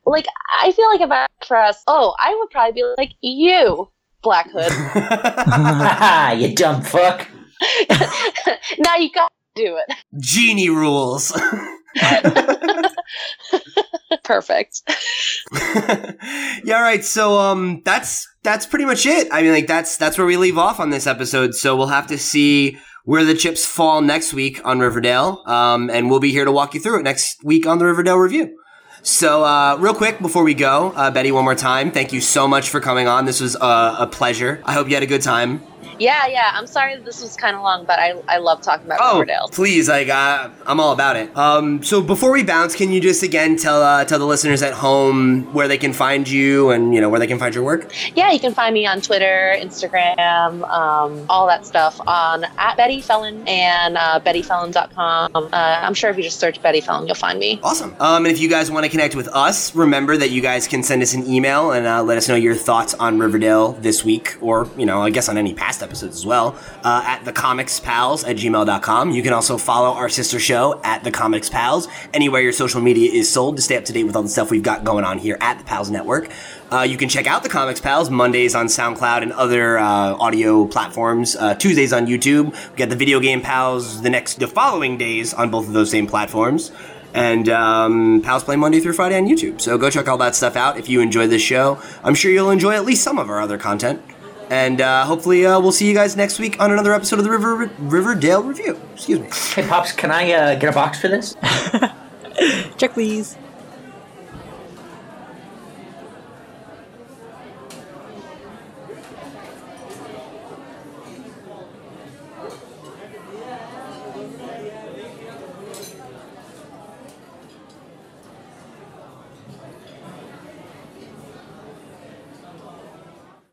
[0.05, 0.27] like.
[0.63, 3.91] I feel like if I press, oh, I would probably be like you,
[4.23, 4.73] Black Hood.
[6.41, 7.27] you dumb fuck.
[8.79, 9.97] now you got to do it.
[10.21, 11.33] Genie rules.
[14.25, 14.83] Perfect.
[16.65, 17.05] yeah, all right.
[17.05, 19.29] So um that's that's pretty much it.
[19.33, 21.55] I mean like that's that's where we leave off on this episode.
[21.55, 25.43] So we'll have to see where the chips fall next week on Riverdale.
[25.47, 28.17] Um and we'll be here to walk you through it next week on the Riverdale
[28.17, 28.57] review.
[29.07, 32.49] So, uh, real quick before we go, uh, Betty, one more time, thank you so
[32.49, 33.25] much for coming on.
[33.25, 34.61] This was uh, a pleasure.
[34.65, 35.63] I hope you had a good time.
[36.01, 36.51] Yeah, yeah.
[36.53, 39.15] I'm sorry that this was kind of long, but I I love talking about Oh,
[39.21, 39.49] Riverdale.
[39.51, 41.35] please, like uh, I'm all about it.
[41.35, 44.75] Um, so before we bounce, can you just again tell uh, tell the listeners at
[44.75, 47.91] home where they can find you and you know where they can find your work?
[48.15, 53.01] Yeah, you can find me on Twitter, Instagram, um, all that stuff on at Betty
[53.01, 55.31] Felon and uh, BettyFelon.com.
[55.35, 57.59] Uh, I'm sure if you just search Betty Felon, you'll find me.
[57.63, 57.95] Awesome.
[58.01, 60.83] Um, and if you guys want to connect with us, remember that you guys can
[60.83, 64.39] send us an email and uh, let us know your thoughts on Riverdale this week,
[64.41, 68.37] or, you know, I guess on any past episodes as well, uh, at thecomicspals at
[68.37, 69.11] gmail.com.
[69.11, 73.13] You can also follow our sister show at The Comics Pals anywhere your social media
[73.13, 75.19] is sold to stay up to date with all the stuff we've got going on
[75.19, 76.31] here at the Pals Network.
[76.73, 80.67] Uh, you can check out The Comics Pals Mondays on SoundCloud and other uh, audio
[80.67, 82.47] platforms, uh, Tuesdays on YouTube.
[82.71, 85.91] We got the Video Game Pals the next, the following days on both of those
[85.91, 86.73] same platforms
[87.17, 89.61] and um, Pals Play Monday through Friday on YouTube.
[89.61, 91.81] So go check all that stuff out if you enjoy this show.
[92.05, 94.03] I'm sure you'll enjoy at least some of our other content.
[94.51, 97.31] And uh, hopefully, uh, we'll see you guys next week on another episode of the
[97.31, 98.79] River Riverdale Review.
[98.95, 99.29] Excuse me.
[99.55, 101.35] Hey, Pops, can I uh, get a box for this?
[102.77, 103.37] Check please.